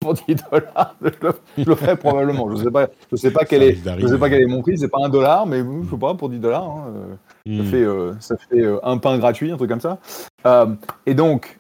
pour 0.02 0.16
10 0.16 0.36
dollars, 0.52 0.96
je 1.02 1.10
le, 1.22 1.34
je 1.60 1.64
le 1.70 1.76
ferai 1.76 1.96
probablement. 1.96 2.50
Je 2.56 2.64
sais 2.64 2.72
pas, 2.72 2.88
je 3.12 3.16
sais 3.16 3.32
pas 3.32 3.46
quel 3.46 3.62
Ça 3.62 3.96
est, 3.96 4.00
je 4.02 4.08
sais 4.08 4.18
pas 4.18 4.30
quel 4.30 4.42
est 4.42 4.48
mon 4.48 4.62
prix, 4.62 4.78
c'est 4.78 4.90
pas 4.90 5.06
un 5.06 5.10
dollar, 5.10 5.46
mais 5.46 5.60
je 5.84 5.90
sais 5.90 5.98
pas 5.98 6.16
pour 6.16 6.28
10 6.30 6.40
dollars. 6.40 6.64
hein, 6.70 6.94
euh, 6.96 7.16
ça 7.58 7.64
Hmm. 7.64 7.66
fait, 7.66 7.84
euh, 7.84 8.14
ça 8.20 8.36
fait 8.38 8.62
euh, 8.62 8.80
un 8.84 8.98
pain 8.98 9.18
gratuit, 9.18 9.52
un 9.52 9.58
truc 9.58 9.70
comme 9.70 9.80
ça. 9.82 10.00
Euh, 10.46 10.76
et 11.06 11.14
donc, 11.16 11.60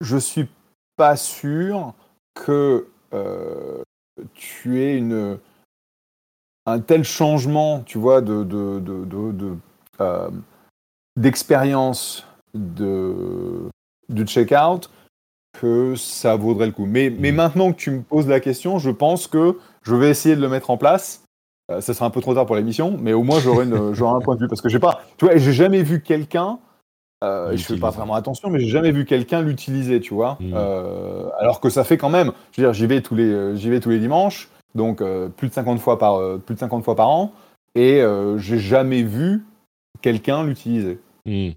je 0.00 0.16
suis 0.16 0.48
pas 0.96 1.16
sûr 1.16 1.94
que 2.34 2.86
tu 4.34 4.80
aies 4.82 4.96
une, 4.96 5.38
un 6.66 6.80
tel 6.80 7.04
changement, 7.04 7.80
tu 7.82 7.98
vois, 7.98 8.20
de, 8.22 8.44
de, 8.44 8.80
de, 8.80 9.04
de- 9.04 9.32
de, 9.32 10.30
d'expérience 11.16 12.26
de, 12.54 13.68
du 14.08 14.26
checkout 14.26 14.88
que 15.58 15.94
ça 15.96 16.36
vaudrait 16.36 16.66
le 16.66 16.72
coup. 16.72 16.86
Mais, 16.86 17.10
mais 17.10 17.32
Mm. 17.32 17.36
maintenant 17.36 17.72
que 17.72 17.76
tu 17.76 17.90
me 17.90 18.02
poses 18.02 18.28
la 18.28 18.40
question, 18.40 18.78
je 18.78 18.90
pense 18.90 19.26
que 19.26 19.58
je 19.82 19.94
vais 19.94 20.10
essayer 20.10 20.36
de 20.36 20.40
le 20.40 20.48
mettre 20.48 20.70
en 20.70 20.76
place. 20.76 21.24
Euh, 21.70 21.80
ça 21.80 21.94
sera 21.94 22.06
un 22.06 22.10
peu 22.10 22.20
trop 22.20 22.34
tard 22.34 22.46
pour 22.46 22.56
l'émission, 22.56 22.96
mais 23.00 23.12
au 23.12 23.22
moins 23.22 23.40
j'aurai, 23.40 23.64
un 23.70 24.20
point 24.20 24.34
de 24.34 24.40
vue. 24.40 24.48
Parce 24.48 24.60
que 24.60 24.68
j'ai 24.68 24.78
pas, 24.78 25.02
tu 25.16 25.24
vois, 25.24 25.36
j'ai 25.36 25.52
jamais 25.52 25.82
vu 25.82 26.02
quelqu'un, 26.02 26.58
euh, 27.22 27.56
je 27.56 27.62
fais 27.62 27.76
pas 27.76 27.90
vraiment 27.90 28.14
attention, 28.14 28.48
mais 28.50 28.60
j'ai 28.60 28.68
jamais 28.68 28.92
vu 28.92 29.04
quelqu'un 29.04 29.42
l'utiliser, 29.42 30.00
tu 30.00 30.14
vois. 30.14 30.36
Mm. 30.40 30.52
Euh, 30.54 31.28
alors 31.38 31.60
que 31.60 31.68
ça 31.68 31.84
fait 31.84 31.98
quand 31.98 32.08
même, 32.08 32.32
je 32.52 32.60
veux 32.60 32.66
dire, 32.66 32.72
j'y 32.72 32.86
vais 32.86 33.00
tous 33.02 33.14
les, 33.14 33.30
euh, 33.30 33.56
j'y 33.56 33.70
vais 33.70 33.80
tous 33.80 33.90
les 33.90 33.98
dimanches, 33.98 34.48
donc 34.74 35.00
euh, 35.00 35.28
plus 35.28 35.48
de 35.48 35.52
50 35.52 35.78
fois 35.80 35.98
par, 35.98 36.18
plus 36.40 36.54
de 36.54 36.60
50 36.60 36.84
fois 36.84 36.96
par 36.96 37.08
an, 37.08 37.32
et 37.74 38.02
j'ai 38.38 38.58
jamais 38.58 39.02
vu 39.02 39.44
quelqu'un 40.00 40.44
l'utiliser. 40.44 40.98
Hmm. 41.26 41.50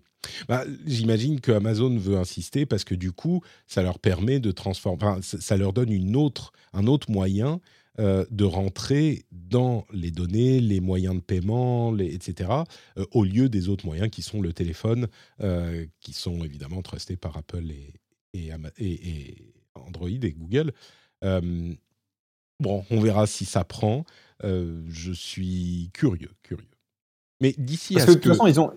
Bah, 0.47 0.63
J'imagine 0.85 1.39
que 1.41 1.51
Amazon 1.51 1.97
veut 1.97 2.17
insister 2.17 2.65
parce 2.65 2.83
que 2.83 2.95
du 2.95 3.11
coup, 3.11 3.41
ça 3.67 3.81
leur 3.83 3.99
permet 3.99 4.39
de 4.39 4.51
transformer, 4.51 5.03
enfin, 5.03 5.19
ça 5.21 5.57
leur 5.57 5.73
donne 5.73 5.91
une 5.91 6.15
autre, 6.15 6.51
un 6.73 6.87
autre 6.87 7.11
moyen 7.11 7.59
euh, 7.99 8.25
de 8.31 8.43
rentrer 8.43 9.23
dans 9.31 9.85
les 9.93 10.09
données, 10.09 10.59
les 10.59 10.79
moyens 10.79 11.15
de 11.15 11.21
paiement, 11.21 11.91
les, 11.91 12.13
etc., 12.15 12.49
euh, 12.97 13.05
au 13.11 13.23
lieu 13.23 13.49
des 13.49 13.69
autres 13.69 13.85
moyens 13.85 14.09
qui 14.09 14.23
sont 14.23 14.41
le 14.41 14.51
téléphone, 14.51 15.07
euh, 15.41 15.85
qui 15.99 16.13
sont 16.13 16.43
évidemment 16.43 16.81
trustés 16.81 17.17
par 17.17 17.37
Apple 17.37 17.69
et, 17.69 17.93
et, 18.33 18.51
Ama- 18.51 18.71
et- 18.79 19.09
et 19.09 19.53
Android 19.75 20.09
et 20.09 20.31
Google. 20.31 20.71
Bon, 22.59 22.85
on 22.89 22.99
verra 22.99 23.27
si 23.27 23.45
ça 23.45 23.63
prend. 23.63 24.05
Je 24.41 25.11
suis 25.11 25.89
curieux, 25.93 26.31
curieux. 26.43 26.67
Mais 27.41 27.53
d'ici 27.57 27.95
à 27.95 27.97
Parce 27.97 28.05
que 28.07 28.11
ce 28.13 28.17
de 28.17 28.23
toute 28.23 28.31
façon, 28.33 28.47
ils 28.47 28.59
ont. 28.59 28.71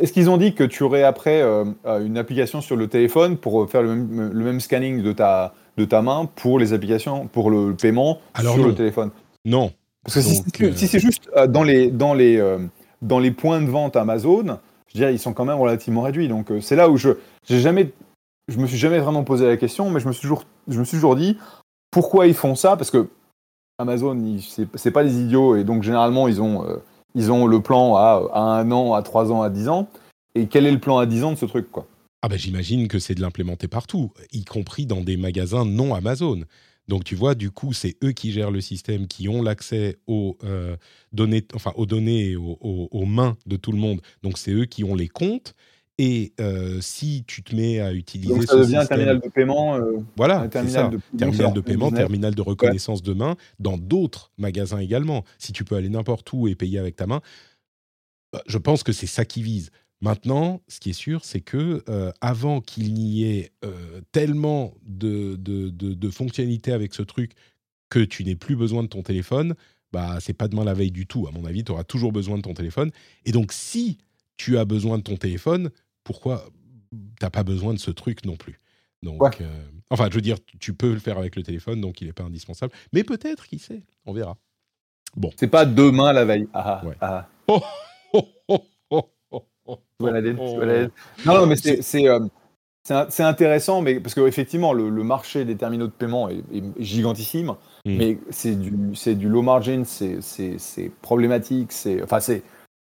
Est-ce 0.00 0.12
qu'ils 0.12 0.28
ont 0.28 0.36
dit 0.38 0.54
que 0.54 0.64
tu 0.64 0.82
aurais 0.82 1.04
après 1.04 1.40
euh, 1.40 1.64
euh, 1.86 2.04
une 2.04 2.18
application 2.18 2.60
sur 2.60 2.76
le 2.76 2.88
téléphone 2.88 3.36
pour 3.36 3.62
euh, 3.62 3.66
faire 3.66 3.82
le 3.82 3.94
même, 3.94 4.32
le 4.32 4.44
même 4.44 4.60
scanning 4.60 5.02
de 5.02 5.12
ta, 5.12 5.54
de 5.76 5.84
ta 5.84 6.02
main 6.02 6.28
pour 6.36 6.58
les 6.58 6.72
applications, 6.72 7.28
pour 7.28 7.50
le 7.50 7.74
paiement 7.74 8.18
Alors 8.34 8.54
sur 8.54 8.62
non. 8.62 8.68
le 8.68 8.74
téléphone? 8.74 9.10
Non. 9.44 9.70
Parce 10.02 10.16
que 10.16 10.20
si, 10.22 10.42
Donc, 10.42 10.72
si- 10.74 10.78
si 10.78 10.88
c'est 10.88 10.98
juste 10.98 11.30
dans, 11.48 11.62
les, 11.62 11.90
dans, 11.90 12.14
les, 12.14 12.42
dans 13.02 13.18
les 13.20 13.30
points 13.30 13.60
de 13.60 13.70
vente 13.70 13.94
Amazon, 13.94 14.58
je 14.88 14.94
dirais 14.98 15.14
ils 15.14 15.18
sont 15.18 15.32
quand 15.32 15.44
même 15.44 15.58
relativement 15.58 16.02
réduits. 16.02 16.28
Donc 16.28 16.50
c'est 16.60 16.76
là 16.76 16.88
où 16.88 16.96
je 16.96 17.10
j'ai 17.46 17.60
jamais 17.60 17.92
je 18.48 18.58
me 18.58 18.66
suis 18.66 18.78
jamais 18.78 18.98
vraiment 18.98 19.22
posé 19.24 19.46
la 19.46 19.56
question, 19.58 19.90
mais 19.90 20.00
je 20.00 20.08
me 20.08 20.12
suis 20.12 20.22
toujours 20.22 20.44
je 20.66 20.78
me 20.80 20.84
suis 20.84 20.96
toujours 20.96 21.14
dit 21.14 21.36
pourquoi 21.90 22.26
ils 22.26 22.34
font 22.34 22.54
ça? 22.54 22.76
Parce 22.76 22.90
que 22.90 23.06
Amazon 23.78 24.18
c'est 24.40 24.66
c'est 24.74 24.90
pas 24.90 25.04
des 25.04 25.20
idiots 25.20 25.56
et 25.56 25.64
donc 25.64 25.82
généralement 25.82 26.26
ils 26.26 26.40
ont 26.40 26.64
euh, 26.64 26.78
ils 27.18 27.32
ont 27.32 27.46
le 27.46 27.60
plan 27.60 27.96
à, 27.96 28.30
un 28.34 28.70
an, 28.70 28.94
à 28.94 29.02
trois 29.02 29.32
ans, 29.32 29.42
à 29.42 29.50
dix 29.50 29.68
ans. 29.68 29.88
Et 30.34 30.46
quel 30.46 30.66
est 30.66 30.72
le 30.72 30.78
plan 30.78 30.98
à 30.98 31.06
dix 31.06 31.24
ans 31.24 31.32
de 31.32 31.36
ce 31.36 31.46
truc 31.46 31.70
quoi? 31.70 31.86
Ah 32.22 32.28
ben 32.28 32.38
j'imagine 32.38 32.88
que 32.88 32.98
c'est 32.98 33.14
de 33.14 33.20
l'implémenter 33.20 33.68
partout, 33.68 34.12
y 34.32 34.44
compris 34.44 34.86
dans 34.86 35.00
des 35.00 35.16
magasins 35.16 35.64
non 35.64 35.94
Amazon. 35.94 36.44
Donc 36.88 37.04
tu 37.04 37.14
vois, 37.14 37.34
du 37.34 37.50
coup, 37.50 37.72
c'est 37.72 37.96
eux 38.02 38.12
qui 38.12 38.32
gèrent 38.32 38.50
le 38.50 38.60
système, 38.60 39.06
qui 39.06 39.28
ont 39.28 39.42
l'accès 39.42 39.98
aux 40.06 40.38
euh, 40.42 40.76
données, 41.12 41.44
aux 42.36 43.04
mains 43.04 43.36
de 43.46 43.56
tout 43.56 43.72
le 43.72 43.78
monde. 43.78 44.00
Donc 44.22 44.38
c'est 44.38 44.52
eux 44.52 44.64
qui 44.64 44.84
ont 44.84 44.94
les 44.94 45.08
comptes. 45.08 45.54
Et 46.00 46.32
euh, 46.40 46.80
si 46.80 47.24
tu 47.26 47.42
te 47.42 47.54
mets 47.56 47.80
à 47.80 47.92
utiliser 47.92 48.32
Donc 48.32 48.44
ça 48.44 48.52
ce 48.52 48.58
devient 48.58 48.76
un 48.76 48.86
terminal 48.86 49.20
de 49.20 49.28
paiement. 49.28 49.76
euh, 49.76 49.98
voilà, 50.16 50.40
un 50.42 50.48
terminal 50.48 50.84
ça. 50.84 50.88
de- 50.90 51.18
terminal 51.18 51.52
de 51.52 51.60
paiement, 51.60 51.86
business. 51.86 51.98
terminal 51.98 52.34
de 52.36 52.42
reconnaissance 52.42 53.02
de 53.02 53.12
main, 53.14 53.36
dans 53.58 53.76
d'autres 53.76 54.30
magasins 54.38 54.78
également. 54.78 55.24
Si 55.38 55.52
tu 55.52 55.64
peux 55.64 55.74
aller 55.74 55.88
n'importe 55.88 56.32
où 56.32 56.46
et 56.46 56.54
payer 56.54 56.78
avec 56.78 56.94
ta 56.94 57.06
main, 57.08 57.20
bah, 58.32 58.42
je 58.46 58.58
pense 58.58 58.82
que 58.84 58.92
c'est 58.92 59.06
ça 59.08 59.24
qui 59.24 59.42
vise. 59.42 59.70
Maintenant, 60.00 60.62
ce 60.68 60.78
qui 60.78 60.90
est 60.90 60.92
sûr, 60.92 61.24
c'est 61.24 61.40
que 61.40 61.82
euh, 61.88 62.12
avant 62.20 62.60
qu'il 62.60 62.94
n'y 62.94 63.24
ait 63.24 63.50
tellement 64.12 64.74
de, 64.86 65.34
de, 65.34 65.70
de- 65.70 65.94
de 65.94 66.10
fonctionnalités 66.10 66.70
avec 66.70 66.94
ce 66.94 67.02
truc 67.02 67.32
que 67.90 67.98
tu 68.00 68.22
n'aies 68.24 68.36
plus 68.36 68.54
besoin 68.54 68.84
de 68.84 68.88
ton 68.88 69.02
téléphone, 69.02 69.54
bah 69.90 70.18
c'est 70.20 70.34
pas 70.34 70.46
demain 70.46 70.62
la 70.64 70.74
veille 70.74 70.92
du 70.92 71.08
tout. 71.08 71.26
À 71.26 71.32
mon 71.32 71.44
avis, 71.44 71.64
tu 71.64 71.72
auras 71.72 71.82
toujours 71.84 72.12
besoin 72.12 72.36
de 72.36 72.42
ton 72.42 72.54
téléphone. 72.54 72.92
Et 73.24 73.32
donc, 73.32 73.50
si 73.52 73.98
tu 74.36 74.56
as 74.58 74.64
besoin 74.64 74.98
de 74.98 75.02
ton 75.02 75.16
téléphone, 75.16 75.70
pourquoi 76.04 76.44
t'as 77.20 77.30
pas 77.30 77.42
besoin 77.42 77.74
de 77.74 77.78
ce 77.78 77.90
truc 77.90 78.24
non 78.24 78.36
plus 78.36 78.60
Donc, 79.02 79.22
Ouais. 79.22 79.30
euh, 79.40 79.64
enfin, 79.90 80.08
je 80.10 80.14
veux 80.14 80.20
dire, 80.20 80.36
tu 80.58 80.74
peux 80.74 80.92
le 80.92 80.98
faire 80.98 81.18
avec 81.18 81.36
le 81.36 81.42
téléphone, 81.42 81.80
donc 81.80 82.00
il 82.00 82.06
n'est 82.06 82.12
pas 82.12 82.24
indispensable. 82.24 82.72
Mais 82.92 83.04
peut-être, 83.04 83.46
qui 83.46 83.58
sait, 83.58 83.82
on 84.06 84.12
verra. 84.12 84.36
Bon. 85.16 85.30
C'est 85.36 85.48
pas 85.48 85.64
demain 85.66 86.12
la 86.12 86.24
veille. 86.24 86.48
Ah, 86.52 86.80
ah, 86.82 86.86
Ouais. 86.86 86.96
ah. 87.00 87.28
Oh. 87.48 87.62
Non, 90.00 91.34
non, 91.34 91.46
mais 91.46 91.56
c'est 91.56 91.82
c'est, 91.82 92.08
euh, 92.08 92.20
intéressant, 93.18 93.82
mais 93.82 94.00
parce 94.00 94.14
qu'effectivement, 94.14 94.72
le, 94.72 94.88
le 94.88 95.04
marché 95.04 95.44
des 95.44 95.56
terminaux 95.56 95.86
de 95.86 95.92
paiement 95.92 96.28
est, 96.28 96.42
est 96.52 96.62
gigantissime, 96.78 97.54
Mm. 97.84 97.96
mais 97.96 98.18
c'est 98.30 98.56
du, 98.56 98.74
c'est 98.94 99.14
du 99.14 99.28
low 99.28 99.42
margin, 99.42 99.84
c'est 99.84 100.90
problématique, 101.02 101.72
c'est. 101.72 102.02
Enfin, 102.02 102.20
c'est. 102.20 102.42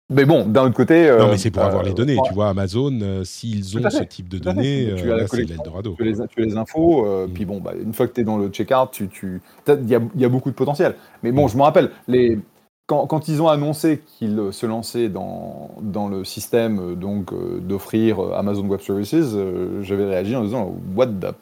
Mais 0.09 0.25
bon, 0.25 0.47
d'un 0.47 0.67
autre 0.67 0.75
côté. 0.77 1.07
Non, 1.09 1.27
euh, 1.27 1.31
mais 1.33 1.39
c'est 1.39 1.51
pour 1.51 1.63
avoir 1.63 1.83
euh, 1.83 1.87
les 1.89 1.95
données. 1.95 2.17
ouais, 2.17 2.29
Tu 2.29 2.35
vois, 2.35 2.49
Amazon, 2.49 2.97
euh, 3.03 3.25
s'ils 3.25 3.77
ont 3.77 3.91
ce 3.91 4.05
type 4.05 4.29
de 4.29 4.39
données, 4.39 4.95
Tu 4.97 5.11
euh, 5.11 5.25
as 5.25 5.37
l'Eldorado. 5.37 5.97
Tu 5.99 6.03
as 6.03 6.45
les, 6.45 6.57
infos, 6.57 7.07
euh, 7.07 7.27
Mm. 7.27 7.33
puis 7.33 7.45
bon, 7.45 7.61
bah, 7.61 7.73
une 7.81 7.93
fois 7.93 8.07
que 8.07 8.13
tu 8.13 8.21
es 8.21 8.25
dans 8.25 8.39
le 8.39 8.49
checkout, 8.49 8.91
tu, 8.93 9.09
tu, 9.09 9.41
il 9.67 9.89
y, 9.89 9.95
a, 9.97 10.01
il 10.17 10.29
beaucoup 10.29 10.51
de 10.51 10.55
potentiel. 10.55 10.95
Mais 11.23 11.33
bon, 11.33 11.49
je 11.49 11.57
me 11.57 11.63
rappelle, 11.63 11.91
les, 12.07 12.39
quand, 12.87 13.29
ils 13.29 13.43
ont 13.43 13.49
annoncé 13.49 14.01
qu'ils 14.07 14.39
euh, 14.39 14.53
se 14.53 14.65
lançaient 14.65 15.09
dans, 15.09 15.71
dans 15.81 16.09
le 16.09 16.25
système 16.25 16.79
euh, 16.93 16.95
donc 16.95 17.33
euh, 17.33 17.59
d'offrir 17.61 18.21
euh, 18.21 18.33
Amazon 18.35 18.67
Web 18.67 18.81
Services, 18.81 19.13
euh, 19.35 19.83
j'avais 19.83 20.05
réagi 20.05 20.37
en 20.37 20.45
disant 20.45 20.73
What 20.95 21.09
the 21.09 21.35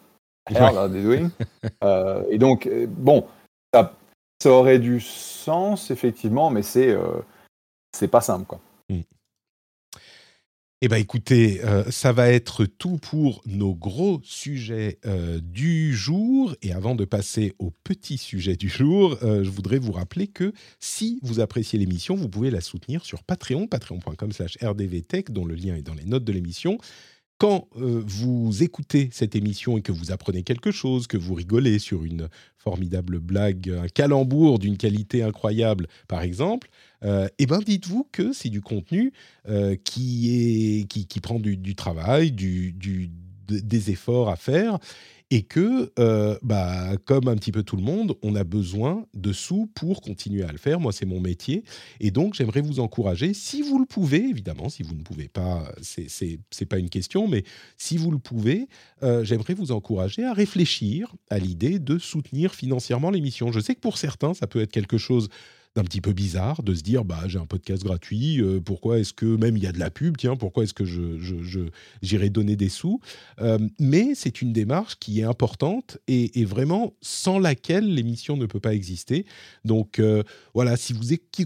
hell 0.51 0.79
are 0.79 0.91
they 0.91 1.03
doing? 1.03 1.29
Euh, 1.83 2.23
Et 2.31 2.39
donc, 2.39 2.67
euh, 2.67 2.87
bon, 2.89 3.27
ça, 3.75 3.93
aurait 4.47 4.79
du 4.79 5.01
sens, 5.01 5.91
effectivement, 5.91 6.49
mais 6.51 6.63
c'est 6.63 6.91
euh, 6.91 7.03
c'est 7.95 8.09
pas 8.09 8.21
simple. 8.21 8.47
Quoi. 8.47 8.61
Eh 10.85 10.89
bien, 10.89 10.99
écoutez, 10.99 11.65
euh, 11.65 11.91
ça 11.91 12.13
va 12.13 12.29
être 12.29 12.67
tout 12.67 12.99
pour 12.99 13.41
nos 13.47 13.75
gros 13.75 14.21
sujets 14.23 14.99
euh, 15.07 15.41
du 15.43 15.95
jour. 15.97 16.55
Et 16.61 16.75
avant 16.75 16.95
de 16.95 17.07
passer 17.07 17.55
au 17.59 17.71
petit 17.71 18.19
sujet 18.19 18.55
du 18.55 18.69
jour, 18.69 19.17
euh, 19.23 19.43
je 19.43 19.49
voudrais 19.49 19.79
vous 19.79 19.93
rappeler 19.93 20.27
que 20.27 20.53
si 20.81 21.21
vous 21.23 21.41
appréciez 21.41 21.79
l'émission, 21.79 22.17
vous 22.17 22.29
pouvez 22.29 22.51
la 22.51 22.61
soutenir 22.61 23.03
sur 23.07 23.23
Patreon, 23.23 23.67
patreon.com 23.67 24.33
slash 24.33 24.59
rdvtech, 24.63 25.31
dont 25.31 25.47
le 25.47 25.55
lien 25.55 25.75
est 25.75 25.81
dans 25.81 25.95
les 25.95 26.05
notes 26.05 26.25
de 26.25 26.33
l'émission. 26.33 26.77
Quand 27.39 27.69
vous 27.75 28.63
écoutez 28.63 29.09
cette 29.13 29.35
émission 29.35 29.77
et 29.77 29.83
que 29.83 29.91
vous 29.91 30.13
apprenez 30.13 30.45
quelque 30.45 30.71
chose, 30.71 31.09
que 31.09 31.17
vous 31.17 31.35
rigolez 31.35 31.81
sur 31.81 32.05
une 32.05 32.29
formidable 32.59 33.19
blague, 33.19 33.71
un 33.71 33.89
calembour 33.89 34.61
d'une 34.61 34.77
qualité 34.77 35.23
incroyable, 35.23 35.89
par 36.07 36.23
exemple, 36.23 36.69
eh 37.05 37.47
ben 37.47 37.59
dites-vous 37.61 38.09
que 38.11 38.33
c'est 38.33 38.49
du 38.49 38.61
contenu 38.61 39.13
euh, 39.49 39.77
qui, 39.77 40.87
qui, 40.89 41.21
prend 41.21 41.39
du, 41.39 41.75
travail, 41.75 42.33
du, 42.33 42.75
des 43.49 43.91
efforts 43.91 44.29
à 44.31 44.37
faire, 44.37 44.79
et 45.31 45.43
que, 45.43 45.93
euh, 45.99 46.39
bah, 46.43 46.97
comme 47.07 47.29
un 47.29 47.35
petit 47.35 47.51
peu 47.51 47.63
tout 47.63 47.77
le 47.77 47.83
monde, 47.83 48.15
on 48.23 48.37
a 48.37 48.45
besoin 48.45 49.05
de 49.15 49.33
sous 49.33 49.67
pour 49.75 50.01
continuer 50.01 50.45
à 50.45 50.53
le 50.53 50.59
faire. 50.59 50.81
Moi, 50.81 50.93
c'est 50.93 51.07
mon 51.07 51.21
métier, 51.21 51.65
et 51.99 52.11
donc 52.11 52.35
j'aimerais 52.35 52.61
vous 52.61 52.79
encourager, 52.79 53.35
si 53.35 53.63
vous 53.63 53.79
le 53.79 53.87
pouvez, 53.87 54.19
évidemment, 54.19 54.69
si 54.69 54.83
vous 54.83 54.95
ne 54.95 55.03
pouvez 55.03 55.29
pas, 55.29 55.65
c'est 55.83 56.07
c'est 56.09 56.67
pas 56.67 56.79
une 56.79 56.91
question, 56.91 57.27
mais 57.27 57.43
si 57.77 57.97
vous 57.97 58.11
le 58.11 58.19
pouvez, 58.19 58.69
euh, 59.03 59.25
j'aimerais 59.25 59.55
vous 59.55 59.73
encourager 59.73 60.25
à 60.25 60.33
réfléchir 60.33 61.15
à 61.31 61.39
l'idée 61.39 61.79
de 61.79 61.99
soutenir 61.99 62.55
financièrement 62.55 63.11
l'émission. 63.11 63.51
Je 63.51 63.61
sais 63.61 63.75
que 63.75 63.81
pour 63.81 63.99
certains, 63.99 64.35
ça 64.35 64.47
peut 64.47 64.61
être 64.61 64.73
quelque 64.73 64.99
chose 64.99 65.29
d'un 65.75 65.83
petit 65.83 66.01
peu 66.01 66.13
bizarre 66.13 66.63
de 66.63 66.75
se 66.75 66.83
dire 66.83 67.05
bah 67.05 67.23
j'ai 67.27 67.39
un 67.39 67.47
podcast 67.47 67.83
gratuit 67.83 68.41
euh, 68.41 68.61
pourquoi 68.61 69.01
est-ce 69.01 69.13
que 69.13 69.27
même 69.27 69.57
il 69.57 69.63
y 69.63 69.67
a 69.67 69.73
de 69.73 69.79
la 69.79 69.91
pub 69.91 70.17
tiens 70.17 70.37
pourquoi 70.37 70.65
est-ce 70.65 70.75
que 70.75 70.85
je, 70.85 71.19
j'irai 72.03 72.31
donner 72.31 72.55
des 72.55 72.69
sous 72.69 73.01
euh, 73.41 73.59
mais 73.81 74.15
c'est 74.15 74.41
une 74.41 74.53
démarche 74.53 74.97
qui 74.99 75.21
est 75.21 75.25
importante 75.25 75.99
et, 76.07 76.45
vraiment 76.45 76.93
sans 77.01 77.39
laquelle 77.39 77.95
l'émission 77.95 78.37
ne 78.37 78.45
peut 78.45 78.61
pas 78.61 78.75
exister. 78.75 79.25
Donc 79.65 79.99
euh, 79.99 80.23
voilà 80.53 80.77
si 80.77 80.93
vous 80.93 81.03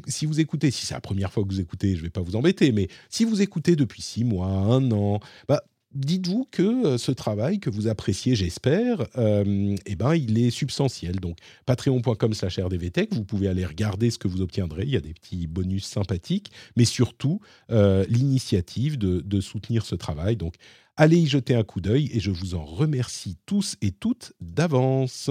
si 0.09 0.27
vous 0.27 0.41
écoutez 0.41 0.71
si 0.71 0.87
c'est 0.87 0.95
la 0.95 1.01
première 1.01 1.33
fois 1.33 1.45
que 1.45 1.49
vous 1.49 1.61
écoutez 1.61 1.97
je 1.97 2.03
vais 2.03 2.11
pas 2.11 2.21
vous 2.21 2.37
embêter 2.37 2.73
mais 2.73 2.89
si 3.09 3.25
vous 3.25 3.41
écoutez 3.41 3.77
depuis 3.77 4.03
six 4.03 4.25
mois 4.25 4.49
un 4.49 4.91
an 4.91 5.21
bah 5.47 5.63
dites-vous 5.93 6.47
que 6.51 6.63
euh, 6.63 6.99
ce 6.99 7.13
travail 7.13 7.61
que 7.61 7.71
vous 7.71 7.89
appréciez, 7.89 8.35
j'espère, 8.35 9.07
euh, 9.17 9.75
eh 9.87 9.97
ben, 9.97 10.15
il 10.15 10.39
est 10.39 10.51
substantiel. 10.51 11.21
Donc, 11.21 11.39
patreon.com 11.67 12.35
slash 12.35 12.59
rdvtech, 12.59 13.13
vous 13.13 13.25
pouvez 13.25 13.49
aller 13.49 13.65
regarder 13.65 14.11
ce 14.11 14.19
que 14.19 14.29
vous 14.29 14.41
obtiendrez. 14.41 14.85
Il 14.85 14.91
y 14.91 14.97
a 14.97 15.01
des 15.01 15.15
petits 15.15 15.47
bonus 15.47 15.87
sympathiques, 15.87 16.51
mais 16.77 16.85
surtout 16.85 17.41
euh, 17.71 18.05
l'initiative 18.09 18.99
de, 18.99 19.21
de, 19.21 19.41
soutenir 19.41 19.87
ce 19.87 19.95
travail. 19.95 20.37
Donc, 20.37 20.55
allez 20.97 21.19
y 21.19 21.27
jeter 21.27 21.55
un 21.55 21.65
coup 21.65 21.81
d'œil 21.81 22.11
et 22.13 22.21
je 22.21 22.31
vous 22.31 22.55
en 22.55 22.65
remercie 22.65 23.37
tous 23.47 23.77
et 23.81 23.93
toutes 23.93 24.33
d'avance. 24.41 25.31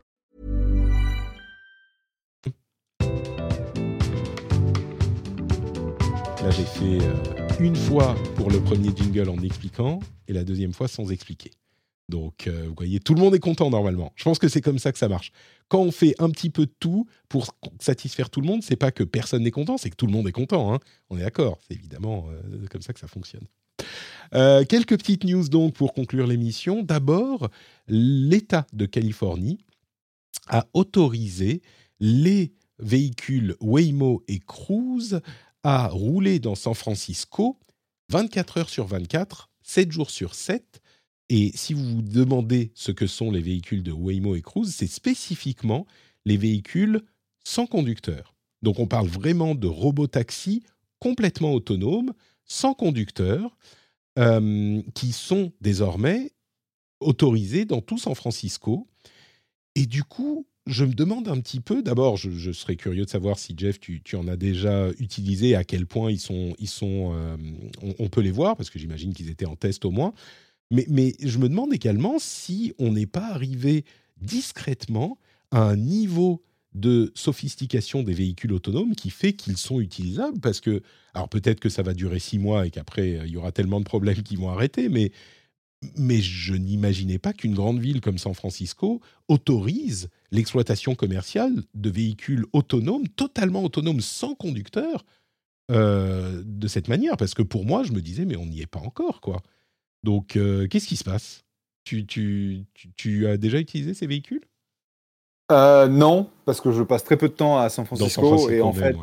Là, 6.43 6.49
j'ai 6.49 6.65
fait 6.65 7.05
euh, 7.05 7.47
une 7.59 7.75
fois 7.75 8.15
pour 8.35 8.49
le 8.49 8.59
premier 8.59 8.89
jingle 8.95 9.29
en 9.29 9.37
expliquant 9.43 9.99
et 10.27 10.33
la 10.33 10.43
deuxième 10.43 10.73
fois 10.73 10.87
sans 10.87 11.11
expliquer. 11.11 11.51
Donc, 12.09 12.47
euh, 12.47 12.65
vous 12.67 12.73
voyez, 12.75 12.99
tout 12.99 13.13
le 13.13 13.21
monde 13.21 13.35
est 13.35 13.39
content 13.39 13.69
normalement. 13.69 14.11
Je 14.15 14.23
pense 14.23 14.39
que 14.39 14.47
c'est 14.47 14.59
comme 14.59 14.79
ça 14.79 14.91
que 14.91 14.97
ça 14.97 15.07
marche. 15.07 15.31
Quand 15.67 15.81
on 15.81 15.91
fait 15.91 16.15
un 16.17 16.31
petit 16.31 16.49
peu 16.49 16.65
de 16.65 16.73
tout 16.79 17.05
pour 17.29 17.55
satisfaire 17.79 18.31
tout 18.31 18.41
le 18.41 18.47
monde, 18.47 18.63
c'est 18.63 18.75
pas 18.75 18.91
que 18.91 19.03
personne 19.03 19.43
n'est 19.43 19.51
content, 19.51 19.77
c'est 19.77 19.91
que 19.91 19.95
tout 19.95 20.07
le 20.07 20.13
monde 20.13 20.27
est 20.27 20.31
content. 20.31 20.73
Hein. 20.73 20.79
On 21.11 21.17
est 21.19 21.21
d'accord. 21.21 21.59
C'est 21.67 21.75
évidemment 21.75 22.25
euh, 22.31 22.65
comme 22.71 22.81
ça 22.81 22.91
que 22.93 22.99
ça 22.99 23.07
fonctionne. 23.07 23.45
quelques 24.31 24.97
petites 24.97 25.25
news 25.25 25.47
donc 25.47 25.75
pour 25.75 25.93
conclure 25.93 26.25
l'émission. 26.25 26.81
D'abord, 26.81 27.51
l'État 27.87 28.65
de 28.73 28.87
Californie 28.87 29.59
a 30.47 30.65
autorisé 30.73 31.61
les 31.99 32.51
véhicules 32.79 33.55
Waymo 33.61 34.23
et 34.27 34.39
Cruise 34.39 35.21
à 35.63 35.87
rouler 35.87 36.39
dans 36.39 36.55
San 36.55 36.73
Francisco 36.73 37.57
24 38.11 38.57
heures 38.57 38.69
sur 38.69 38.85
24, 38.87 39.49
7 39.63 39.91
jours 39.91 40.09
sur 40.09 40.35
7. 40.35 40.81
Et 41.29 41.51
si 41.55 41.73
vous 41.73 41.83
vous 41.83 42.01
demandez 42.01 42.71
ce 42.75 42.91
que 42.91 43.07
sont 43.07 43.31
les 43.31 43.41
véhicules 43.41 43.83
de 43.83 43.91
Waymo 43.93 44.35
et 44.35 44.41
Cruise, 44.41 44.75
c'est 44.75 44.87
spécifiquement 44.87 45.87
les 46.25 46.35
véhicules 46.35 47.01
sans 47.43 47.67
conducteur. 47.67 48.35
Donc 48.61 48.79
on 48.79 48.87
parle 48.87 49.07
vraiment 49.07 49.55
de 49.55 49.67
robotaxis 49.67 50.63
complètement 50.99 51.53
autonomes, 51.53 52.13
sans 52.45 52.73
conducteur, 52.73 53.57
euh, 54.19 54.81
qui 54.93 55.13
sont 55.13 55.53
désormais 55.61 56.33
autorisés 56.99 57.65
dans 57.65 57.81
tout 57.81 57.97
San 57.97 58.13
Francisco. 58.13 58.87
Et 59.75 59.85
du 59.85 60.03
coup, 60.03 60.45
je 60.71 60.85
me 60.85 60.93
demande 60.93 61.27
un 61.27 61.39
petit 61.39 61.59
peu, 61.59 61.83
d'abord, 61.83 62.17
je, 62.17 62.51
serais 62.51 62.75
curieux 62.75 63.05
de 63.05 63.09
savoir 63.09 63.37
si 63.37 63.53
Jeff, 63.57 63.79
tu, 63.79 64.01
en 64.15 64.27
as 64.27 64.37
déjà 64.37 64.89
utilisé, 64.99 65.55
à 65.55 65.63
quel 65.63 65.85
point 65.85 66.11
ils 66.11 66.19
sont, 66.19 66.55
ils 66.59 66.69
sont, 66.69 67.13
euh, 67.13 67.37
on, 67.99 68.09
peut 68.09 68.21
les 68.21 68.31
voir, 68.31 68.55
parce 68.55 68.69
que 68.69 68.79
j'imagine 68.79 69.13
qu'ils 69.13 69.29
étaient 69.29 69.45
en 69.45 69.55
test 69.55 69.85
au 69.85 69.91
moins. 69.91 70.13
Mais, 70.71 71.15
je 71.19 71.37
me 71.37 71.49
demande 71.49 71.73
également 71.73 72.17
si 72.17 72.73
on 72.79 72.93
n'est 72.93 73.05
pas 73.05 73.27
arrivé 73.31 73.83
discrètement 74.21 75.17
à 75.51 75.63
un 75.63 75.75
niveau 75.75 76.41
de 76.73 77.11
sophistication 77.15 78.01
des 78.03 78.13
véhicules 78.13 78.53
autonomes 78.53 78.95
qui 78.95 79.09
fait 79.09 79.33
qu'ils 79.33 79.57
sont 79.57 79.81
utilisables, 79.81 80.39
parce 80.39 80.61
que, 80.61 80.81
alors 81.13 81.27
peut-être 81.27 81.59
que 81.59 81.67
ça 81.67 81.83
va 81.83 81.93
durer 81.93 82.19
six 82.19 82.39
mois 82.39 82.65
et 82.65 82.71
qu'après, 82.71 83.19
il 83.25 83.31
y 83.31 83.35
aura 83.35 83.51
tellement 83.51 83.79
de 83.81 83.85
problèmes 83.85 84.23
qui 84.23 84.37
vont 84.37 84.49
arrêter, 84.49 84.87
mais 84.87 85.11
mais 85.97 86.21
je 86.21 86.53
n'imaginais 86.53 87.17
pas 87.17 87.33
qu'une 87.33 87.55
grande 87.55 87.79
ville 87.79 88.01
comme 88.01 88.19
San 88.19 88.35
Francisco 88.35 89.01
autorise 89.27 90.09
l'exploitation 90.31 90.95
commerciale 90.95 91.63
de 91.73 91.89
véhicules 91.89 92.45
autonomes, 92.53 93.07
totalement 93.09 93.63
autonomes, 93.63 94.01
sans 94.01 94.33
conducteur, 94.35 95.05
euh, 95.71 96.41
de 96.45 96.67
cette 96.67 96.87
manière. 96.87 97.17
Parce 97.17 97.33
que 97.33 97.43
pour 97.43 97.65
moi, 97.65 97.83
je 97.83 97.91
me 97.91 98.01
disais, 98.01 98.25
mais 98.25 98.35
on 98.35 98.45
n'y 98.45 98.61
est 98.61 98.67
pas 98.67 98.79
encore, 98.79 99.21
quoi. 99.21 99.41
Donc, 100.03 100.35
euh, 100.35 100.67
qu'est-ce 100.67 100.87
qui 100.87 100.97
se 100.97 101.03
passe? 101.03 101.43
Tu, 101.83 102.05
tu, 102.05 102.65
tu, 102.95 103.27
as 103.27 103.37
déjà 103.37 103.59
utilisé 103.59 103.93
ces 103.93 104.07
véhicules? 104.07 104.43
Euh, 105.51 105.87
Non, 105.87 106.29
parce 106.45 106.61
que 106.61 106.71
je 106.71 106.83
passe 106.83 107.03
très 107.03 107.17
peu 107.17 107.27
de 107.27 107.33
temps 107.33 107.57
à 107.57 107.69
San 107.69 107.85
Francisco, 107.85 108.49
et 108.49 108.61
en 108.61 108.73
fait, 108.73 108.95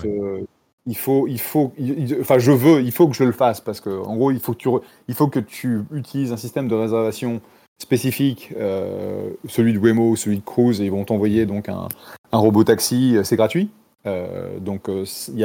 il 0.87 0.97
faut, 0.97 1.29
il 1.29 1.39
faut, 1.39 1.75
enfin, 2.21 2.39
je 2.39 2.53
veux, 2.53 2.81
il 2.81 2.93
faut 2.93 3.09
que 3.09 3.15
je 3.15 3.25
le 3.25 3.33
fasse 3.33 3.61
parce 3.61 3.81
que, 3.81 3.91
en 3.91 4.17
gros, 4.17 4.31
il 4.31 4.41
faut 4.41 4.55
que 4.55 4.59
tu, 4.59 4.69
il 5.09 5.15
faut 5.15 5.29
que 5.29 5.41
tu 5.41 5.81
utilises 5.93 6.33
un 6.33 6.39
système 6.39 6.67
de 6.67 6.75
réservation 6.75 7.43
spécifique, 7.79 8.53
euh, 8.57 9.31
celui 9.49 9.73
de 9.73 9.79
Waymo, 9.79 10.17
celui 10.17 10.39
de 10.39 10.45
Cruise, 10.45 10.81
et 10.81 10.85
ils 10.85 10.91
vont 10.91 11.05
t'envoyer 11.05 11.47
donc 11.47 11.69
un, 11.69 11.89
un 12.33 12.39
robot 12.39 12.65
taxi, 12.65 13.17
euh, 13.17 13.25
c'est 13.25 13.37
gratuit. 13.37 13.71
Euh, 14.07 14.59
donc 14.61 14.89
il 14.89 15.41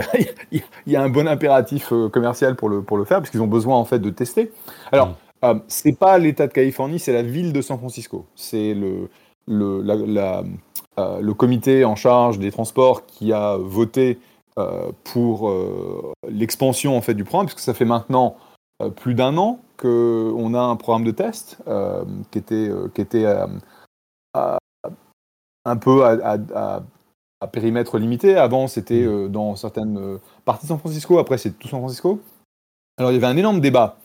y, 0.51 0.61
y, 0.91 0.95
a 0.95 1.01
un 1.01 1.09
bon 1.09 1.27
impératif 1.27 1.91
commercial 2.11 2.55
pour 2.55 2.69
le, 2.69 2.81
pour 2.81 2.97
le 2.97 3.05
faire, 3.05 3.17
parce 3.19 3.29
qu'ils 3.29 3.41
ont 3.41 3.47
besoin 3.47 3.77
en 3.77 3.86
fait 3.86 3.99
de 3.99 4.09
tester. 4.09 4.51
Alors, 4.91 5.15
mm. 5.41 5.61
c'est 5.67 5.97
pas 5.97 6.17
l'État 6.17 6.47
de 6.47 6.53
Californie, 6.53 6.99
c'est 6.99 7.13
la 7.13 7.23
ville 7.23 7.51
de 7.53 7.61
San 7.61 7.77
Francisco. 7.77 8.25
C'est 8.36 8.73
le, 8.73 9.09
le, 9.47 9.81
la, 9.81 10.43
le 10.97 11.34
comité 11.34 11.84
en 11.84 11.95
charge 11.95 12.39
des 12.39 12.51
transports 12.51 13.05
qui 13.05 13.34
a 13.34 13.57
voté 13.57 14.19
euh, 14.59 14.91
pour 15.03 15.49
euh, 15.49 16.13
l'expansion 16.29 16.95
en 16.95 17.01
fait 17.01 17.15
du 17.15 17.23
programme, 17.23 17.47
puisque 17.47 17.61
ça 17.61 17.73
fait 17.73 17.86
maintenant 17.86 18.36
euh, 18.38 18.52
plus 18.95 19.13
d'un 19.13 19.38
an 19.38 19.59
qu'on 19.78 20.53
a 20.53 20.61
un 20.61 20.76
programme 20.76 21.03
de 21.03 21.11
test 21.11 21.57
qui 22.32 22.38
était, 22.38 22.69
qui 22.93 23.01
était 23.01 23.26
un 25.65 25.78
peu 25.78 26.03
à, 26.05 26.38
à 27.43 27.47
périmètre 27.47 27.97
limité. 27.97 28.38
Avant, 28.38 28.67
c'était 28.67 29.03
euh, 29.03 29.28
dans 29.28 29.57
certaines 29.57 29.97
euh, 29.97 30.17
parties 30.45 30.65
de 30.65 30.69
San 30.69 30.80
Francisco. 30.80 31.19
Après, 31.19 31.38
c'est 31.38 31.51
tout 31.51 31.67
San 31.67 31.82
Francisco. 31.82 32.21
Alors, 32.97 33.11
il 33.11 33.15
y 33.15 33.17
avait 33.17 33.28
un 33.28 33.36
énorme 33.36 33.59
débat 33.59 33.97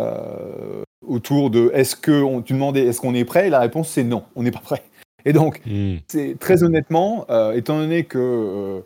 euh, 0.00 0.82
autour 1.06 1.48
de 1.48 1.70
est-ce 1.72 1.96
que 1.96 2.22
on, 2.22 2.42
tu 2.42 2.52
demandais 2.52 2.84
est-ce 2.84 3.00
qu'on 3.00 3.14
est 3.14 3.24
prêt? 3.24 3.46
Et 3.46 3.50
la 3.50 3.60
réponse 3.60 3.88
c'est 3.88 4.04
non, 4.04 4.24
on 4.36 4.42
n'est 4.42 4.50
pas 4.50 4.60
prêt. 4.60 4.84
Et 5.24 5.32
donc, 5.32 5.62
Hmm. 5.64 5.96
c'est 6.08 6.36
très 6.38 6.64
honnêtement, 6.64 7.24
euh, 7.30 7.52
étant 7.52 7.78
donné 7.78 8.04
que 8.04 8.18
euh, 8.18 8.80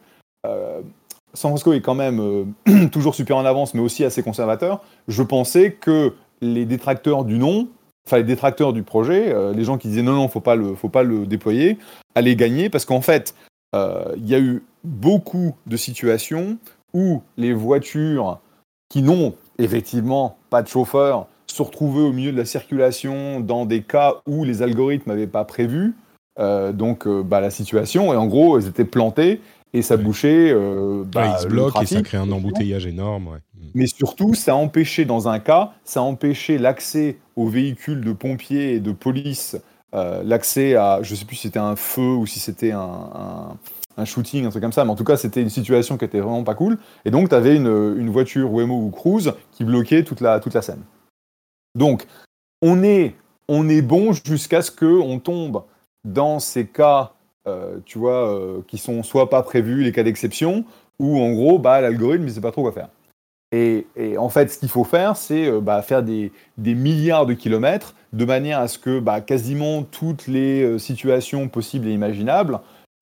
euh, 0.46 0.82
San 1.36 1.50
Francisco 1.50 1.72
est 1.74 1.82
quand 1.82 1.94
même 1.94 2.20
euh, 2.20 2.86
toujours 2.92 3.14
super 3.14 3.36
en 3.36 3.44
avance, 3.44 3.74
mais 3.74 3.80
aussi 3.80 4.04
assez 4.04 4.22
conservateur, 4.22 4.82
je 5.06 5.22
pensais 5.22 5.72
que 5.72 6.14
les 6.40 6.64
détracteurs 6.64 7.24
du 7.24 7.38
non, 7.38 7.68
enfin 8.06 8.16
les 8.16 8.24
détracteurs 8.24 8.72
du 8.72 8.82
projet, 8.82 9.32
euh, 9.32 9.52
les 9.52 9.64
gens 9.64 9.76
qui 9.76 9.88
disaient 9.88 10.02
non, 10.02 10.14
non, 10.14 10.28
faut 10.28 10.40
pas 10.40 10.56
le, 10.56 10.74
faut 10.74 10.88
pas 10.88 11.02
le 11.02 11.26
déployer, 11.26 11.78
allaient 12.14 12.36
gagner 12.36 12.70
parce 12.70 12.86
qu'en 12.86 13.02
fait, 13.02 13.34
euh, 13.74 14.14
il 14.16 14.26
y 14.26 14.34
a 14.34 14.40
eu 14.40 14.64
beaucoup 14.82 15.54
de 15.66 15.76
situations 15.76 16.56
où 16.94 17.22
les 17.36 17.52
voitures 17.52 18.40
qui 18.88 19.02
n'ont 19.02 19.34
effectivement 19.58 20.38
pas 20.48 20.62
de 20.62 20.68
chauffeur 20.68 21.26
se 21.46 21.62
retrouvaient 21.62 22.02
au 22.02 22.12
milieu 22.12 22.32
de 22.32 22.36
la 22.38 22.44
circulation 22.44 23.40
dans 23.40 23.66
des 23.66 23.82
cas 23.82 24.14
où 24.26 24.44
les 24.44 24.62
algorithmes 24.62 25.10
n'avaient 25.10 25.26
pas 25.26 25.44
prévu. 25.44 25.94
Donc 26.74 27.08
bah, 27.08 27.40
la 27.40 27.48
situation 27.48 28.12
et 28.12 28.16
en 28.16 28.26
gros 28.26 28.58
elles 28.58 28.68
étaient 28.68 28.84
plantées 28.84 29.40
et 29.72 29.82
ça 29.82 29.96
bouchait 29.96 30.50
euh, 30.52 31.04
bah, 31.04 31.22
Ouais, 31.26 31.32
il 31.34 31.38
se 31.40 31.44
le 31.44 31.50
bloque 31.50 31.82
et 31.82 31.86
ça 31.86 32.02
crée 32.02 32.16
un 32.18 32.30
embouteillage 32.32 32.86
énorme. 32.86 33.28
ouais. 33.28 33.38
Hmm. 33.54 33.68
Mais 33.74 33.86
surtout, 33.86 34.34
ça 34.34 34.54
empêchait 34.56 35.04
dans 35.04 35.28
un 35.28 35.38
cas, 35.38 35.72
ça 35.84 36.02
empêchait 36.02 36.58
l'accès 36.58 37.18
aux 37.36 37.48
véhicules 37.48 38.00
de 38.02 38.12
pompiers 38.12 38.74
et 38.74 38.80
de 38.80 38.92
police, 38.92 39.56
euh, 39.94 40.22
l'accès 40.24 40.74
à, 40.76 41.00
je 41.02 41.14
sais 41.14 41.24
plus 41.24 41.36
si 41.36 41.42
c'était 41.48 41.58
un 41.58 41.76
feu 41.76 42.14
ou 42.14 42.26
si 42.26 42.38
c'était 42.40 42.72
un, 42.72 42.80
un- 42.80 43.56
un 43.98 44.04
shooting, 44.04 44.44
un 44.44 44.50
truc 44.50 44.62
comme 44.62 44.72
ça, 44.72 44.84
mais 44.84 44.90
en 44.90 44.94
tout 44.94 45.04
cas, 45.04 45.16
c'était 45.16 45.40
une 45.40 45.48
situation 45.48 45.96
qui 45.96 46.04
était 46.04 46.20
vraiment 46.20 46.44
pas 46.44 46.54
cool. 46.54 46.76
Et 47.06 47.10
donc, 47.10 47.30
tu 47.30 47.34
avais 47.34 47.56
une, 47.56 47.94
une 47.98 48.10
voiture 48.10 48.52
Waymo 48.52 48.74
ou 48.78 48.90
Cruise 48.90 49.32
qui 49.52 49.64
bloquait 49.64 50.04
toute 50.04 50.20
la, 50.20 50.38
toute 50.38 50.52
la 50.52 50.60
scène. 50.60 50.82
Donc, 51.74 52.06
on 52.62 52.82
est, 52.82 53.14
on 53.48 53.68
est 53.68 53.82
bon 53.82 54.12
jusqu'à 54.12 54.60
ce 54.62 54.70
qu'on 54.70 55.18
tombe 55.18 55.62
dans 56.04 56.38
ces 56.40 56.66
cas, 56.66 57.12
tu 57.84 57.98
vois, 57.98 58.32
euh, 58.32 58.60
qui 58.66 58.78
sont 58.78 59.02
soit 59.02 59.30
pas 59.30 59.42
prévus, 59.42 59.82
les 59.82 59.92
cas 59.92 60.02
d'exception, 60.02 60.64
où 60.98 61.20
en 61.20 61.32
gros, 61.32 61.58
bah, 61.58 61.80
l'algorithme, 61.80 62.24
il 62.24 62.32
sait 62.32 62.40
pas 62.40 62.52
trop 62.52 62.62
quoi 62.62 62.72
faire. 62.72 62.88
Et, 63.52 63.86
en 64.18 64.28
fait, 64.28 64.50
ce 64.50 64.58
qu'il 64.58 64.68
faut 64.68 64.84
faire, 64.84 65.16
c'est 65.16 65.46
euh, 65.46 65.60
bah, 65.60 65.80
faire 65.82 66.02
des, 66.02 66.32
milliards 66.58 67.26
de 67.26 67.34
kilomètres 67.34 67.94
de 68.12 68.24
manière 68.24 68.58
à 68.58 68.68
ce 68.68 68.78
que 68.78 68.98
bah, 68.98 69.20
quasiment 69.20 69.82
toutes 69.82 70.26
les 70.26 70.62
euh, 70.62 70.78
situations 70.78 71.48
possibles 71.48 71.86
et 71.86 71.92
imaginables 71.92 72.60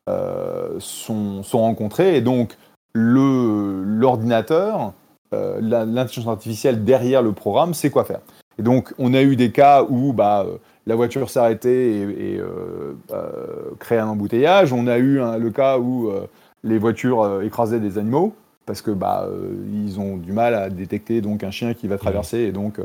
euh, 0.08 0.76
sont, 0.78 1.42
rencontrées. 1.52 2.16
Et 2.16 2.20
donc, 2.20 2.56
l'ordinateur, 2.94 4.92
euh, 5.32 5.58
l'intelligence 5.60 6.28
artificielle 6.28 6.84
derrière 6.84 7.22
le 7.22 7.32
programme, 7.32 7.72
sait 7.74 7.90
quoi 7.90 8.04
faire. 8.04 8.20
Et 8.58 8.62
donc, 8.62 8.94
on 8.98 9.14
a 9.14 9.22
eu 9.22 9.36
des 9.36 9.50
cas 9.50 9.84
où 9.88 10.12
bah, 10.12 10.44
euh, 10.46 10.58
la 10.86 10.94
voiture 10.94 11.30
s'arrêtait 11.30 11.92
et, 11.92 12.00
et, 12.02 12.38
euh, 12.38 12.94
euh, 13.12 13.70
créait 13.78 13.98
un 13.98 14.08
embouteillage. 14.08 14.72
On 14.72 14.86
a 14.86 14.98
eu 14.98 15.18
le 15.18 15.50
cas 15.50 15.78
où 15.78 16.08
euh, 16.08 16.26
les 16.62 16.78
voitures 16.78 17.42
écrasaient 17.42 17.80
des 17.80 17.98
animaux 17.98 18.34
parce 18.66 18.80
que 18.80 18.90
bah, 18.90 19.28
ils 19.72 20.00
ont 20.00 20.16
du 20.16 20.32
mal 20.32 20.54
à 20.54 20.70
détecter 20.70 21.20
donc 21.20 21.44
un 21.44 21.50
chien 21.50 21.74
qui 21.74 21.86
va 21.86 21.98
traverser 21.98 22.38
et 22.38 22.52
donc 22.52 22.80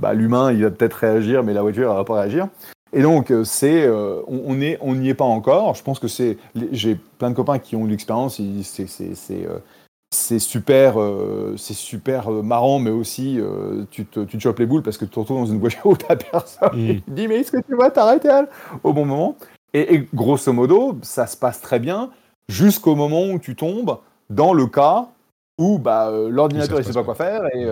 bah, 0.00 0.14
l'humain 0.14 0.50
il 0.50 0.64
va 0.64 0.70
peut-être 0.72 0.94
réagir 0.94 1.44
mais 1.44 1.54
la 1.54 1.62
voiture 1.62 1.90
elle 1.90 1.96
va 1.96 2.04
pas 2.04 2.20
réagir. 2.20 2.48
Et 2.92 3.02
donc 3.02 3.32
c'est 3.44 3.88
on 3.88 4.42
on 4.46 4.60
est 4.60 4.78
on 4.80 4.96
n'y 4.96 5.10
est 5.10 5.14
pas 5.14 5.24
encore. 5.24 5.76
Je 5.76 5.82
pense 5.84 6.00
que 6.00 6.08
c'est 6.08 6.38
j'ai 6.72 6.96
plein 7.18 7.30
de 7.30 7.36
copains 7.36 7.60
qui 7.60 7.76
ont 7.76 7.86
l'expérience. 7.86 8.40
c'est 8.62 9.46
c'est 10.12 10.38
super, 10.38 11.00
euh, 11.00 11.54
c'est 11.56 11.74
super 11.74 12.30
euh, 12.30 12.42
marrant, 12.42 12.78
mais 12.78 12.90
aussi 12.90 13.40
euh, 13.40 13.84
tu, 13.90 14.04
te, 14.04 14.20
tu 14.20 14.36
te 14.36 14.42
chopes 14.42 14.58
les 14.58 14.66
boules 14.66 14.82
parce 14.82 14.98
que 14.98 15.04
tu 15.04 15.10
te 15.10 15.18
retrouves 15.18 15.38
dans 15.38 15.46
une 15.46 15.58
voiture 15.58 15.86
où 15.86 15.96
t'as 15.96 16.16
personne. 16.16 16.68
Mm. 16.72 16.86
Tu 16.86 17.02
te 17.02 17.10
dis, 17.10 17.28
mais 17.28 17.36
est-ce 17.36 17.52
que 17.52 17.62
tu 17.62 17.74
vas 17.74 17.90
t'arrêter 17.90 18.28
au 18.82 18.92
bon 18.92 19.06
moment 19.06 19.36
et, 19.74 19.94
et 19.94 20.08
grosso 20.12 20.52
modo, 20.52 20.98
ça 21.00 21.26
se 21.26 21.36
passe 21.36 21.60
très 21.62 21.78
bien 21.78 22.10
jusqu'au 22.48 22.94
moment 22.94 23.24
où 23.24 23.38
tu 23.38 23.56
tombes 23.56 23.98
dans 24.28 24.52
le 24.52 24.66
cas 24.66 25.08
où 25.58 25.78
bah, 25.78 26.08
euh, 26.08 26.28
l'ordinateur 26.28 26.78
se 26.78 26.84
sait 26.84 26.92
pas 26.92 27.04
quoi 27.04 27.14
faire 27.14 27.46
et 27.54 27.66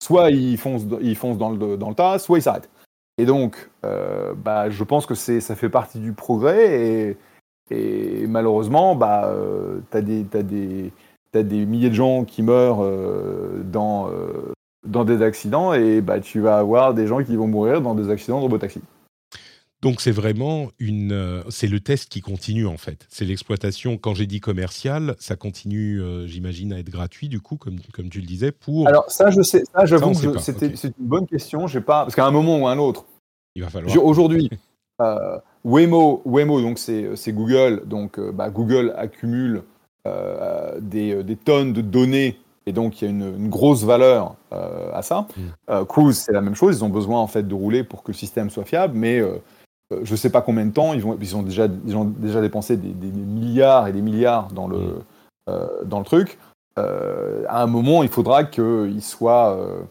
soit 0.00 0.30
il 0.30 0.56
fonce, 0.58 0.82
il 1.00 1.16
fonce 1.16 1.38
dans, 1.38 1.50
le, 1.50 1.76
dans 1.76 1.88
le 1.88 1.94
tas, 1.94 2.18
soit 2.20 2.38
il 2.38 2.42
s'arrête. 2.42 2.70
Et 3.18 3.24
donc, 3.24 3.68
bah, 3.82 4.70
je 4.70 4.84
pense 4.84 5.06
que 5.06 5.14
ça 5.14 5.56
fait 5.56 5.68
partie 5.68 5.98
du 5.98 6.12
progrès 6.12 6.80
et, 6.80 7.16
et 7.70 8.26
malheureusement, 8.28 8.94
bah, 8.94 9.34
tu 9.90 9.96
as 9.96 10.02
des, 10.02 10.24
t'as 10.24 10.42
des, 10.42 10.92
t'as 11.32 11.42
des 11.42 11.66
milliers 11.66 11.90
de 11.90 11.94
gens 11.94 12.24
qui 12.24 12.42
meurent 12.42 12.82
euh, 12.82 13.62
dans, 13.64 14.08
euh, 14.10 14.52
dans 14.86 15.04
des 15.04 15.22
accidents 15.22 15.72
et 15.74 16.00
bah, 16.00 16.20
tu 16.20 16.40
vas 16.40 16.58
avoir 16.58 16.94
des 16.94 17.06
gens 17.06 17.22
qui 17.22 17.36
vont 17.36 17.46
mourir 17.46 17.80
dans 17.80 17.94
des 17.94 18.10
accidents 18.10 18.38
de 18.38 18.42
robotaxi. 18.42 18.80
Donc 19.82 20.02
c'est 20.02 20.10
vraiment 20.10 20.68
une, 20.78 21.12
euh, 21.12 21.42
c'est 21.48 21.66
le 21.66 21.80
test 21.80 22.10
qui 22.10 22.20
continue 22.20 22.66
en 22.66 22.76
fait. 22.76 23.06
C'est 23.08 23.24
l'exploitation. 23.24 23.96
Quand 23.96 24.14
j'ai 24.14 24.26
dit 24.26 24.40
commercial, 24.40 25.16
ça 25.18 25.36
continue, 25.36 26.02
euh, 26.02 26.26
j'imagine, 26.26 26.74
à 26.74 26.78
être 26.78 26.90
gratuit 26.90 27.28
du 27.28 27.40
coup, 27.40 27.56
comme 27.56 27.76
comme 27.94 28.10
tu 28.10 28.20
le 28.20 28.26
disais, 28.26 28.52
pour. 28.52 28.86
Alors 28.86 29.10
ça, 29.10 29.30
je 29.30 29.40
sais, 29.40 29.64
ça, 29.64 29.86
j'avoue 29.86 30.12
c'était, 30.38 30.76
c'est 30.76 30.94
une 30.98 31.06
bonne 31.06 31.26
question. 31.26 31.66
J'ai 31.66 31.80
pas, 31.80 32.02
parce 32.02 32.14
qu'à 32.14 32.26
un 32.26 32.30
moment 32.30 32.58
ou 32.58 32.66
à 32.66 32.72
un 32.72 32.78
autre, 32.78 33.06
il 33.54 33.62
va 33.62 33.70
falloir. 33.70 33.96
Aujourd'hui, 34.04 34.50
euh, 35.00 35.38
Waymo, 35.64 36.20
Waymo, 36.26 36.60
donc 36.60 36.78
c'est 36.78 37.16
c'est 37.16 37.32
Google. 37.32 37.84
Donc 37.86 38.20
bah, 38.20 38.50
Google 38.50 38.92
accumule 38.98 39.62
des, 40.04 41.14
euh, 41.14 41.22
des 41.22 41.36
tonnes 41.36 41.72
de 41.72 41.80
données 41.80 42.38
et 42.66 42.72
donc 42.72 43.00
il 43.00 43.04
y 43.04 43.08
a 43.08 43.10
une, 43.10 43.36
une 43.36 43.48
grosse 43.48 43.84
valeur 43.84 44.34
euh, 44.52 44.90
à 44.92 45.02
ça. 45.02 45.26
Mm. 45.36 45.40
Euh, 45.70 45.84
Cruise, 45.84 46.18
c'est 46.18 46.32
la 46.32 46.40
même 46.40 46.54
chose. 46.54 46.78
Ils 46.78 46.84
ont 46.84 46.88
besoin 46.88 47.18
en 47.18 47.26
fait 47.26 47.42
de 47.42 47.54
rouler 47.54 47.84
pour 47.84 48.02
que 48.02 48.12
le 48.12 48.16
système 48.16 48.50
soit 48.50 48.64
fiable, 48.64 48.94
mais 48.96 49.18
euh, 49.18 49.36
euh, 49.92 50.00
je 50.04 50.12
ne 50.12 50.16
sais 50.16 50.30
pas 50.30 50.42
combien 50.42 50.66
de 50.66 50.72
temps 50.72 50.92
ils 50.92 51.02
vont. 51.02 51.16
Ils 51.20 51.36
ont 51.36 51.42
déjà, 51.42 51.68
ils 51.86 51.96
ont 51.96 52.04
déjà 52.04 52.40
dépensé 52.40 52.76
des, 52.76 52.92
milliards 53.08 53.88
et 53.88 53.92
des 53.92 54.02
milliards 54.02 54.52
dans 54.52 54.68
le 54.68 54.78
Mm. 54.78 55.02
euh, 55.50 55.84
dans 55.84 55.98
le 55.98 56.04
truc. 56.04 56.38
Euh, 56.78 57.44
à 57.48 57.62
un 57.62 57.66
moment, 57.66 58.02
il 58.02 58.08
faudra 58.08 58.44
qu'ils 58.44 59.02
soient 59.02 59.56
euh, 59.56 59.82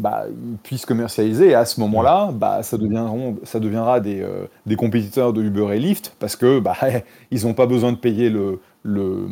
bah, 0.00 0.24
ils 0.28 0.56
puissent 0.56 0.86
commercialiser 0.86 1.50
et 1.50 1.54
à 1.54 1.64
ce 1.64 1.78
moment-là, 1.80 2.30
bah, 2.32 2.62
ça, 2.62 2.78
deviendra 2.78 4.00
des, 4.00 4.22
euh, 4.22 4.46
des 4.66 4.76
compétiteurs 4.76 5.32
de 5.32 5.42
Uber 5.42 5.76
et 5.76 5.78
Lyft 5.78 6.14
parce 6.18 6.36
que 6.36 6.58
bah, 6.58 6.76
ils 7.30 7.46
n'ont 7.46 7.54
pas 7.54 7.66
besoin 7.66 7.92
de 7.92 7.98
payer 7.98 8.30
le, 8.30 8.60
le, 8.82 9.26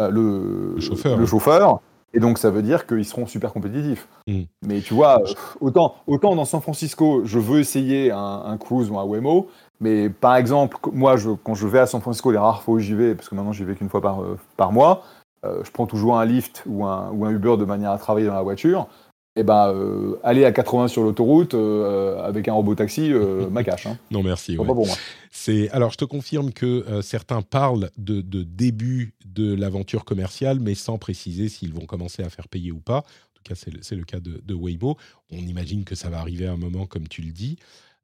euh, 0.00 0.10
le, 0.10 0.72
Le 0.74 0.80
chauffeur. 0.80 1.16
le 1.18 1.26
chauffeur. 1.26 1.80
Et 2.14 2.20
donc 2.20 2.38
ça 2.38 2.50
veut 2.50 2.62
dire 2.62 2.86
qu'ils 2.86 3.04
seront 3.04 3.26
super 3.26 3.52
compétitifs. 3.52 4.08
Mm. 4.26 4.42
Mais 4.62 4.80
tu 4.80 4.94
vois, 4.94 5.20
euh, 5.20 5.34
autant, 5.60 5.96
autant 6.06 6.34
dans 6.34 6.44
San 6.44 6.60
Francisco, 6.62 7.22
je 7.24 7.38
veux 7.38 7.60
essayer 7.60 8.10
un, 8.10 8.42
un 8.46 8.56
cruise 8.56 8.90
ou 8.90 8.98
un 8.98 9.04
Waymo, 9.04 9.48
mais 9.80 10.08
par 10.08 10.36
exemple, 10.36 10.78
moi, 10.92 11.16
je, 11.16 11.30
quand 11.30 11.54
je 11.54 11.66
vais 11.66 11.80
à 11.80 11.86
San 11.86 12.00
Francisco, 12.00 12.30
les 12.30 12.38
rares 12.38 12.62
fois 12.62 12.74
où 12.74 12.78
j'y 12.78 12.94
vais, 12.94 13.14
parce 13.14 13.28
que 13.28 13.34
maintenant 13.34 13.52
j'y 13.52 13.64
vais 13.64 13.74
qu'une 13.74 13.90
fois 13.90 14.00
par, 14.00 14.22
euh, 14.22 14.38
par 14.56 14.72
mois, 14.72 15.02
euh, 15.44 15.62
je 15.62 15.70
prends 15.70 15.86
toujours 15.86 16.18
un 16.18 16.24
Lyft 16.24 16.62
ou 16.66 16.86
un, 16.86 17.10
ou 17.12 17.26
un 17.26 17.30
Uber 17.30 17.56
de 17.58 17.64
manière 17.64 17.90
à 17.90 17.98
travailler 17.98 18.26
dans 18.26 18.34
la 18.34 18.42
voiture. 18.42 18.86
Et 19.38 19.42
ben, 19.42 19.68
euh, 19.68 20.18
aller 20.24 20.46
à 20.46 20.52
80 20.52 20.88
sur 20.88 21.02
l'autoroute 21.02 21.52
euh, 21.52 22.26
avec 22.26 22.48
un 22.48 22.54
robot 22.54 22.74
taxi, 22.74 23.12
euh, 23.12 23.48
ma 23.50 23.62
cache. 23.62 23.86
Hein. 23.86 23.98
Non 24.10 24.22
merci. 24.22 24.56
Pas 24.56 24.62
ouais. 24.62 24.68
pour 24.68 24.86
moi. 24.86 24.96
C'est 25.30 25.68
alors 25.70 25.92
je 25.92 25.98
te 25.98 26.06
confirme 26.06 26.52
que 26.52 27.02
certains 27.02 27.42
parlent 27.42 27.90
de, 27.98 28.22
de 28.22 28.42
début 28.42 29.12
de 29.26 29.54
l'aventure 29.54 30.06
commerciale, 30.06 30.58
mais 30.58 30.74
sans 30.74 30.96
préciser 30.96 31.50
s'ils 31.50 31.74
vont 31.74 31.84
commencer 31.84 32.22
à 32.22 32.30
faire 32.30 32.48
payer 32.48 32.72
ou 32.72 32.80
pas. 32.80 32.98
En 33.00 33.34
tout 33.34 33.42
cas, 33.44 33.54
c'est 33.54 33.94
le, 33.94 34.04
cas 34.04 34.20
de, 34.20 34.40
de 34.42 34.54
Waymo. 34.54 34.96
On 35.30 35.38
imagine 35.38 35.84
que 35.84 35.94
ça 35.94 36.08
va 36.08 36.18
arriver 36.18 36.46
à 36.46 36.52
un 36.52 36.56
moment, 36.56 36.86
comme 36.86 37.06
tu 37.06 37.20
le 37.20 37.32
dis. 37.32 37.58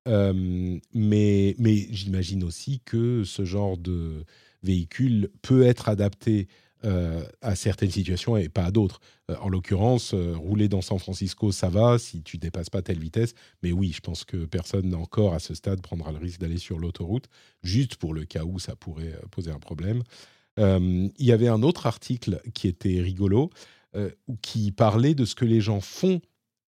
Mais 0.06 1.56
mais 1.58 1.86
j'imagine 1.90 2.44
aussi 2.44 2.82
que 2.84 3.24
ce 3.24 3.46
genre 3.46 3.78
de 3.78 4.24
véhicule 4.62 5.30
peut 5.40 5.62
être 5.62 5.88
adapté 5.88 6.48
euh, 6.84 7.24
à 7.40 7.54
certaines 7.54 7.90
situations 7.90 8.36
et 8.36 8.48
pas 8.48 8.64
à 8.64 8.70
d'autres. 8.72 9.00
Euh, 9.30 9.36
en 9.40 9.48
l'occurrence, 9.48 10.14
euh, 10.14 10.34
rouler 10.36 10.68
dans 10.68 10.82
San 10.82 10.98
Francisco, 10.98 11.52
ça 11.52 11.68
va 11.68 11.98
si 11.98 12.22
tu 12.22 12.38
dépasses 12.38 12.70
pas 12.70 12.82
telle 12.82 12.98
vitesse. 12.98 13.34
Mais 13.62 13.70
oui, 13.70 13.92
je 13.94 14.00
pense 14.00 14.24
que 14.24 14.46
personne 14.46 14.92
encore 14.94 15.32
à 15.34 15.38
ce 15.38 15.54
stade 15.54 15.80
prendra 15.80 16.10
le 16.10 16.18
risque 16.18 16.40
d'aller 16.40 16.58
sur 16.58 16.78
l'autoroute, 16.78 17.26
juste 17.62 17.96
pour 17.96 18.14
le 18.14 18.24
cas 18.24 18.44
où 18.44 18.58
ça 18.58 18.74
pourrait 18.74 19.16
poser 19.30 19.52
un 19.52 19.60
problème. 19.60 20.02
Il 20.58 21.10
y 21.18 21.32
avait 21.32 21.48
un 21.48 21.62
autre 21.62 21.86
article 21.86 22.40
qui 22.52 22.68
était 22.68 23.00
rigolo, 23.00 23.48
qui 24.42 24.70
parlait 24.70 25.14
de 25.14 25.24
ce 25.24 25.34
que 25.34 25.46
les 25.46 25.62
gens 25.62 25.80
font 25.80 26.20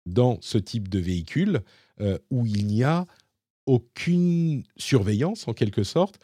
dans 0.05 0.37
ce 0.41 0.57
type 0.57 0.89
de 0.89 0.99
véhicule, 0.99 1.61
où 2.29 2.45
il 2.45 2.67
n'y 2.67 2.83
a 2.83 3.07
aucune 3.67 4.63
surveillance 4.75 5.47
en 5.47 5.53
quelque 5.53 5.83
sorte. 5.83 6.19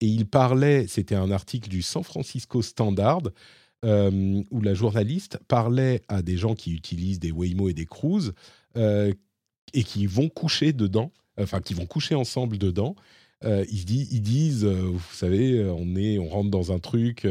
Et 0.00 0.06
il 0.06 0.26
parlait, 0.26 0.86
c'était 0.86 1.14
un 1.14 1.30
article 1.30 1.68
du 1.68 1.82
San 1.82 2.02
Francisco 2.02 2.62
Standard, 2.62 3.22
euh, 3.84 4.42
où 4.50 4.60
la 4.60 4.74
journaliste 4.74 5.38
parlait 5.48 6.02
à 6.08 6.20
des 6.20 6.36
gens 6.36 6.54
qui 6.54 6.72
utilisent 6.72 7.18
des 7.18 7.30
Waymo 7.32 7.70
et 7.70 7.72
des 7.72 7.86
Cruise 7.86 8.34
euh, 8.76 9.12
et 9.72 9.84
qui 9.84 10.04
vont 10.06 10.28
coucher 10.28 10.74
dedans, 10.74 11.12
enfin 11.40 11.62
qui 11.62 11.72
vont 11.72 11.86
coucher 11.86 12.14
ensemble 12.14 12.58
dedans. 12.58 12.94
euh, 13.44 13.64
ils, 13.70 13.84
disent, 14.20 14.66
vous 14.66 15.14
savez, 15.14 15.64
on 15.64 15.96
est, 15.96 16.18
on 16.18 16.28
rentre 16.28 16.50
dans 16.50 16.72
un 16.72 16.78
truc 16.78 17.26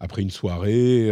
après 0.00 0.22
une 0.22 0.30
soirée, 0.30 1.08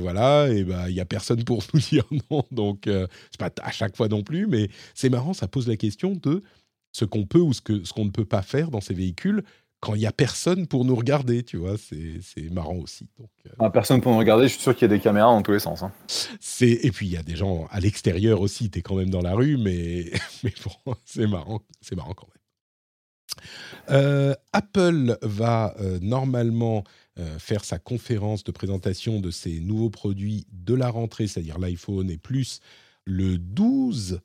voilà, 0.00 0.48
et 0.48 0.64
ben 0.64 0.88
il 0.88 0.94
y 0.94 1.00
a 1.00 1.04
personne 1.04 1.44
pour 1.44 1.62
nous 1.74 1.80
dire 1.80 2.04
non. 2.30 2.44
Donc 2.50 2.84
c'est 2.86 3.38
pas 3.38 3.52
à 3.62 3.70
chaque 3.70 3.96
fois 3.96 4.08
non 4.08 4.24
plus, 4.24 4.48
mais 4.48 4.68
c'est 4.94 5.10
marrant, 5.10 5.32
ça 5.32 5.46
pose 5.46 5.68
la 5.68 5.76
question 5.76 6.18
de 6.20 6.42
ce 6.90 7.04
qu'on 7.04 7.26
peut 7.26 7.40
ou 7.40 7.52
ce 7.52 7.60
qu'on 7.60 8.04
ne 8.04 8.10
peut 8.10 8.24
pas 8.24 8.42
faire 8.42 8.72
dans 8.72 8.80
ces 8.80 8.94
véhicules 8.94 9.44
quand 9.84 9.94
il 9.94 10.00
y 10.00 10.06
a 10.06 10.12
personne 10.12 10.66
pour 10.66 10.86
nous 10.86 10.96
regarder, 10.96 11.42
tu 11.42 11.58
vois, 11.58 11.76
c'est 11.76 12.50
marrant 12.50 12.76
aussi. 12.76 13.06
Donc 13.18 13.28
euh, 13.46 13.50
Ah, 13.58 13.68
personne 13.68 14.00
pour 14.00 14.12
nous 14.12 14.18
regarder, 14.18 14.48
je 14.48 14.54
suis 14.54 14.62
sûr 14.62 14.74
qu'il 14.74 14.82
y 14.82 14.92
a 14.92 14.96
des 14.96 15.00
caméras 15.00 15.28
dans 15.28 15.42
tous 15.42 15.52
les 15.52 15.58
sens. 15.58 15.82
hein. 15.82 15.92
et 16.62 16.90
puis 16.90 17.06
il 17.06 17.12
y 17.12 17.18
a 17.18 17.22
des 17.22 17.36
gens 17.36 17.66
à 17.70 17.80
l'extérieur 17.80 18.40
aussi. 18.40 18.70
T'es 18.70 18.80
quand 18.80 18.96
même 18.96 19.10
dans 19.10 19.20
la 19.20 19.34
rue, 19.34 19.58
mais 19.58 20.10
mais 20.42 20.54
bon, 20.64 20.94
c'est 21.04 21.26
marrant, 21.26 21.60
c'est 21.82 21.96
marrant 21.96 22.14
quand 22.14 22.28
même. 22.28 22.34
Euh, 23.90 24.34
Apple 24.54 25.18
va 25.20 25.74
euh, 25.80 25.98
normalement 26.00 26.84
euh, 27.18 27.38
faire 27.38 27.64
sa 27.64 27.78
conférence 27.78 28.42
de 28.42 28.52
présentation 28.52 29.20
de 29.20 29.30
ses 29.30 29.60
nouveaux 29.60 29.90
produits 29.90 30.46
de 30.50 30.72
la 30.72 30.88
rentrée, 30.88 31.26
c'est-à-dire 31.26 31.58
l'iPhone 31.58 32.10
et 32.10 32.16
plus, 32.16 32.60
le 33.04 33.36
12 33.36 34.20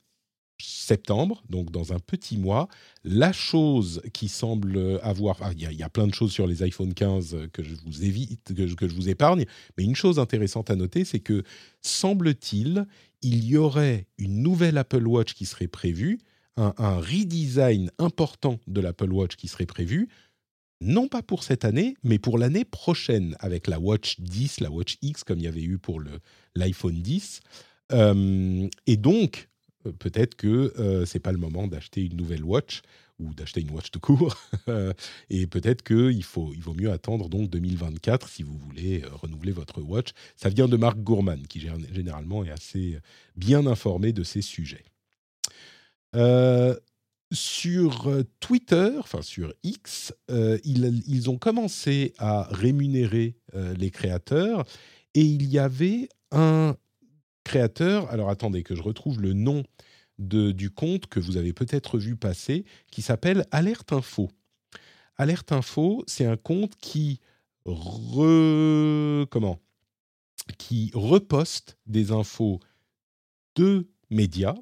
septembre, 0.62 1.44
donc 1.50 1.72
dans 1.72 1.94
un 1.94 2.00
petit 2.00 2.38
mois. 2.38 2.68
La 3.04 3.32
chose 3.32 4.02
qui 4.14 4.28
semble 4.28 5.00
avoir, 5.04 5.38
ah, 5.42 5.52
il 5.56 5.62
y, 5.74 5.84
a- 5.84 5.90
plein 5.90 6.08
de 6.08 6.14
choses 6.14 6.32
sur 6.32 6.48
les 6.48 6.64
iPhone 6.64 6.94
15 6.94 7.38
que 7.54 7.64
je 7.64 7.76
vous 7.86 8.04
évite, 8.04 8.54
que 8.54 8.68
je- 8.68 8.76
que 8.76 8.88
je 8.88 8.94
vous 8.94 9.10
épargne, 9.10 9.46
mais 9.78 9.84
une 9.84 9.96
chose 9.96 10.20
intéressante 10.20 10.70
à 10.70 10.76
noter, 10.76 11.06
c'est 11.06 11.20
que 11.20 11.44
semble-t-il, 11.82 12.86
il 13.22 13.44
y 13.46 13.58
aurait 13.58 14.08
une 14.18 14.42
nouvelle 14.42 14.78
Apple 14.78 15.06
Watch 15.08 15.34
qui 15.34 15.46
serait 15.46 15.68
prévue, 15.68 16.20
un, 16.58 17.00
redesign 17.00 17.90
important 18.00 18.60
de 18.68 18.82
l'Apple 18.82 19.12
Watch 19.14 19.36
qui 19.38 19.48
serait 19.48 19.66
prévu, 19.66 20.10
non 20.82 21.08
pas 21.08 21.22
pour 21.22 21.44
cette 21.44 21.66
année, 21.66 21.96
mais 22.04 22.20
pour 22.20 22.38
l'année 22.38 22.66
prochaine, 22.66 23.36
avec 23.40 23.68
la 23.68 23.80
Watch 23.80 24.20
10, 24.20 24.60
la 24.62 24.72
Watch 24.72 24.98
X, 25.02 25.24
comme 25.24 25.40
il 25.40 25.44
y 25.46 25.48
avait 25.48 25.64
eu 25.64 25.78
pour 25.78 26.02
l'iPhone 26.56 27.02
10. 27.02 27.42
Euh, 27.92 28.68
et 28.88 28.98
donc, 28.98 29.49
peut-être 30.00 30.36
que 30.36 30.74
euh, 30.80 31.06
c'est 31.06 31.20
pas 31.20 31.32
le 31.32 31.38
moment 31.38 31.68
d'acheter 31.68 32.06
une 32.06 32.18
nouvelle 32.18 32.44
watch 32.44 32.82
ou 33.20 33.34
d'acheter 33.34 33.62
une 33.62 33.72
watch 33.72 33.92
tout 33.92 34.00
court. 34.00 34.36
Euh, 34.68 34.94
et 35.32 35.48
peut-être 35.48 35.82
qu'il 35.82 36.18
il 36.18 36.24
vaut 36.62 36.74
mieux 36.76 36.92
attendre 36.92 37.28
donc 37.28 37.50
2024 37.50 38.30
si 38.30 38.44
vous 38.44 38.56
voulez 38.58 39.02
euh, 39.04 39.10
renouveler 39.14 39.52
votre 39.52 39.82
watch. 39.82 40.10
Ça 40.36 40.50
vient 40.50 40.68
de 40.68 40.78
Marc 40.78 41.00
Gourman, 41.00 41.48
qui 41.48 41.60
gé- 41.60 41.94
généralement 41.94 42.44
est 42.44 42.52
assez 42.52 43.00
bien 43.36 43.66
informé 43.66 44.14
de 44.14 44.24
ces 44.24 44.42
sujets. 44.44 44.86
Euh, 46.16 46.76
sur 47.32 48.08
euh, 48.08 48.24
Twitter, 48.40 48.92
enfin 49.00 49.22
sur 49.22 49.54
X, 49.64 50.14
euh, 50.32 50.58
ils, 50.64 51.30
ont 51.30 51.38
commencé 51.38 52.14
à 52.18 52.48
rémunérer 52.52 53.36
euh, 53.56 53.74
les 53.76 53.92
créateurs 53.92 54.66
et 55.14 55.22
il 55.22 55.48
y 55.48 55.60
avait 55.60 56.10
un 56.32 56.76
créateur, 57.44 58.10
alors 58.12 58.30
attendez 58.30 58.64
que 58.64 58.76
je 58.76 58.82
retrouve 58.82 59.22
le 59.22 59.34
nom 59.34 59.64
du 60.18 60.70
compte 60.70 61.08
que 61.08 61.20
vous 61.20 61.38
avez 61.38 61.54
peut-être 61.54 61.98
vu 61.98 62.16
passer, 62.16 62.66
qui 62.92 63.02
s'appelle 63.02 63.46
Alerte 63.52 63.94
Info. 63.94 64.30
Alerte 65.16 65.52
Info, 65.52 66.04
c'est 66.08 66.26
un 66.26 66.38
compte 66.38 66.76
qui 66.76 67.20
re, 67.66 69.26
comment? 69.30 69.60
Qui 70.58 70.92
reposte 70.94 71.78
des 71.86 72.12
infos 72.12 72.60
de 73.56 73.88
médias. 74.10 74.56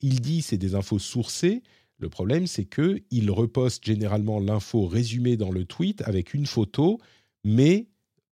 Il 0.00 0.20
dit 0.20 0.42
c'est 0.42 0.58
des 0.58 0.74
infos 0.74 0.98
sourcées. 0.98 1.62
Le 1.98 2.08
problème, 2.08 2.46
c'est 2.46 2.64
que 2.64 3.02
il 3.10 3.30
reposte 3.30 3.84
généralement 3.84 4.40
l'info 4.40 4.86
résumée 4.86 5.36
dans 5.36 5.50
le 5.50 5.64
tweet 5.64 6.02
avec 6.02 6.34
une 6.34 6.46
photo, 6.46 6.98
mais 7.44 7.86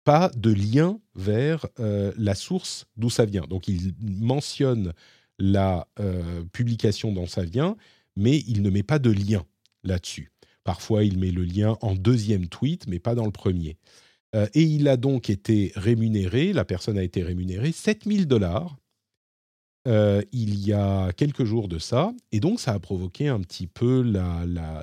pas 0.09 0.31
de 0.35 0.51
lien 0.51 0.99
vers 1.13 1.67
euh, 1.79 2.11
la 2.17 2.33
source 2.33 2.87
d'où 2.97 3.11
ça 3.11 3.25
vient. 3.25 3.43
Donc 3.47 3.67
il 3.67 3.93
mentionne 4.01 4.93
la 5.37 5.87
euh, 5.99 6.43
publication 6.51 7.11
dont 7.11 7.27
ça 7.27 7.43
vient, 7.43 7.77
mais 8.15 8.39
il 8.47 8.63
ne 8.63 8.71
met 8.71 8.81
pas 8.81 8.97
de 8.97 9.11
lien 9.11 9.45
là-dessus. 9.83 10.31
Parfois, 10.63 11.03
il 11.03 11.19
met 11.19 11.29
le 11.29 11.43
lien 11.43 11.77
en 11.81 11.93
deuxième 11.93 12.47
tweet, 12.47 12.87
mais 12.87 12.97
pas 12.97 13.13
dans 13.13 13.25
le 13.25 13.31
premier. 13.31 13.77
Euh, 14.35 14.47
et 14.55 14.63
il 14.63 14.87
a 14.87 14.97
donc 14.97 15.29
été 15.29 15.73
rémunéré, 15.75 16.53
la 16.53 16.65
personne 16.65 16.97
a 16.97 17.03
été 17.03 17.21
rémunérée 17.21 17.71
7000 17.71 18.25
dollars 18.25 18.77
il 20.31 20.59
y 20.59 20.71
a 20.71 21.11
quelques 21.13 21.45
jours 21.45 21.67
de 21.67 21.79
ça. 21.79 22.13
Et 22.31 22.39
donc, 22.39 22.59
ça 22.59 22.73
a 22.73 22.79
provoqué 22.79 23.27
un 23.27 23.39
petit 23.39 23.65
peu 23.65 24.01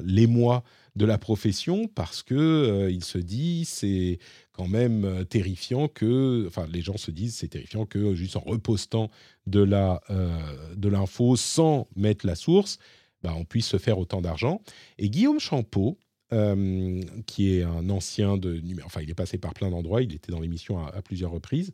l'émoi 0.03 0.65
de 0.97 1.05
la 1.05 1.17
profession 1.17 1.87
parce 1.87 2.25
que 2.25 2.89
il 2.91 3.05
se 3.05 3.19
dit 3.19 3.65
c'est 3.67 4.19
quand 4.57 4.69
même 4.69 5.05
euh, 5.05 5.25
terrifiant 5.25 5.87
que, 5.87 6.47
enfin, 6.47 6.67
les 6.73 6.81
gens 6.81 6.97
se 6.97 7.11
disent 7.11 7.37
c'est 7.37 7.49
terrifiant 7.49 7.85
que 7.85 8.15
juste 8.15 8.37
en 8.37 8.41
repostant 8.41 9.11
de 9.47 9.61
la 9.61 10.01
euh, 10.11 10.39
de 10.75 10.89
l'info 10.89 11.37
sans 11.37 11.87
mettre 11.95 12.27
la 12.27 12.35
source, 12.35 12.79
bah, 13.23 13.35
on 13.37 13.45
puisse 13.45 13.67
se 13.67 13.77
faire 13.77 13.99
autant 13.99 14.23
d'argent. 14.23 14.63
Et 14.99 15.11
Guillaume 15.11 15.41
Champeau, 15.41 15.99
euh, 16.33 17.03
qui 17.27 17.55
est 17.55 17.63
un 17.63 17.91
ancien 17.91 18.39
de, 18.39 18.63
enfin, 18.85 19.03
il 19.03 19.11
est 19.11 19.15
passé 19.15 19.37
par 19.37 19.53
plein 19.53 19.71
d'endroits, 19.71 20.03
il 20.03 20.15
était 20.15 20.33
dans 20.33 20.41
l'émission 20.41 20.85
à, 20.85 21.03
plusieurs 21.03 21.31
reprises, 21.31 21.73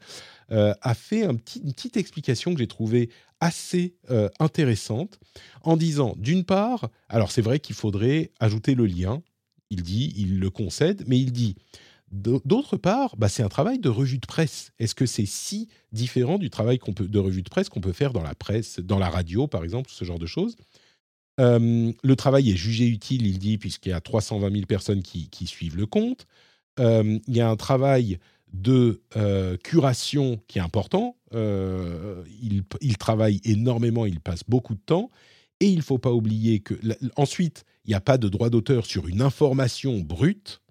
a 0.50 0.94
fait 0.94 1.24
une 1.24 1.38
petite 1.38 1.96
explication 1.96 2.52
que 2.52 2.58
j'ai 2.58 2.66
trouvée 2.66 3.08
assez 3.40 3.94
intéressante 4.40 5.18
en 5.62 5.78
disant, 5.78 6.14
d'une 6.18 6.44
part, 6.44 6.90
alors 7.08 7.30
c'est 7.30 7.40
vrai 7.40 7.60
qu'il 7.60 7.74
faudrait 7.74 8.30
ajouter 8.40 8.74
le 8.74 8.84
lien, 8.84 9.22
il 9.70 9.82
dit, 9.82 10.12
il 10.16 10.38
le 10.38 10.50
concède, 10.50 11.04
mais 11.06 11.18
il 11.18 11.32
dit, 11.32 11.56
d'autre 12.12 12.76
part, 12.76 13.16
bah, 13.16 13.28
c'est 13.28 13.42
un 13.42 13.48
travail 13.48 13.78
de 13.78 13.88
revue 13.88 14.18
de 14.18 14.26
presse. 14.26 14.70
Est-ce 14.78 14.94
que 14.94 15.06
c'est 15.06 15.26
si 15.26 15.68
différent 15.92 16.38
du 16.38 16.50
travail 16.50 16.78
de 16.86 17.18
revue 17.18 17.42
de 17.42 17.48
presse 17.48 17.68
qu'on 17.68 17.80
peut 17.80 17.92
faire 17.92 18.12
dans 18.12 18.22
la 18.22 18.34
presse, 18.34 18.78
dans 18.80 18.98
la 18.98 19.08
radio, 19.08 19.46
par 19.46 19.64
exemple, 19.64 19.90
ce 19.90 20.04
genre 20.04 20.18
de 20.18 20.26
choses? 20.26 20.56
Le 21.38 22.14
travail 22.14 22.50
est 22.50 22.56
jugé 22.56 22.86
utile, 22.86 23.26
il 23.26 23.38
dit, 23.38 23.58
puisqu'il 23.58 23.88
y 23.88 23.92
a 23.92 24.00
320 24.00 24.52
000 24.52 24.66
personnes 24.66 25.02
qui, 25.02 25.46
suivent 25.46 25.76
le 25.76 25.86
compte. 25.86 26.26
Il 26.78 27.20
y 27.28 27.40
a 27.40 27.48
un 27.48 27.56
travail 27.56 28.18
de 28.52 29.02
euh, 29.16 29.56
curation 29.56 30.40
qui 30.46 30.58
est 30.58 30.62
important. 30.62 31.16
Euh, 31.34 32.22
il, 32.42 32.62
il 32.80 32.98
travaille 32.98 33.40
énormément, 33.44 34.06
il 34.06 34.20
passe 34.20 34.42
beaucoup 34.46 34.74
de 34.74 34.80
temps. 34.84 35.10
Et 35.60 35.66
il 35.66 35.78
ne 35.78 35.82
faut 35.82 35.98
pas 35.98 36.12
oublier 36.12 36.60
que 36.60 36.74
ensuite, 37.16 37.64
il 37.84 37.90
n'y 37.90 37.94
a 37.94 38.00
pas 38.00 38.18
de 38.18 38.28
droit 38.28 38.50
d'auteur 38.50 38.84
sur 38.84 39.08
une 39.08 39.22
information 39.22 40.00
brute. 40.00 40.61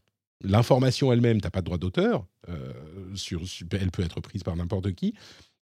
L'information 0.44 1.12
elle-même, 1.14 1.40
tu 1.40 1.46
n'as 1.46 1.52
pas 1.52 1.62
de 1.62 1.66
droit 1.66 1.78
d'auteur. 1.78 2.26
euh, 2.50 2.74
sur, 3.16 3.42
elle 3.72 3.92
peut 3.92 4.04
être 4.04 4.20
prise 4.22 4.44
par 4.44 4.56
n'importe 4.56 4.94
qui. 4.94 5.14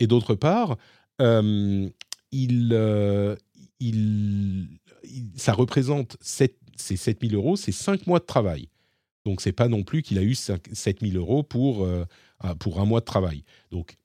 Et 0.01 0.07
d'autre 0.07 0.35
part, 0.35 0.77
euh, 1.21 1.89
euh, 2.35 3.37
il, 3.81 4.69
il- 5.05 5.31
ça 5.37 5.53
représente 5.53 6.17
sept- 6.21 6.59
ces 6.77 6.97
7000 6.97 7.35
euros, 7.35 7.57
c'est 7.57 7.73
5 7.73 8.07
mois 8.07 8.19
de 8.21 8.25
travail. 8.25 8.69
Donc, 9.27 9.41
c'est 9.41 9.53
pas 9.53 9.69
non 9.69 9.83
plus 9.85 10.03
qu'il 10.03 10.19
a 10.19 10.23
eu 10.23 10.35
5 10.35 10.69
7000 10.73 11.17
euros 11.17 11.43
pour, 11.43 11.87
pour 12.59 12.81
un 12.81 12.85
mois 12.85 13.01
de 13.01 13.05
travail. 13.05 13.45
Donc, 13.71 13.97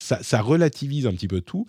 ça 0.00 0.42
relativise 0.42 1.06
un 1.06 1.12
petit 1.12 1.28
peu 1.28 1.40
tout. 1.40 1.66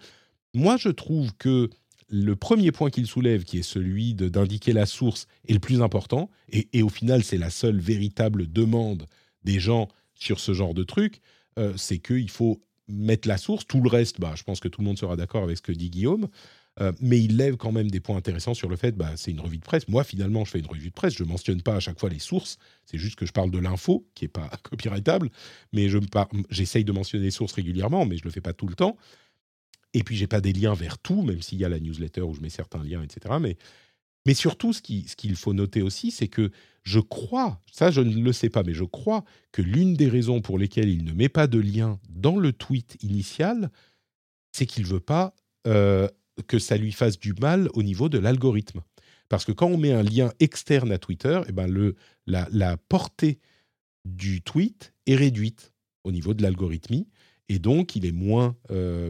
Moi, 0.53 0.75
je 0.77 0.89
trouve 0.89 1.33
que 1.37 1.69
le 2.09 2.35
premier 2.35 2.71
point 2.71 2.89
qu'il 2.89 3.07
soulève, 3.07 3.43
qui 3.43 3.59
est 3.59 3.63
celui 3.63 4.13
d'indiquer 4.13 4.73
la 4.73 4.85
source, 4.85 5.27
est 5.47 5.53
le 5.53 5.59
plus 5.59 5.81
important. 5.81 6.29
Et, 6.49 6.81
au 6.81 6.89
final, 6.89 7.23
c'est 7.23 7.37
la 7.37 7.49
seule 7.49 7.79
véritable 7.79 8.51
demande 8.51 9.05
des 9.43 9.59
gens 9.59 9.87
sur 10.15 10.39
ce 10.39 10.53
genre 10.53 10.73
de 10.73 10.83
truc. 10.83 11.21
euh, 11.59 11.73
c'est 11.75 11.97
qu'il 11.97 12.29
faut 12.29 12.61
mettre 12.87 13.27
la 13.27 13.37
source. 13.37 13.65
Tout 13.65 13.81
le 13.81 13.89
reste, 13.89 14.19
bah, 14.19 14.33
je 14.35 14.43
pense 14.43 14.59
que 14.59 14.67
tout 14.67 14.81
le 14.81 14.85
monde 14.85 14.99
sera 14.99 15.15
d'accord 15.15 15.43
avec 15.43 15.57
ce 15.57 15.61
que 15.61 15.71
dit 15.71 15.89
Guillaume. 15.89 16.27
Euh, 16.79 16.91
mais 17.01 17.19
il 17.19 17.37
lève 17.37 17.57
quand 17.57 17.71
même 17.71 17.89
des 17.89 17.99
points 17.99 18.17
intéressants 18.17 18.53
sur 18.53 18.69
le 18.69 18.75
fait, 18.75 18.91
bah, 18.91 19.11
c'est 19.15 19.31
une 19.31 19.39
revue 19.39 19.57
de 19.57 19.63
presse. 19.63 19.87
Moi, 19.87 20.03
finalement, 20.03 20.45
je 20.45 20.51
fais 20.51 20.59
une 20.59 20.67
revue 20.67 20.89
de 20.89 20.93
presse. 20.93 21.15
Je 21.15 21.23
ne 21.23 21.29
mentionne 21.29 21.61
pas 21.61 21.75
à 21.75 21.79
chaque 21.79 21.99
fois 21.99 22.09
les 22.09 22.19
sources. 22.19 22.57
C'est 22.85 22.99
juste 22.99 23.15
que 23.15 23.25
je 23.25 23.31
parle 23.31 23.49
de 23.49 23.57
l'info, 23.57 24.07
qui 24.13 24.25
n'est 24.25 24.29
pas 24.29 24.49
copyrightable. 24.63 25.31
Mais 25.73 25.87
j'essaye 26.49 26.83
de 26.83 26.91
mentionner 26.91 27.25
les 27.25 27.31
sources 27.31 27.53
régulièrement, 27.53 28.05
mais 28.05 28.17
je 28.17 28.21
ne 28.21 28.25
le 28.25 28.31
fais 28.31 28.41
pas 28.41 28.53
tout 28.53 28.67
le 28.67 28.75
temps. 28.75 28.95
Et 29.93 30.03
puis, 30.03 30.15
j'ai 30.15 30.27
pas 30.27 30.41
des 30.41 30.53
liens 30.53 30.73
vers 30.73 30.97
tout, 30.99 31.21
même 31.21 31.41
s'il 31.41 31.57
y 31.59 31.65
a 31.65 31.69
la 31.69 31.79
newsletter 31.79 32.21
où 32.21 32.33
je 32.33 32.41
mets 32.41 32.49
certains 32.49 32.83
liens, 32.83 33.01
etc. 33.03 33.35
Mais, 33.41 34.33
surtout, 34.33 34.73
ce 34.73 34.81
qui- 34.81 35.07
ce 35.07 35.15
qu'il 35.15 35.35
faut 35.35 35.53
noter 35.53 35.81
aussi, 35.81 36.11
c'est 36.11 36.27
que 36.27 36.51
je 36.83 36.99
crois, 36.99 37.61
ça 37.71 37.91
je 37.91 38.01
ne 38.01 38.21
le 38.21 38.33
sais 38.33 38.49
pas, 38.49 38.63
mais 38.63 38.73
je 38.73 38.83
crois 38.83 39.23
que 39.51 39.61
l'une 39.61 39.93
des 39.93 40.09
raisons 40.09 40.41
pour 40.41 40.57
lesquelles 40.57 40.89
il 40.89 41.03
ne 41.05 41.13
met 41.13 41.29
pas 41.29 41.47
de 41.47 41.59
lien 41.59 41.99
dans 42.09 42.37
le 42.37 42.51
tweet 42.53 42.97
initial, 43.01 43.71
c'est 44.51 44.65
qu'il 44.65 44.85
veut 44.85 44.99
pas 44.99 45.33
euh, 45.65 46.07
que 46.47 46.59
ça 46.59 46.77
lui 46.77 46.91
fasse 46.91 47.19
du 47.19 47.33
mal 47.33 47.69
au 47.73 47.83
niveau 47.83 48.07
de 48.09 48.17
l'algorithme. 48.17 48.81
Parce 49.29 49.43
que 49.43 49.51
quand 49.51 49.67
on 49.67 49.77
met 49.77 49.91
un 49.91 50.03
lien 50.03 50.31
externe 50.39 50.91
à 50.91 50.97
Twitter, 50.97 51.41
eh 51.47 51.51
ben 51.51 51.67
la, 52.25 52.47
la 52.51 52.77
portée 52.77 53.39
du 54.05 54.41
tweet 54.41 54.93
est 55.05 55.15
réduite 55.15 55.73
au 56.05 56.11
niveau 56.13 56.33
de 56.33 56.41
l'algorithmie. 56.41 57.07
Et 57.49 57.59
donc 57.59 57.95
il 57.95 58.05
est 58.05 58.11
moins 58.11 58.55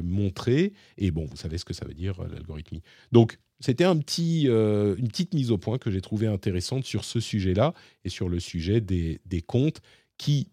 montré. 0.04 0.74
Et 0.98 1.12
bon, 1.12 1.26
vous 1.26 1.38
savez 1.38 1.58
ce 1.58 1.66
que 1.66 1.74
ça 1.74 1.86
veut 1.86 1.94
dire 1.94 2.22
l'algorithmie. 2.32 2.82
Donc 3.12 3.40
c'était 3.60 3.84
un 3.84 3.98
petit, 3.98 4.44
une 4.44 5.08
petite 5.08 5.34
mise 5.34 5.52
au 5.52 5.58
point 5.58 5.78
que 5.78 5.90
j'ai 5.90 6.02
trouvé 6.02 6.28
intéressante 6.28 6.86
sur 6.86 7.04
ce 7.04 7.20
sujet-là 7.20 7.74
et 8.04 8.10
sur 8.10 8.30
le 8.30 8.40
sujet 8.40 8.82
des, 8.82 9.20
comptes 9.46 9.82
qui, 10.18 10.50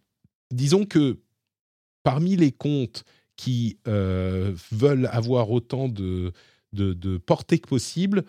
disons 0.51 0.85
que 0.87 1.21
parmi 2.03 2.37
les 2.37 2.53
comptes 2.53 3.05
qui 3.37 3.79
veulent 3.85 5.09
avoir 5.13 5.51
autant 5.51 5.89
de, 5.89 6.33
portée 7.27 7.59
que 7.59 7.69
possible, 7.69 8.25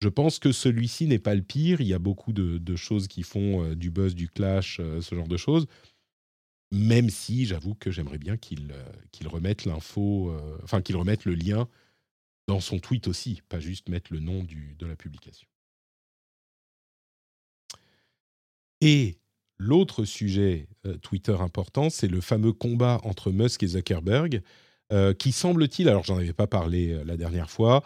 je 0.00 0.08
pense 0.08 0.38
que 0.38 0.50
celui-ci 0.50 1.06
n'est 1.06 1.18
pas 1.18 1.34
le 1.34 1.42
pire. 1.42 1.80
Il 1.80 1.86
y 1.86 1.94
a 1.94 1.98
beaucoup 1.98 2.32
de, 2.32 2.76
choses 2.76 3.06
qui 3.06 3.22
font 3.22 3.62
euh, 3.62 3.74
du 3.74 3.90
buzz, 3.90 4.14
du 4.14 4.28
clash, 4.28 4.78
euh, 4.80 5.00
ce 5.00 5.14
genre 5.14 5.28
de 5.28 5.36
choses. 5.36 5.66
Même 6.72 7.10
si 7.10 7.46
j'avoue 7.46 7.74
que 7.74 7.90
j'aimerais 7.90 8.18
bien 8.18 8.36
qu'il 8.36 8.72
euh, 8.72 9.28
remette 9.28 9.64
l'info, 9.64 10.32
enfin 10.62 10.82
qu'il 10.82 10.96
remette 10.96 11.24
le 11.24 11.34
lien 11.34 11.68
dans 12.46 12.60
son 12.60 12.78
tweet 12.78 13.08
aussi, 13.08 13.42
pas 13.48 13.60
juste 13.60 13.88
mettre 13.88 14.12
le 14.12 14.20
nom 14.20 14.44
du, 14.44 14.74
de 14.78 14.86
la 14.86 14.96
publication. 14.96 15.48
Et 18.80 19.18
l'autre 19.58 20.04
sujet 20.04 20.68
Twitter 21.02 21.36
important, 21.38 21.90
c'est 21.90 22.08
le 22.08 22.20
fameux 22.20 22.52
combat 22.52 23.00
entre 23.04 23.30
Musk 23.30 23.62
et 23.62 23.68
Zuckerberg, 23.68 24.42
qui 25.18 25.32
semble-t-il, 25.32 25.88
alors 25.88 26.04
j'en 26.04 26.16
avais 26.16 26.32
pas 26.32 26.46
parlé 26.46 27.04
la 27.04 27.16
dernière 27.16 27.50
fois, 27.50 27.84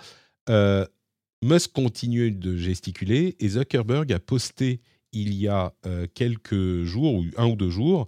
Musk 1.44 1.72
continue 1.72 2.30
de 2.30 2.56
gesticuler 2.56 3.36
et 3.38 3.48
Zuckerberg 3.50 4.10
a 4.14 4.18
posté 4.18 4.80
il 5.12 5.34
y 5.34 5.46
a 5.46 5.74
euh, 5.84 6.06
quelques 6.14 6.84
jours, 6.84 7.14
ou 7.16 7.24
un 7.36 7.46
ou 7.46 7.54
deux 7.54 7.68
jours, 7.68 8.06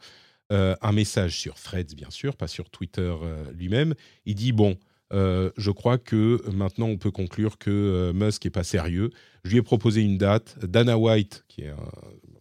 euh, 0.53 0.75
un 0.83 0.93
message 0.93 1.39
sur 1.39 1.55
Threads, 1.55 1.95
bien 1.95 2.11
sûr, 2.11 2.37
pas 2.37 2.49
sur 2.49 2.71
Twitter 2.71 3.13
euh, 3.23 3.45
lui-même. 3.53 3.95
Il 4.25 4.35
dit, 4.35 4.53
bon, 4.53 4.77
je 5.13 5.71
crois 5.71 5.99
que 5.99 6.43
maintenant 6.51 6.87
on 6.87 6.99
peut 6.99 7.13
conclure 7.13 7.59
que 7.59 8.11
Musk 8.13 8.45
n'est 8.45 8.51
pas 8.51 8.65
sérieux. 8.65 9.11
Je 9.45 9.51
lui 9.51 9.59
ai 9.59 9.63
proposé 9.63 10.03
une 10.03 10.19
date. 10.19 10.59
Dana 10.65 10.99
White, 10.99 11.45
qui 11.49 11.63
est 11.63 11.69
un... 11.69 11.91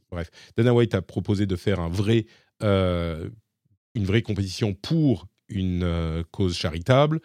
Bref, 0.09 0.29
Dana 0.57 0.73
White 0.73 0.95
a 0.95 1.01
proposé 1.01 1.45
de 1.45 1.55
faire 1.55 1.79
un 1.79 1.89
vrai, 1.89 2.25
une 2.61 3.29
vraie 4.05 4.23
compétition 4.23 4.73
pour 4.73 5.27
une 5.47 6.23
cause 6.31 6.55
charitable. 6.55 7.19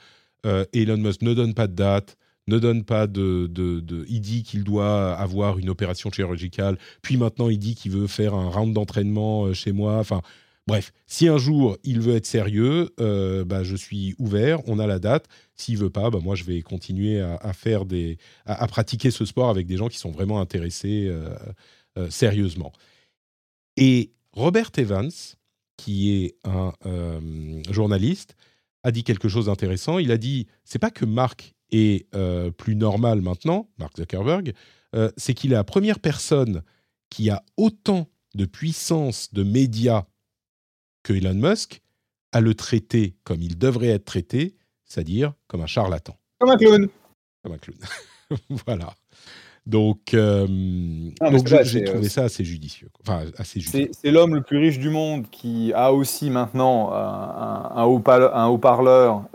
Elon 0.44 0.98
Musk 0.98 1.22
ne 1.22 1.32
donne 1.32 1.54
pas 1.54 1.68
de 1.68 1.74
date 1.74 2.18
ne 2.50 2.58
donne 2.58 2.84
pas 2.84 3.06
de, 3.06 3.50
Il 4.08 4.20
dit 4.20 4.42
qu'il 4.42 4.64
doit 4.64 5.14
avoir 5.14 5.58
une 5.58 5.70
opération 5.70 6.10
chirurgicale, 6.10 6.78
puis 7.00 7.16
maintenant 7.16 7.48
il 7.48 7.58
dit 7.58 7.74
qu'il 7.74 7.92
veut 7.92 8.06
faire 8.06 8.34
un 8.34 8.50
round 8.50 8.74
d'entraînement 8.74 9.46
euh, 9.46 9.54
chez 9.54 9.72
moi. 9.72 9.98
Enfin, 9.98 10.20
bref, 10.70 10.92
si 11.06 11.28
un 11.28 11.38
jour 11.38 11.76
il 11.84 12.00
veut 12.00 12.16
être 12.16 12.26
sérieux, 12.26 12.90
euh, 13.00 13.44
bah, 13.44 13.62
je 13.62 13.76
suis 13.76 14.14
ouvert, 14.18 14.66
on 14.68 14.78
a 14.78 14.86
la 14.86 14.98
date. 14.98 15.26
S'il 15.54 15.76
veut 15.76 15.90
pas, 15.90 16.10
bah, 16.10 16.18
moi 16.22 16.34
je 16.34 16.44
vais 16.44 16.62
continuer 16.62 17.20
à, 17.20 17.52
faire 17.52 17.84
des, 17.84 18.18
à, 18.46 18.66
pratiquer 18.66 19.10
ce 19.10 19.24
sport 19.24 19.50
avec 19.50 19.66
des 19.66 19.76
gens 19.76 19.88
qui 19.88 19.98
sont 19.98 20.10
vraiment 20.10 20.40
intéressés 20.40 21.06
euh, 21.08 22.10
sérieusement. 22.10 22.72
Et 23.76 24.12
Robert 24.32 24.70
Evans, 24.76 25.10
qui 25.76 26.12
est 26.12 26.36
un 26.44 26.72
journaliste, 27.70 28.36
a 28.82 28.90
dit 28.90 29.04
quelque 29.04 29.28
chose 29.28 29.46
d'intéressant. 29.46 29.98
Il 29.98 30.10
a 30.10 30.16
dit, 30.16 30.46
c'est 30.64 30.78
pas 30.78 30.90
que 30.90 31.04
Marc 31.04 31.54
est 31.70 32.06
euh, 32.14 32.50
plus 32.50 32.76
normal 32.76 33.20
maintenant, 33.20 33.68
Mark 33.78 33.96
Zuckerberg, 33.96 34.52
euh, 34.94 35.10
c'est 35.16 35.34
qu'il 35.34 35.52
est 35.52 35.56
la 35.56 35.64
première 35.64 36.00
personne 36.00 36.62
qui 37.10 37.30
a 37.30 37.42
autant 37.56 38.08
de 38.34 38.44
puissance 38.44 39.32
de 39.32 39.42
médias 39.42 40.04
que 41.02 41.12
Elon 41.12 41.34
Musk 41.34 41.80
à 42.32 42.40
le 42.40 42.54
traiter 42.54 43.16
comme 43.24 43.40
il 43.40 43.58
devrait 43.58 43.88
être 43.88 44.04
traité, 44.04 44.56
c'est-à-dire 44.84 45.32
comme 45.46 45.62
un 45.62 45.66
charlatan. 45.66 46.16
Comme 46.38 46.50
un 46.50 46.56
clown. 46.56 46.88
Comme 47.42 47.52
un 47.52 47.58
clown. 47.58 47.78
voilà. 48.66 48.94
Donc, 49.66 50.14
euh, 50.14 50.46
j'ai 51.62 51.84
trouvé 51.84 52.08
ça 52.08 52.24
assez 52.24 52.44
judicieux. 52.44 52.88
Enfin, 53.02 53.24
assez 53.36 53.60
C'est 53.60 54.10
l'homme 54.10 54.34
le 54.34 54.42
plus 54.42 54.58
riche 54.58 54.78
du 54.78 54.90
monde 54.90 55.28
qui 55.30 55.72
a 55.74 55.92
aussi 55.92 56.30
maintenant 56.30 56.92
un, 56.92 57.70
un 57.76 58.46
haut-parleur 58.46 59.28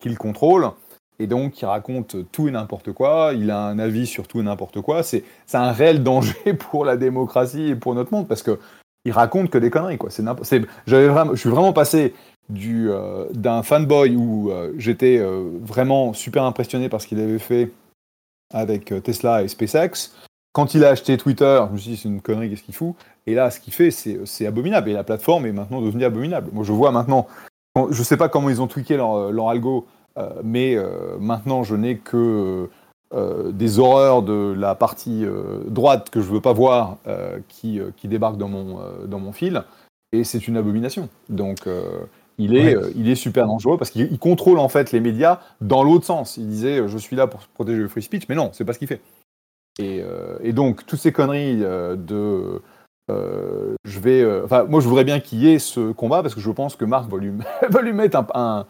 qu'il 0.00 0.16
contrôle 0.18 0.70
et 1.18 1.26
donc 1.26 1.60
il 1.60 1.66
raconte 1.66 2.30
tout 2.32 2.48
et 2.48 2.50
n'importe 2.50 2.92
quoi, 2.92 3.32
il 3.34 3.50
a 3.50 3.66
un 3.66 3.78
avis 3.78 4.06
sur 4.06 4.26
tout 4.26 4.40
et 4.40 4.42
n'importe 4.42 4.80
quoi. 4.80 5.02
C'est 5.02 5.24
un 5.52 5.72
réel 5.72 6.02
danger 6.02 6.54
pour 6.58 6.84
la 6.84 6.96
démocratie 6.96 7.68
et 7.68 7.76
pour 7.76 7.94
notre 7.94 8.12
monde 8.12 8.26
parce 8.26 8.42
que 8.42 8.58
il 9.04 9.12
raconte 9.12 9.50
que 9.50 9.58
des 9.58 9.70
conneries 9.70 9.98
quoi. 9.98 10.10
C'est 10.10 10.24
j'avais 10.86 11.08
vraiment, 11.08 11.34
je 11.34 11.40
suis 11.40 11.50
vraiment 11.50 11.72
passé 11.72 12.14
du 12.48 12.90
euh, 12.90 13.26
d'un 13.32 13.62
fanboy 13.62 14.16
où 14.16 14.50
euh, 14.50 14.72
j'étais 14.76 15.18
euh, 15.18 15.44
vraiment 15.62 16.12
super 16.12 16.44
impressionné 16.44 16.88
par 16.88 17.00
ce 17.00 17.06
qu'il 17.06 17.20
avait 17.20 17.38
fait 17.38 17.70
avec 18.52 18.92
Tesla 19.02 19.42
et 19.42 19.48
SpaceX. 19.48 20.12
Quand 20.52 20.74
il 20.74 20.84
a 20.84 20.90
acheté 20.90 21.16
Twitter, 21.16 21.64
je 21.68 21.72
me 21.72 21.78
suis 21.78 21.90
dit 21.92 21.96
c'est 21.96 22.08
une 22.08 22.20
connerie, 22.20 22.50
qu'est-ce 22.50 22.62
qu'il 22.62 22.74
fout? 22.74 22.94
Et 23.26 23.34
là, 23.34 23.50
ce 23.50 23.58
qu'il 23.58 23.72
fait, 23.72 23.90
c'est 23.90 24.46
abominable. 24.46 24.90
Et 24.90 24.92
la 24.92 25.02
plateforme 25.02 25.46
est 25.46 25.52
maintenant 25.52 25.80
devenue 25.80 26.04
abominable. 26.04 26.50
Moi, 26.52 26.62
je 26.62 26.70
vois 26.70 26.92
maintenant, 26.92 27.26
je 27.90 28.02
sais 28.04 28.16
pas 28.16 28.28
comment 28.28 28.50
ils 28.50 28.62
ont 28.62 28.68
tweaké 28.68 28.96
leur, 28.96 29.32
leur 29.32 29.48
algo 29.48 29.86
mais 30.44 30.76
maintenant, 31.18 31.64
je 31.64 31.74
n'ai 31.74 31.96
que 31.96 32.68
euh, 33.12 33.52
des 33.52 33.78
horreurs 33.78 34.22
de 34.22 34.54
la 34.56 34.74
partie 34.74 35.24
droite 35.66 36.10
que 36.10 36.20
je 36.20 36.30
veux 36.30 36.40
pas 36.40 36.52
voir 36.52 36.96
qui, 37.48 37.80
qui 37.96 38.08
débarquent 38.08 38.38
dans 38.38 38.48
mon, 38.48 38.80
dans 39.06 39.18
mon 39.18 39.32
fil. 39.32 39.62
Et 40.12 40.24
c'est 40.24 40.46
une 40.46 40.56
abomination. 40.56 41.08
Donc, 41.28 41.68
il 42.38 42.56
est, 42.56 42.76
il 42.96 43.08
est 43.08 43.14
super 43.14 43.46
dangereux 43.46 43.78
parce 43.78 43.90
qu'il 43.90 44.18
contrôle 44.18 44.58
en 44.58 44.68
fait 44.68 44.92
les 44.92 45.00
médias 45.00 45.40
dans 45.60 45.82
l'autre 45.82 46.04
sens. 46.04 46.36
Il 46.36 46.48
disait 46.48 46.88
je 46.88 46.98
suis 46.98 47.16
là 47.16 47.26
pour 47.26 47.40
protéger 47.48 47.78
le 47.78 47.88
free 47.88 48.02
speech, 48.02 48.24
mais 48.28 48.34
non, 48.34 48.50
c'est 48.52 48.64
pas 48.64 48.72
ce 48.72 48.78
qu'il 48.78 48.88
fait. 48.88 49.00
Et, 49.78 50.02
et, 50.40 50.52
donc 50.52 50.86
toutes 50.86 51.00
ces 51.00 51.12
conneries 51.12 51.58
de 51.58 52.60
je 53.08 54.00
vais, 54.00 54.42
enfin 54.44 54.64
moi 54.64 54.80
je 54.80 54.88
voudrais 54.88 55.04
bien 55.04 55.20
qu'il 55.20 55.40
y 55.40 55.50
ait 55.52 55.58
ce 55.58 55.92
combat 55.92 56.22
parce 56.22 56.34
que 56.34 56.40
je 56.40 56.50
pense 56.50 56.76
que 56.76 56.84
Marc 56.84 57.08
va 57.10 57.18
lui, 57.18 57.32
va 57.68 57.82
lui 57.82 57.92
mettre 57.92 58.16
un, 58.16 58.26
un 58.34 58.66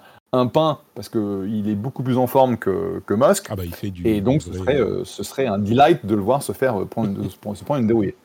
pain 0.46 0.78
parce 0.94 1.08
qu'il 1.08 1.68
est 1.68 1.74
beaucoup 1.74 2.02
plus 2.02 2.16
en 2.16 2.26
forme 2.26 2.58
que, 2.58 3.00
que 3.06 3.14
Musk. 3.14 3.46
Ah 3.50 3.56
bah, 3.56 3.64
il 3.64 3.74
fait 3.74 3.90
du, 3.90 4.06
et 4.06 4.20
donc, 4.20 4.42
ce 4.42 4.52
serait, 4.52 4.80
euh, 4.80 5.04
ce 5.04 5.22
serait, 5.22 5.46
un 5.46 5.58
delight 5.58 6.04
de 6.04 6.14
le 6.14 6.22
voir 6.22 6.42
se 6.42 6.52
faire 6.52 6.80
euh, 6.80 6.86
prendre, 6.86 7.30
se 7.30 7.64
prendre 7.64 7.80
une 7.80 7.86
dérouillée. 7.86 8.16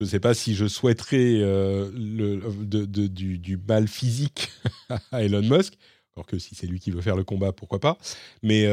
Je 0.00 0.06
ne 0.06 0.10
sais 0.10 0.20
pas 0.20 0.34
si 0.34 0.54
je 0.54 0.66
souhaiterais 0.66 1.38
euh, 1.40 1.90
le, 1.94 2.40
de, 2.64 2.84
du, 3.06 3.38
du, 3.38 3.56
mal 3.56 3.86
physique 3.86 4.50
à 5.12 5.22
Elon 5.22 5.42
Musk. 5.42 5.74
Alors 6.16 6.26
que 6.26 6.38
si 6.38 6.54
c'est 6.54 6.66
lui 6.66 6.80
qui 6.80 6.90
veut 6.90 7.00
faire 7.00 7.16
le 7.16 7.24
combat, 7.24 7.52
pourquoi 7.52 7.80
pas. 7.80 7.96
Mais, 8.42 8.66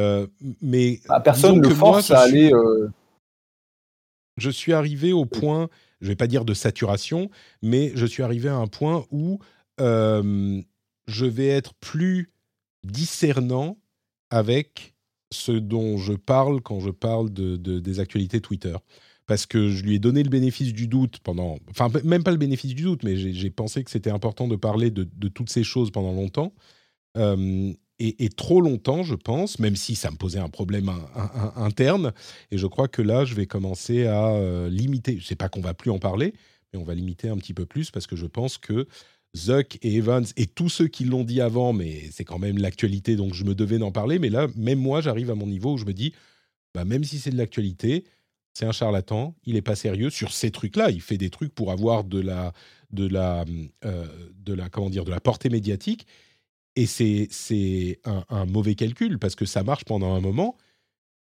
mais 0.62 1.00
bah, 1.08 1.22
personne 1.22 1.62
ne 1.62 1.68
le 1.68 1.74
force 1.74 2.12
à 2.12 2.20
aller. 2.20 2.52
Je 4.36 4.50
suis 4.50 4.74
arrivé 4.74 5.14
au 5.14 5.26
point, 5.26 5.70
je 6.02 6.08
ne 6.08 6.12
vais 6.12 6.16
pas 6.16 6.28
dire 6.28 6.44
de 6.44 6.54
saturation, 6.54 7.30
mais 7.62 7.94
je 7.96 8.06
suis 8.06 8.24
arrivé 8.24 8.50
à 8.50 8.56
un 8.56 8.68
point 8.68 9.06
où 9.12 9.40
je 9.78 11.26
vais 11.26 11.48
être 11.48 11.74
plus 11.76 12.30
discernant 12.84 13.78
avec 14.30 14.96
ce 15.32 15.52
dont 15.52 15.98
je 15.98 16.14
parle 16.14 16.62
quand 16.62 16.80
je 16.80 16.90
parle 16.90 17.32
de, 17.32 17.56
des 17.56 18.00
actualités 18.00 18.42
Twitter. 18.42 18.76
Parce 19.28 19.46
que 19.46 19.70
je 19.70 19.84
lui 19.84 19.96
ai 19.96 20.00
donné 20.00 20.24
le 20.24 20.30
bénéfice 20.30 20.74
du 20.74 20.88
doute 20.88 21.20
pendant. 21.20 21.60
Enfin, 21.70 21.90
même 22.04 22.24
pas 22.24 22.32
le 22.32 22.38
bénéfice 22.38 22.74
du 22.74 22.82
doute, 22.82 23.04
mais 23.04 23.16
j'ai 23.16 23.52
pensé 23.52 23.84
que 23.84 23.92
c'était 23.92 24.10
important 24.10 24.48
de 24.48 24.56
parler 24.56 24.90
de, 24.90 25.28
toutes 25.28 25.52
ces 25.52 25.64
choses 25.64 25.92
pendant 25.92 26.14
longtemps. 26.14 26.52
Et, 28.02 28.30
trop 28.30 28.62
longtemps, 28.62 29.04
je 29.04 29.14
pense, 29.14 29.60
même 29.60 29.76
si 29.76 29.94
ça 29.94 30.10
me 30.10 30.16
posait 30.16 30.40
un 30.40 30.48
problème 30.48 30.90
interne. 31.58 32.14
Et 32.50 32.58
je 32.58 32.66
crois 32.66 32.88
que 32.88 33.02
là, 33.02 33.26
je 33.26 33.36
vais 33.36 33.46
commencer 33.46 34.06
à 34.06 34.30
euh, 34.30 34.70
limiter. 34.70 35.20
Je 35.20 35.26
sais 35.26 35.36
pas 35.36 35.50
qu'on 35.50 35.60
va 35.60 35.74
plus 35.74 35.92
en 35.92 36.00
parler, 36.00 36.34
mais 36.72 36.80
on 36.80 36.86
va 36.86 36.96
limiter 36.96 37.28
un 37.28 37.38
petit 37.38 37.54
peu 37.54 37.66
plus 37.66 37.92
parce 37.92 38.08
que 38.08 38.16
je 38.16 38.26
pense 38.26 38.58
que 38.58 38.88
Zuck 39.38 39.78
et 39.82 39.96
Evans 39.96 40.26
et 40.38 40.48
tous 40.48 40.70
ceux 40.70 40.88
qui 40.88 41.06
l'ont 41.06 41.24
dit 41.24 41.42
avant, 41.42 41.74
mais 41.74 42.10
c'est 42.12 42.26
quand 42.26 42.40
même 42.40 42.58
l'actualité, 42.58 43.16
donc 43.16 43.34
je 43.34 43.44
me 43.44 43.56
devais 43.56 43.78
d'en 43.78 43.92
parler. 43.92 44.20
Mais 44.20 44.30
là, 44.30 44.48
même 44.56 44.80
moi, 44.80 45.02
j'arrive 45.02 45.30
à 45.32 45.36
mon 45.36 45.48
niveau 45.48 45.74
où 45.74 45.78
je 45.78 45.86
me 45.86 45.94
dis, 45.94 46.14
bah, 46.74 46.86
même 46.86 47.04
si 47.04 47.20
c'est 47.20 47.30
de 47.30 47.38
l'actualité, 47.38 48.06
c'est 48.54 48.66
un 48.66 48.72
charlatan, 48.72 49.36
il 49.46 49.54
n'est 49.54 49.62
pas 49.62 49.76
sérieux 49.76 50.10
sur 50.10 50.34
ces 50.34 50.52
trucs-là. 50.52 50.90
Il 50.92 51.02
fait 51.02 51.18
des 51.18 51.30
trucs 51.30 51.54
pour 51.54 51.72
avoir 51.72 52.04
de 52.04 52.20
la, 52.20 52.54
de 52.92 53.08
la, 53.08 53.46
euh, 53.86 54.08
de 54.36 54.54
la, 54.54 54.70
comment 54.70 54.90
dire, 54.90 55.06
de 55.06 55.12
la 55.12 55.20
portée 55.20 55.50
médiatique. 55.50 56.08
Et 56.76 56.86
c'est 56.86 58.00
un, 58.06 58.24
un 58.30 58.46
mauvais 58.46 58.76
calcul 58.76 59.20
parce 59.20 59.36
que 59.36 59.46
ça 59.46 59.64
marche 59.64 59.86
pendant 59.86 60.14
un 60.14 60.22
moment, 60.22 60.56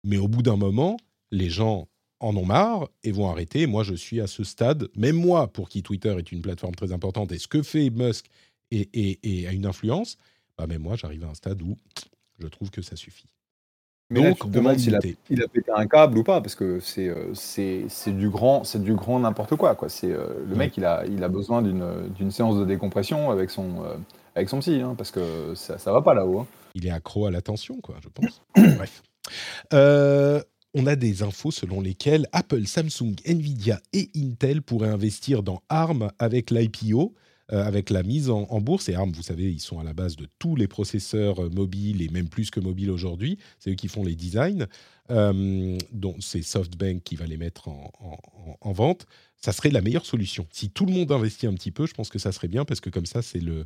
mais 0.05 0.17
au 0.17 0.29
bout 0.29 0.43
d'un 0.43 0.57
moment, 0.57 0.97
les 1.31 1.51
gens 1.51 1.89
en 2.23 2.37
ont 2.37 2.45
marre 2.45 2.89
et 3.05 3.13
vont 3.13 3.29
arrêter. 3.29 3.67
Moi, 3.67 3.83
je 3.83 3.95
suis 3.95 4.21
à 4.21 4.27
ce 4.27 4.45
stade, 4.45 4.89
même 4.97 5.17
moi, 5.17 5.49
pour 5.49 5.69
qui 5.69 5.83
Twitter 5.83 6.15
est 6.17 6.33
une 6.33 6.41
plateforme 6.41 6.75
très 6.75 6.93
importante, 6.93 7.33
et 7.33 7.39
ce 7.39 7.49
que 7.49 7.63
fait 7.63 7.91
Musk 7.91 8.27
et, 8.71 9.47
a 9.47 9.53
une 9.53 9.67
influence, 9.67 10.17
bah, 10.57 10.67
même 10.67 10.83
moi, 10.83 10.97
j'arrive 10.97 11.25
à 11.25 11.29
un 11.29 11.35
stade 11.35 11.61
où 11.61 11.77
je 12.39 12.47
trouve 12.47 12.71
que 12.71 12.81
ça 12.81 12.97
suffit. 12.97 13.27
Mais 14.11 14.21
Donc, 14.21 14.29
là, 14.29 14.35
tu 14.35 14.41
te 14.41 14.49
demandes 14.49 14.79
s'il 14.79 14.95
a, 14.95 15.01
il 15.31 15.43
a, 15.43 15.49
pété 15.49 15.71
un 15.75 15.87
câble 15.87 16.19
ou 16.19 16.23
pas, 16.23 16.41
parce 16.41 16.55
que 16.55 16.81
c'est 16.81 17.09
euh, 17.09 18.13
du 18.13 18.29
grand, 18.29 18.65
c'est 18.65 18.83
du 18.83 18.95
grand 18.95 19.21
n'importe 19.21 19.57
quoi. 19.57 19.75
quoi. 19.75 19.89
C'est 19.89 20.13
euh, 20.13 20.27
le 20.47 20.55
mec, 20.55 20.77
il 20.77 20.85
a, 20.85 21.05
il 21.07 21.25
a 21.25 21.29
besoin 21.29 21.63
d'une 21.63 22.31
séance 22.31 22.59
de 22.59 22.65
décompression 22.65 23.31
avec 23.31 23.51
son, 23.51 23.85
euh, 23.85 23.97
avec 24.35 24.49
son 24.49 24.61
psy, 24.61 24.81
hein, 24.83 24.95
parce 24.97 25.11
que 25.11 25.55
ça, 25.55 25.79
ça 25.79 25.93
va 25.93 26.03
pas 26.03 26.15
là-haut. 26.15 26.41
hein. 26.41 26.47
Il 26.75 26.87
est 26.87 26.91
accro 26.91 27.27
à 27.27 27.31
l'attention, 27.31 27.81
quoi, 27.81 27.97
je 28.03 28.09
pense. 28.09 28.43
Bref. 28.77 29.03
Euh, 29.73 30.43
on 30.75 30.87
a 30.87 30.97
des 30.97 31.23
infos 31.23 31.51
selon 31.51 31.81
lesquelles 31.81 32.27
Apple, 32.33 32.67
Samsung, 32.67 33.15
Nvidia 33.25 33.81
et 33.93 34.11
Intel 34.17 34.63
pourraient 34.63 34.89
investir 34.89 35.43
dans 35.43 35.63
ARM 35.69 36.11
avec 36.19 36.51
l'IPO, 36.51 37.15
euh, 37.53 37.63
avec 37.63 37.91
la 37.91 38.03
mise 38.03 38.31
en, 38.31 38.61
bourse. 38.61 38.89
Et 38.89 38.95
ARM, 38.95 39.13
vous 39.13 39.23
savez, 39.23 39.51
ils 39.53 39.61
sont 39.61 39.79
à 39.79 39.85
la 39.85 39.93
base 39.93 40.17
de 40.17 40.27
tous 40.39 40.57
les 40.57 40.69
processeurs 40.69 41.43
euh, 41.43 41.51
mobiles 41.51 42.01
et 42.01 42.09
même 42.09 42.29
plus 42.29 42.51
que 42.51 42.61
mobiles 42.61 42.91
aujourd'hui. 42.91 43.39
C'est 43.59 43.71
eux 43.71 43.75
qui 43.75 43.89
font 43.89 44.05
les 44.05 44.15
designs. 44.15 44.67
Euh, 45.11 45.77
donc 45.93 46.17
c'est 46.21 46.43
SoftBank 46.43 47.03
qui 47.03 47.17
va 47.17 47.27
les 47.27 47.37
mettre 47.37 47.69
en 47.69 48.73
vente. 48.73 49.07
Ça 49.37 49.53
serait 49.53 49.71
la 49.71 49.83
meilleure 49.83 50.07
solution. 50.07 50.47
Si 50.53 50.71
tout 50.71 50.87
le 50.87 50.93
monde 50.93 51.11
investit 51.13 51.47
un 51.47 51.55
petit 51.55 51.73
peu, 51.73 51.87
je 51.87 51.95
pense 51.95 52.09
que 52.09 52.19
ça 52.19 52.33
serait 52.33 52.49
bien 52.49 52.65
parce 52.65 52.81
que 52.81 52.89
comme 52.89 53.07
ça, 53.07 53.21
c'est 53.21 53.41
le 53.41 53.65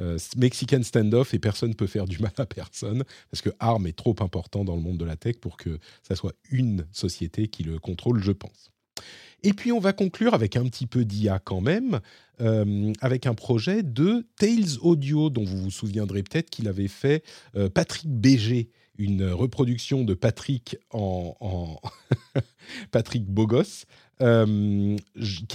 euh, 0.00 0.18
Mexican 0.36 0.82
standoff 0.82 1.32
et 1.32 1.38
personne 1.38 1.70
ne 1.70 1.74
peut 1.74 1.86
faire 1.86 2.06
du 2.06 2.18
mal 2.18 2.32
à 2.36 2.44
personne 2.44 3.04
parce 3.30 3.40
que 3.40 3.50
ARM 3.60 3.86
est 3.86 3.96
trop 3.96 4.14
important 4.20 4.64
dans 4.64 4.76
le 4.76 4.82
monde 4.82 4.98
de 4.98 5.04
la 5.04 5.16
tech 5.16 5.36
pour 5.36 5.56
que 5.56 5.78
ça 6.02 6.14
soit 6.16 6.34
une 6.50 6.86
société 6.92 7.48
qui 7.48 7.62
le 7.62 7.78
contrôle, 7.78 8.22
je 8.22 8.32
pense. 8.32 8.72
Et 9.42 9.52
puis 9.52 9.72
on 9.72 9.78
va 9.78 9.92
conclure 9.92 10.34
avec 10.34 10.56
un 10.56 10.64
petit 10.64 10.86
peu 10.86 11.04
d'IA 11.04 11.38
quand 11.38 11.60
même, 11.60 12.00
euh, 12.40 12.92
avec 13.00 13.26
un 13.26 13.34
projet 13.34 13.82
de 13.82 14.26
Tales 14.36 14.78
Audio 14.82 15.30
dont 15.30 15.44
vous 15.44 15.62
vous 15.62 15.70
souviendrez 15.70 16.22
peut-être 16.22 16.50
qu'il 16.50 16.68
avait 16.68 16.88
fait 16.88 17.22
euh, 17.54 17.68
Patrick 17.70 18.08
Béger, 18.08 18.70
une 18.98 19.30
reproduction 19.30 20.04
de 20.04 20.14
Patrick 20.14 20.76
en, 20.90 21.78
Patrick 22.90 23.26
Bogos. 23.26 23.84
Et 24.20 24.96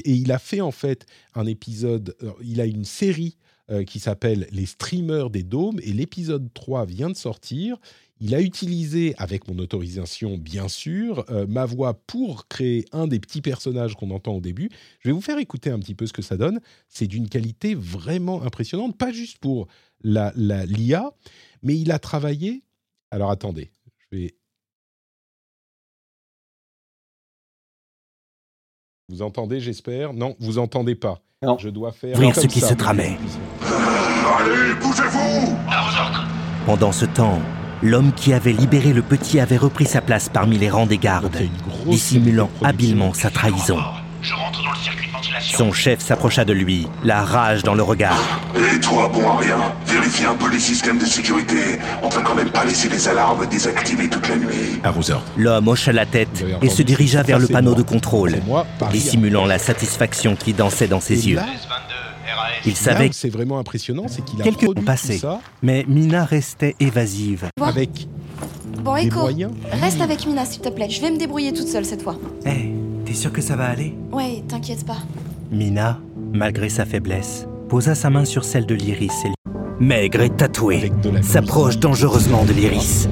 il 0.06 0.32
a 0.32 0.40
fait 0.40 0.62
en 0.62 0.72
fait 0.72 1.08
un 1.34 1.48
épisode, 1.48 2.16
il 2.44 2.62
a 2.62 2.66
une 2.66 2.86
série 2.86 3.38
euh, 3.72 3.84
qui 3.84 4.00
s'appelle 4.00 4.48
Les 4.52 4.66
streamers 4.66 5.30
des 5.30 5.44
dômes 5.44 5.80
et 5.84 5.92
l'épisode 5.94 6.50
3 6.54 6.86
vient 6.86 7.10
de 7.10 7.16
sortir. 7.16 7.78
Il 8.20 8.36
a 8.36 8.42
utilisé, 8.42 9.16
avec 9.18 9.48
mon 9.48 9.58
autorisation 9.58 10.38
bien 10.38 10.68
sûr, 10.68 11.26
euh, 11.32 11.48
ma 11.48 11.66
voix 11.66 11.96
pour 12.06 12.48
créer 12.48 12.86
un 12.92 13.08
des 13.08 13.20
petits 13.20 13.42
personnages 13.42 13.96
qu'on 13.96 14.12
entend 14.12 14.34
au 14.36 14.42
début. 14.42 14.70
Je 15.00 15.10
vais 15.10 15.14
vous 15.14 15.22
faire 15.22 15.40
écouter 15.40 15.72
un 15.72 15.80
petit 15.80 15.96
peu 15.96 16.06
ce 16.06 16.14
que 16.14 16.22
ça 16.22 16.38
donne. 16.38 16.60
C'est 16.88 17.08
d'une 17.08 17.28
qualité 17.30 17.74
vraiment 17.74 18.44
impressionnante, 18.44 18.98
pas 18.98 19.12
juste 19.12 19.40
pour 19.40 19.68
la 20.04 20.32
la- 20.36 20.66
l'IA, 20.66 21.12
mais 21.64 21.78
il 21.80 21.92
a 21.92 22.00
travaillé. 22.00 22.64
Alors 23.12 23.32
attendez, 23.32 23.72
je 24.12 24.18
vais. 24.18 24.36
Vous 29.12 29.22
entendez, 29.22 29.60
j'espère? 29.60 30.14
Non, 30.14 30.38
vous 30.40 30.58
entendez 30.58 30.96
pas. 30.96 31.20
Non. 31.44 31.58
Je 31.60 31.68
dois 31.68 31.92
faire. 31.92 32.16
Ouvrir 32.16 32.34
ce 32.34 32.48
qui 32.48 32.62
ça, 32.62 32.70
se 32.70 32.74
tramait. 32.76 33.18
Allez, 33.62 34.74
bougez-vous 34.82 35.58
Pendant 36.66 36.94
ce 36.94 37.04
temps, 37.04 37.40
l'homme 37.84 38.14
qui 38.14 38.32
avait 38.32 38.54
libéré 38.54 38.94
le 38.94 39.02
petit 39.02 39.42
avait 39.42 39.58
repris 39.58 39.86
sa 39.86 40.00
place 40.00 40.30
parmi 40.30 40.58
les 40.58 40.70
rangs 40.70 40.86
des 40.86 40.98
gardes, 40.98 41.42
dissimulant 41.88 42.50
habilement 42.64 43.14
sa 43.14 43.30
trahison. 43.30 43.80
Je 44.22 44.34
rentre 44.36 44.64
dans 44.64 44.72
le 44.72 44.78
circuit 44.78 45.08
de 45.08 45.12
ventilation. 45.12 45.58
Son 45.58 45.72
chef 45.72 46.00
s'approcha 46.00 46.46
de 46.46 46.54
lui, 46.54 46.88
la 47.04 47.24
rage 47.24 47.64
dans 47.64 47.74
le 47.74 47.82
regard. 47.82 48.20
Et 48.56 48.80
toi, 48.80 49.10
bon 49.12 49.28
à 49.28 49.38
rien, 49.38 49.58
vérifie 49.88 50.26
un 50.26 50.36
peu 50.36 50.50
les 50.52 50.60
systèmes 50.60 51.00
de 51.00 51.06
sécurité. 51.06 51.80
On 52.04 52.10
peut 52.10 52.22
quand 52.24 52.36
même 52.36 52.52
pas 52.52 52.64
laisser 52.64 52.88
les 52.90 53.08
alarmes 53.08 53.48
désactivées 53.48 54.10
toute 54.10 54.28
la 54.30 54.36
nuit. 54.38 54.80
Ordres. 54.86 55.24
L'homme 55.38 55.68
hocha 55.68 55.92
la 55.92 56.06
tête 56.06 56.46
et 56.62 56.70
se 56.70 56.84
dirigea 56.84 57.20
ça, 57.20 57.24
vers 57.24 57.40
le 57.40 57.48
panneau 57.48 57.72
moi. 57.72 57.80
de 57.80 57.84
contrôle, 57.84 58.36
dissimulant 58.92 59.46
la 59.46 59.58
satisfaction 59.58 60.36
qui 60.36 60.54
dansait 60.54 60.88
dans 60.88 61.00
ses 61.02 61.28
Et 61.28 61.32
yeux. 61.32 61.40
Il 62.66 62.76
savait 62.76 63.10
où 63.10 63.14
c'est 63.14 63.30
vraiment 63.30 63.58
impressionnant, 63.58 64.06
c'est 64.08 64.24
qu'il 64.24 64.40
a 64.40 64.44
Quelques 64.44 64.64
produit 64.64 64.84
ont 64.84 64.86
passé, 64.86 65.16
tout 65.16 65.22
ça 65.22 65.40
mais 65.64 65.84
Mina 65.88 66.26
restait 66.26 66.76
évasive. 66.80 67.50
avec 67.60 68.08
Bon, 68.84 68.96
des 68.96 69.08
Echo, 69.08 69.20
moyens. 69.22 69.52
reste 69.82 70.02
avec 70.02 70.26
Mina, 70.26 70.46
s'il 70.46 70.62
te 70.62 70.70
plaît. 70.70 70.90
Je 70.90 71.02
vais 71.02 71.12
me 71.12 71.18
débrouiller 71.18 71.54
toute 71.54 71.68
seule 71.68 71.86
cette 71.86 72.02
fois. 72.02 72.16
Hé, 72.46 72.72
t'es 73.12 73.18
sûr 73.18 73.34
que 73.34 73.42
ça 73.42 73.58
va 73.58 73.66
aller? 73.66 73.94
Ouais, 74.14 74.42
t'inquiète 74.48 74.86
pas. 74.86 75.00
Mina, 75.52 76.00
malgré 76.32 76.70
sa 76.70 76.86
faiblesse, 76.86 77.46
posa 77.68 77.94
sa 77.94 78.10
main 78.10 78.24
sur 78.24 78.46
celle 78.46 78.66
de 78.66 78.74
l'Iris 78.74 79.26
et 79.26 79.84
maigre 79.84 80.22
et 80.22 80.30
la 80.30 81.22
s'approche 81.22 81.78
dangereusement 81.78 82.46
de 82.46 82.54
l'Iris. 82.54 83.10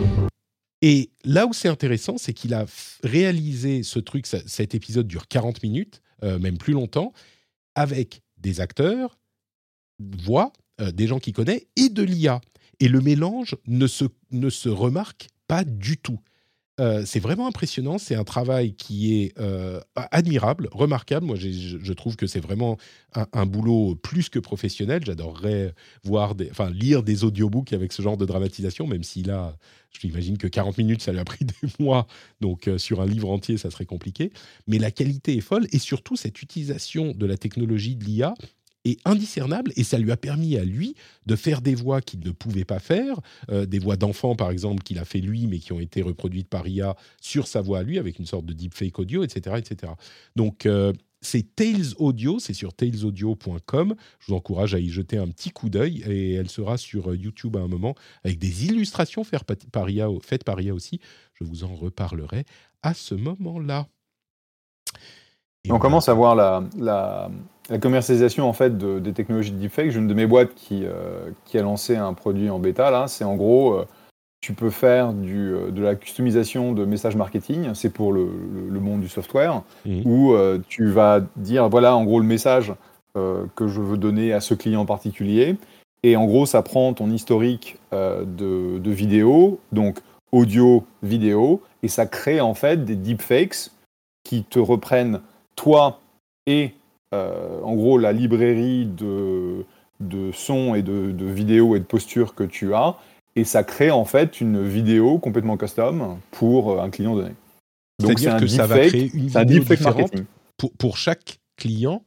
Et 0.82 1.10
là 1.26 1.48
où 1.48 1.52
c'est 1.52 1.68
intéressant, 1.68 2.18
c'est 2.18 2.32
qu'il 2.32 2.54
a 2.54 2.66
réalisé 3.04 3.84
ce 3.84 4.00
truc, 4.00 4.26
cet 4.26 4.74
épisode 4.74 5.06
dure 5.06 5.28
40 5.28 5.62
minutes, 5.64 6.02
euh, 6.24 6.40
même 6.40 6.58
plus 6.58 6.72
longtemps, 6.72 7.12
avec 7.76 8.22
des 8.38 8.62
acteurs, 8.62 9.20
voix, 10.00 10.54
euh, 10.80 10.92
des 10.92 11.08
gens 11.08 11.20
qu'il 11.20 11.34
connaît, 11.34 11.68
et 11.76 11.90
de 11.90 12.04
l'IA. 12.04 12.40
Et 12.80 12.88
le 12.88 13.02
mélange 13.02 13.58
ne 13.68 13.86
se, 13.86 14.06
ne 14.32 14.50
se 14.50 14.70
remarque 14.70 15.28
pas 15.48 15.66
du 15.66 15.98
tout. 15.98 16.20
Euh, 16.80 17.04
c'est 17.06 17.20
vraiment 17.20 17.48
impressionnant. 17.48 17.98
C'est 17.98 18.16
un 18.16 18.24
travail 18.24 18.74
qui 18.74 19.22
est 19.22 19.38
euh, 19.40 19.82
admirable, 19.96 20.70
remarquable. 20.72 21.26
Moi, 21.26 21.36
je, 21.36 21.94
trouve 21.94 22.16
que 22.16 22.28
c'est 22.28 22.40
vraiment 22.40 22.78
un, 23.14 23.46
boulot 23.46 23.96
plus 23.96 24.30
que 24.30 24.40
professionnel. 24.40 25.04
J'adorerais 25.06 25.74
voir, 26.04 26.36
enfin, 26.52 26.70
lire 26.70 27.04
des 27.04 27.24
audiobooks 27.24 27.74
avec 27.74 27.92
ce 27.92 28.02
genre 28.02 28.18
de 28.18 28.26
dramatisation, 28.26 28.88
même 28.88 29.04
si 29.04 29.24
là, 29.24 29.58
je 29.92 30.08
m'imagine 30.08 30.38
que 30.38 30.48
40 30.48 30.78
minutes, 30.78 31.02
ça 31.02 31.12
lui 31.12 31.20
a 31.20 31.26
pris 31.26 31.46
des 31.62 31.70
mois. 31.80 32.08
Donc, 32.40 32.68
euh, 32.68 32.78
sur 32.78 33.02
un 33.02 33.06
livre 33.06 33.30
entier, 33.30 33.58
ça 33.58 33.70
serait 33.72 33.86
compliqué. 33.86 34.32
Mais 34.68 34.78
la 34.78 34.92
qualité 34.92 35.36
est 35.36 35.42
folle 35.42 35.68
et 35.72 35.80
surtout, 35.80 36.16
cette 36.16 36.42
utilisation 36.42 37.12
de 37.12 37.26
la 37.26 37.38
technologie 37.38 37.96
de 37.96 38.06
l'IA 38.06 38.34
indiscernable 39.06 39.72
et 39.76 39.84
ça 39.84 39.98
lui 39.98 40.12
a 40.12 40.18
permis 40.18 40.58
à 40.58 40.64
lui 40.64 40.96
de 41.26 41.36
faire 41.36 41.62
des 41.62 41.76
voix 41.76 42.02
qu'il 42.02 42.20
ne 42.22 42.32
pouvait 42.32 42.66
pas 42.66 42.80
faire, 42.80 43.20
euh, 43.52 43.66
des 43.66 43.80
voix 43.80 43.96
d'enfants 43.96 44.36
par 44.36 44.52
exemple 44.52 44.84
qu'il 44.84 45.00
a 45.00 45.06
fait 45.06 45.20
lui 45.20 45.48
mais 45.48 45.60
qui 45.60 45.74
ont 45.74 45.80
été 45.80 46.02
reproduites 46.02 46.50
par 46.50 46.68
IA 46.68 46.96
sur 47.22 47.48
sa 47.48 47.62
voix 47.62 47.80
à 47.80 47.84
lui 47.84 48.00
avec 48.00 48.20
une 48.20 48.26
sorte 48.26 48.46
de 48.46 48.54
deepfake 48.54 48.98
audio, 49.00 49.24
etc. 49.24 49.58
etc. 49.58 49.94
Donc 50.36 50.66
euh, 50.66 50.94
c'est 51.22 51.56
Tales 51.56 51.94
Audio, 51.98 52.40
c'est 52.40 52.54
sur 52.54 52.74
talesaudio.com. 52.74 53.96
Je 54.20 54.28
vous 54.28 54.34
encourage 54.34 54.74
à 54.74 54.80
y 54.80 54.90
jeter 54.90 55.18
un 55.18 55.28
petit 55.28 55.52
coup 55.52 55.70
d'œil 55.70 56.02
et 56.08 56.34
elle 56.34 56.50
sera 56.50 56.78
sur 56.78 57.12
euh, 57.12 57.18
YouTube 57.18 57.58
à 57.58 57.60
un 57.60 57.68
moment 57.68 57.96
avec 58.24 58.40
des 58.40 58.66
illustrations 58.66 59.24
faites 59.24 59.44
par 59.72 59.90
IA, 59.90 60.08
faites 60.24 60.44
par 60.44 60.62
IA 60.62 60.74
aussi. 60.74 61.00
Je 61.34 61.44
vous 61.44 61.64
en 61.64 61.76
reparlerai 61.76 62.46
à 62.82 62.94
ce 62.94 63.16
moment-là. 63.16 63.88
Et 65.66 65.72
on 65.72 65.80
commence 65.80 66.08
à 66.10 66.14
voir 66.14 66.36
la, 66.36 66.64
la, 66.78 67.30
la 67.70 67.78
commercialisation 67.80 68.48
en 68.48 68.54
fait 68.54 68.78
de- 68.78 69.00
des 69.00 69.14
technologies 69.14 69.52
de 69.52 69.58
deepfake. 69.58 69.92
J'ai 69.92 70.00
une 70.00 70.08
de 70.08 70.14
mes 70.14 70.26
boîtes 70.26 70.54
qui, 70.56 70.86
euh, 70.86 71.30
qui 71.46 71.58
a 71.58 71.62
lancé 71.62 71.96
un 71.96 72.14
produit 72.14 72.50
en 72.50 72.60
bêta 72.60 72.90
là. 72.92 73.08
C'est 73.08 73.26
en 73.26 73.36
gros, 73.36 73.74
euh, 73.74 73.86
tu 74.42 74.54
peux 74.54 74.70
faire 74.70 75.12
du, 75.14 75.54
euh, 75.54 75.70
de 75.72 75.82
la 75.82 75.96
customisation 75.96 76.72
de 76.72 76.86
messages 76.86 77.18
marketing. 77.18 77.74
C'est 77.74 77.90
pour 77.92 78.14
le, 78.14 78.24
le- 78.24 78.70
le 78.70 78.80
monde 78.80 79.02
du 79.02 79.10
software 79.10 79.62
Mhm. 79.86 80.02
où 80.06 80.32
euh, 80.34 80.60
tu 80.70 80.88
vas 80.90 81.20
dire 81.36 81.68
voilà 81.68 81.96
en 81.96 82.06
gros 82.06 82.20
le 82.20 82.26
message 82.26 82.74
que 83.56 83.68
je 83.68 83.82
veux 83.82 83.98
donner 83.98 84.32
à 84.32 84.40
ce 84.40 84.54
client 84.54 84.80
en 84.82 84.86
particulier. 84.86 85.58
Et 86.04 86.16
en 86.16 86.26
gros, 86.26 86.46
ça 86.46 86.62
prend 86.62 86.94
ton 86.94 87.10
historique 87.12 87.78
de, 87.92 88.78
de 88.80 88.92
vidéo, 88.92 89.60
donc 89.74 90.00
audio, 90.32 90.86
vidéo, 91.04 91.62
et 91.84 91.90
ça 91.90 92.06
crée 92.06 92.40
en 92.40 92.54
fait 92.54 92.86
des 92.86 92.96
deepfakes 92.96 93.72
qui 94.24 94.46
te 94.46 94.58
reprennent 94.58 95.20
toi 95.60 96.00
et 96.48 96.72
euh, 97.14 97.60
en 97.62 97.76
gros 97.76 97.98
la 97.98 98.12
librairie 98.14 98.86
de, 98.86 99.66
de 100.00 100.32
sons 100.32 100.74
et 100.76 100.82
de, 100.82 101.12
de 101.12 101.26
vidéos 101.26 101.76
et 101.76 101.80
de 101.80 101.86
postures 101.86 102.34
que 102.34 102.44
tu 102.44 102.74
as, 102.74 102.96
et 103.36 103.44
ça 103.44 103.64
crée 103.64 103.92
en 103.92 104.06
fait 104.06 104.40
une 104.42 104.66
vidéo 104.66 105.18
complètement 105.20 105.58
custom 105.58 106.20
pour 106.32 106.72
euh, 106.72 106.82
un 106.82 106.90
client 106.90 107.16
donné. 107.16 107.32
Donc 108.00 108.20
c'est 108.20 108.30
un 108.30 108.40
que 108.40 108.48
ça 108.48 108.66
va 108.68 108.80
créer 108.80 109.12
une 109.14 109.28
vidéo 109.28 109.60
différente 109.60 110.14
pour, 110.58 110.72
pour 110.74 110.98
chaque 110.98 111.40
client 111.58 112.04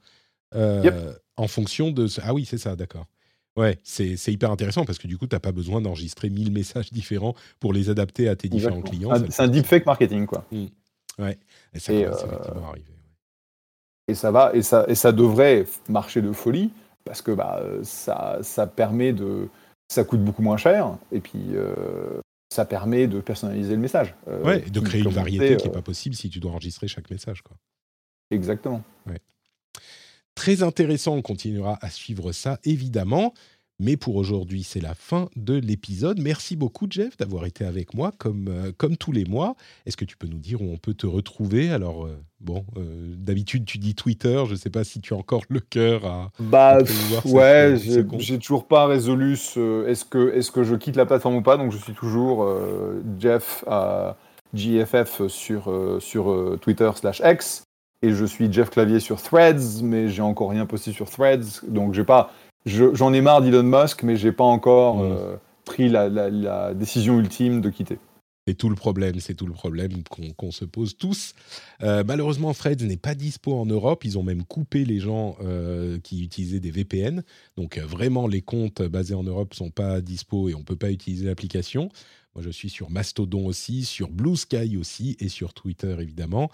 euh, 0.55 0.83
Yep. 0.85 0.95
en 1.37 1.49
fonction 1.49 1.91
de... 1.91 2.07
ce- 2.07 2.21
Ah 2.25 2.33
oui, 2.33 2.45
c'est 2.47 2.59
ça, 2.59 2.77
d'accord. 2.77 3.07
Ouais, 3.57 3.79
c'est 3.85 4.17
hyper 4.29 4.51
intéressant 4.51 4.87
parce 4.87 4.99
que 4.99 5.07
du 5.07 5.19
coup, 5.19 5.27
tu 5.27 5.35
n'as 5.37 5.41
pas 5.41 5.53
besoin 5.53 5.83
d'enregistrer 5.83 6.31
1000 6.31 6.51
messages 6.61 6.91
différents 6.91 7.35
pour 7.61 7.75
les 7.75 7.91
adapter 7.91 8.29
à 8.29 8.37
tes 8.37 8.49
différents 8.49 8.79
Exactement. 8.79 9.19
clients. 9.19 9.31
C'est 9.31 9.43
un 9.43 9.49
deepfake 9.49 9.85
marketing 9.85 10.25
quoi. 10.27 10.45
Ouais, 11.19 11.39
et 11.75 11.79
ça 11.79 11.93
Et, 11.93 12.07
euh, 12.07 12.13
arriver. 12.67 12.87
Et 14.13 14.15
ça 14.15 14.31
va, 14.31 14.51
et 14.55 14.61
ça, 14.61 14.85
et 14.89 14.95
ça 14.95 15.11
devrait 15.11 15.65
marcher 15.89 16.21
de 16.21 16.33
folie 16.33 16.71
parce 17.05 17.23
que 17.23 17.33
bah, 17.33 17.63
ça, 17.83 18.39
ça 18.43 18.67
permet 18.67 19.15
de, 19.15 19.49
ça 19.89 20.05
coûte 20.05 20.23
beaucoup 20.23 20.43
moins 20.43 20.59
cher 20.59 20.99
et 21.11 21.21
puis 21.21 21.41
euh, 21.55 22.21
ça 22.53 22.67
permet 22.67 23.07
de 23.07 23.21
personnaliser 23.21 23.75
le 23.75 23.81
message. 23.81 24.15
Euh, 24.29 24.45
Ouais, 24.45 24.63
et 24.67 24.71
de 24.71 24.81
créer 24.81 25.01
une 25.01 25.09
variété 25.09 25.57
qui 25.57 25.65
n'est 25.65 25.71
euh, 25.71 25.75
pas 25.75 25.83
possible 25.83 26.15
si 26.15 26.29
tu 26.29 26.41
dois 26.41 26.51
enregistrer 26.51 26.89
chaque 26.89 27.11
message. 27.11 27.41
Quoi. 27.41 27.57
Exactement. 28.31 28.83
Très 30.35 30.63
intéressant, 30.63 31.15
on 31.15 31.23
continuera 31.23 31.79
à 31.83 31.91
suivre 31.91 32.33
ça, 32.33 32.59
évidemment. 32.65 33.35
Mais 33.83 33.97
pour 33.97 34.15
aujourd'hui, 34.15 34.63
c'est 34.63 34.81
la 34.81 34.95
fin 34.95 35.29
de 35.35 35.55
l'épisode. 35.55 36.21
Merci 36.21 36.55
beaucoup, 36.55 36.87
Jeff, 36.89 37.17
d'avoir 37.17 37.47
été 37.47 37.65
avec 37.65 37.95
moi 37.95 38.13
comme, 38.17 38.47
euh, 38.49 38.71
comme 38.77 38.97
tous 38.97 39.11
les 39.11 39.25
mois. 39.25 39.57
Est-ce 39.87 39.97
que 39.97 40.05
tu 40.05 40.17
peux 40.17 40.29
nous 40.29 40.39
dire 40.39 40.63
où 40.63 40.67
on 40.73 40.77
peut 40.77 40.95
te 40.95 41.05
retrouver? 41.05 41.69
Alors, 41.73 42.07
euh, 42.07 42.17
bon, 42.39 42.65
euh, 42.77 43.13
d'habitude, 43.17 43.65
tu 43.65 43.79
dis 43.79 43.97
Twitter. 43.97 44.41
Je 44.47 44.53
ne 44.53 44.57
sais 44.57 44.71
pas 44.71 44.85
si 44.85 45.01
tu 45.01 45.15
as 45.15 45.17
encore 45.17 45.43
le 45.49 45.59
cœur 45.59 46.07
à. 46.07 46.31
Bah, 46.39 46.79
pff, 46.79 47.25
ouais, 47.25 47.75
j'ai 48.19 48.39
toujours 48.39 48.69
pas 48.69 48.87
résolu 48.87 49.35
ce. 49.35 49.85
Est-ce 49.89 50.05
que, 50.05 50.33
est 50.33 50.49
que 50.53 50.63
je 50.63 50.77
quitte 50.77 50.95
la 50.95 51.05
plateforme 51.05 51.35
ou 51.35 51.43
pas 51.43 51.57
Donc, 51.57 51.73
je 51.73 51.79
suis 51.79 51.95
toujours 51.95 52.49
Jeff 53.19 53.65
à 53.67 54.17
JFF 54.55 55.27
sur, 55.27 55.99
sur 55.99 56.57
Twitter 56.61 56.91
slash 56.95 57.21
X. 57.25 57.65
Et 58.03 58.11
je 58.11 58.25
suis 58.25 58.53
Jeff 58.53 58.71
Clavier 58.71 58.99
sur 58.99 59.23
Threads, 59.23 59.83
mais 59.83 60.09
j'ai 60.09 60.23
encore 60.23 60.51
rien 60.51 60.67
posté 60.67 60.93
sur 60.93 61.09
Threads. 61.09 61.63
Donc, 61.69 61.95
j'ai 61.95 62.05
pas. 62.05 62.33
Je- 62.67 62.95
J'en 62.95 63.13
ai 63.13 63.21
marre 63.21 63.43
d'Elon 63.43 63.63
Musk, 63.63 64.03
mais 64.03 64.17
j'ai 64.17 64.33
pas 64.33 64.45
encore 64.45 64.97
Mm. 64.99 65.13
euh, 65.13 65.37
pris 65.65 65.89
la, 65.89 66.09
la- 66.09 66.31
la 66.31 66.75
décision 66.75 67.19
ultime 67.19 67.61
de 67.61 67.71
quitter. 67.71 67.99
C'est 68.49 68.55
tout 68.55 68.69
le 68.69 68.75
problème, 68.75 69.21
c'est 69.21 69.35
tout 69.35 69.47
le 69.47 69.53
problème 69.53 69.91
qu'on 70.37 70.51
se 70.51 70.65
pose 70.65 70.97
tous. 70.97 71.33
Euh, 71.85 72.03
malheureusement, 72.05 72.53
Threads 72.53 72.83
n'est 72.83 72.97
pas 72.97 73.15
dispo 73.15 73.55
en 73.55 73.67
Europe. 73.67 74.05
Ils 74.05 74.19
ont 74.19 74.25
même 74.25 74.43
coupé 74.43 74.85
les 74.85 74.99
gens 74.99 75.37
euh, 75.45 76.01
qui 76.01 76.25
utilisaient 76.25 76.59
des 76.59 76.73
VPN. 76.73 77.23
Donc 77.57 77.79
vraiment, 77.79 78.27
les 78.27 78.43
comptes 78.43 78.83
basés 78.83 79.15
en 79.15 79.23
Europe 79.23 79.55
sont 79.55 79.71
pas 79.71 80.01
dispo 80.01 80.49
et 80.49 80.57
on 80.57 80.65
peut 80.65 80.75
pas 80.75 80.91
utiliser 80.91 81.27
l'application. 81.27 81.89
Moi, 82.35 82.43
je 82.43 82.51
suis 82.51 82.69
sur 82.69 82.91
Mastodon 82.91 83.47
aussi, 83.47 83.85
sur 83.85 84.09
Blue 84.11 84.37
Sky 84.37 84.77
aussi 84.77 85.17
et 85.21 85.29
sur 85.29 85.55
Twitter 85.55 85.95
évidemment. 86.01 86.51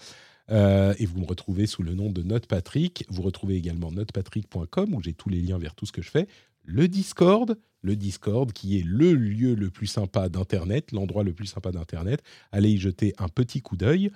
Euh, 0.51 0.93
et 0.97 1.05
vous 1.05 1.19
me 1.19 1.25
retrouvez 1.25 1.67
sous 1.67 1.83
le 1.83 1.93
nom 1.93 2.09
de 2.09 2.23
NotePatrick. 2.23 3.05
Vous 3.09 3.21
retrouvez 3.21 3.55
également 3.55 3.91
notepatrick.com 3.91 4.93
où 4.93 5.01
j'ai 5.01 5.13
tous 5.13 5.29
les 5.29 5.41
liens 5.41 5.57
vers 5.57 5.75
tout 5.75 5.85
ce 5.85 5.91
que 5.91 6.01
je 6.01 6.09
fais. 6.09 6.27
Le 6.63 6.87
Discord, 6.87 7.57
le 7.81 7.95
Discord 7.95 8.51
qui 8.51 8.79
est 8.79 8.83
le 8.85 9.13
lieu 9.13 9.55
le 9.55 9.69
plus 9.69 9.87
sympa 9.87 10.29
d'Internet, 10.29 10.91
l'endroit 10.91 11.23
le 11.23 11.33
plus 11.33 11.47
sympa 11.47 11.71
d'Internet. 11.71 12.21
Allez 12.51 12.71
y 12.71 12.77
jeter 12.77 13.13
un 13.17 13.27
petit 13.27 13.61
coup 13.61 13.77
d'œil. 13.77 14.11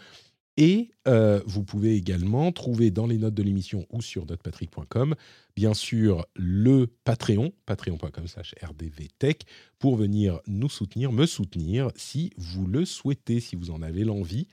Et 0.55 0.91
euh, 1.07 1.41
vous 1.47 1.63
pouvez 1.63 1.95
également 1.95 2.51
trouver 2.51 2.91
dans 2.91 3.07
les 3.07 3.17
notes 3.17 3.33
de 3.33 3.41
l'émission 3.41 3.87
ou 3.89 4.03
sur 4.03 4.27
notepatrick.com, 4.27 5.15
bien 5.55 5.73
sûr, 5.73 6.27
le 6.35 6.85
Patreon, 7.03 7.53
patreon.com 7.65 8.27
slash 8.27 8.53
rdvtech, 8.61 9.45
pour 9.79 9.95
venir 9.95 10.39
nous 10.45 10.69
soutenir, 10.69 11.11
me 11.11 11.25
soutenir, 11.25 11.89
si 11.95 12.31
vous 12.37 12.67
le 12.67 12.85
souhaitez, 12.85 13.39
si 13.39 13.55
vous 13.55 13.71
en 13.71 13.81
avez 13.81 14.03
l'envie. 14.03 14.47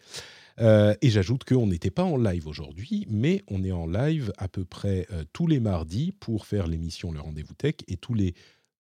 Euh, 0.59 0.95
et 1.03 1.11
j'ajoute 1.11 1.45
qu'on 1.45 1.67
n'était 1.67 1.91
pas 1.91 2.05
en 2.05 2.17
live 2.17 2.47
aujourd'hui, 2.47 3.07
mais 3.09 3.43
on 3.49 3.63
est 3.65 3.73
en 3.73 3.87
live 3.87 4.33
à 4.39 4.49
peu 4.49 4.65
près 4.65 5.07
euh, 5.13 5.25
tous 5.33 5.47
les 5.47 5.61
mardis 5.61 6.13
pour 6.21 6.47
faire 6.47 6.67
l'émission 6.67 7.13
Le 7.13 7.21
Rendez-vous 7.21 7.55
Tech 7.55 7.75
et 7.89 7.97
tous 7.97 8.15
les 8.15 8.35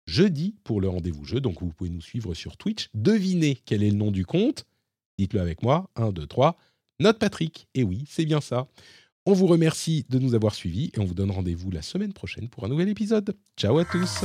jeudis 0.06 0.56
pour 0.64 0.80
le 0.80 0.88
Rendez-vous 0.88 1.24
Jeu. 1.24 1.40
Donc 1.40 1.60
vous 1.60 1.72
pouvez 1.72 1.90
nous 1.90 2.00
suivre 2.00 2.34
sur 2.34 2.56
Twitch. 2.56 2.88
Devinez 2.94 3.58
quel 3.64 3.82
est 3.82 3.90
le 3.90 3.96
nom 3.96 4.10
du 4.10 4.24
compte 4.24 4.66
Dites-le 5.18 5.40
avec 5.40 5.62
moi. 5.62 5.90
1, 5.96 6.12
2, 6.12 6.26
3. 6.26 6.56
Note 6.98 7.18
Patrick. 7.18 7.68
Et 7.74 7.84
oui, 7.84 8.04
c'est 8.08 8.24
bien 8.24 8.40
ça. 8.40 8.66
On 9.26 9.34
vous 9.34 9.46
remercie 9.46 10.06
de 10.08 10.18
nous 10.18 10.34
avoir 10.34 10.54
suivis 10.54 10.90
et 10.94 10.98
on 10.98 11.04
vous 11.04 11.14
donne 11.14 11.30
rendez-vous 11.30 11.70
la 11.70 11.82
semaine 11.82 12.12
prochaine 12.12 12.48
pour 12.48 12.64
un 12.64 12.68
nouvel 12.68 12.88
épisode. 12.88 13.36
Ciao 13.56 13.78
à 13.78 13.84
tous. 13.84 14.24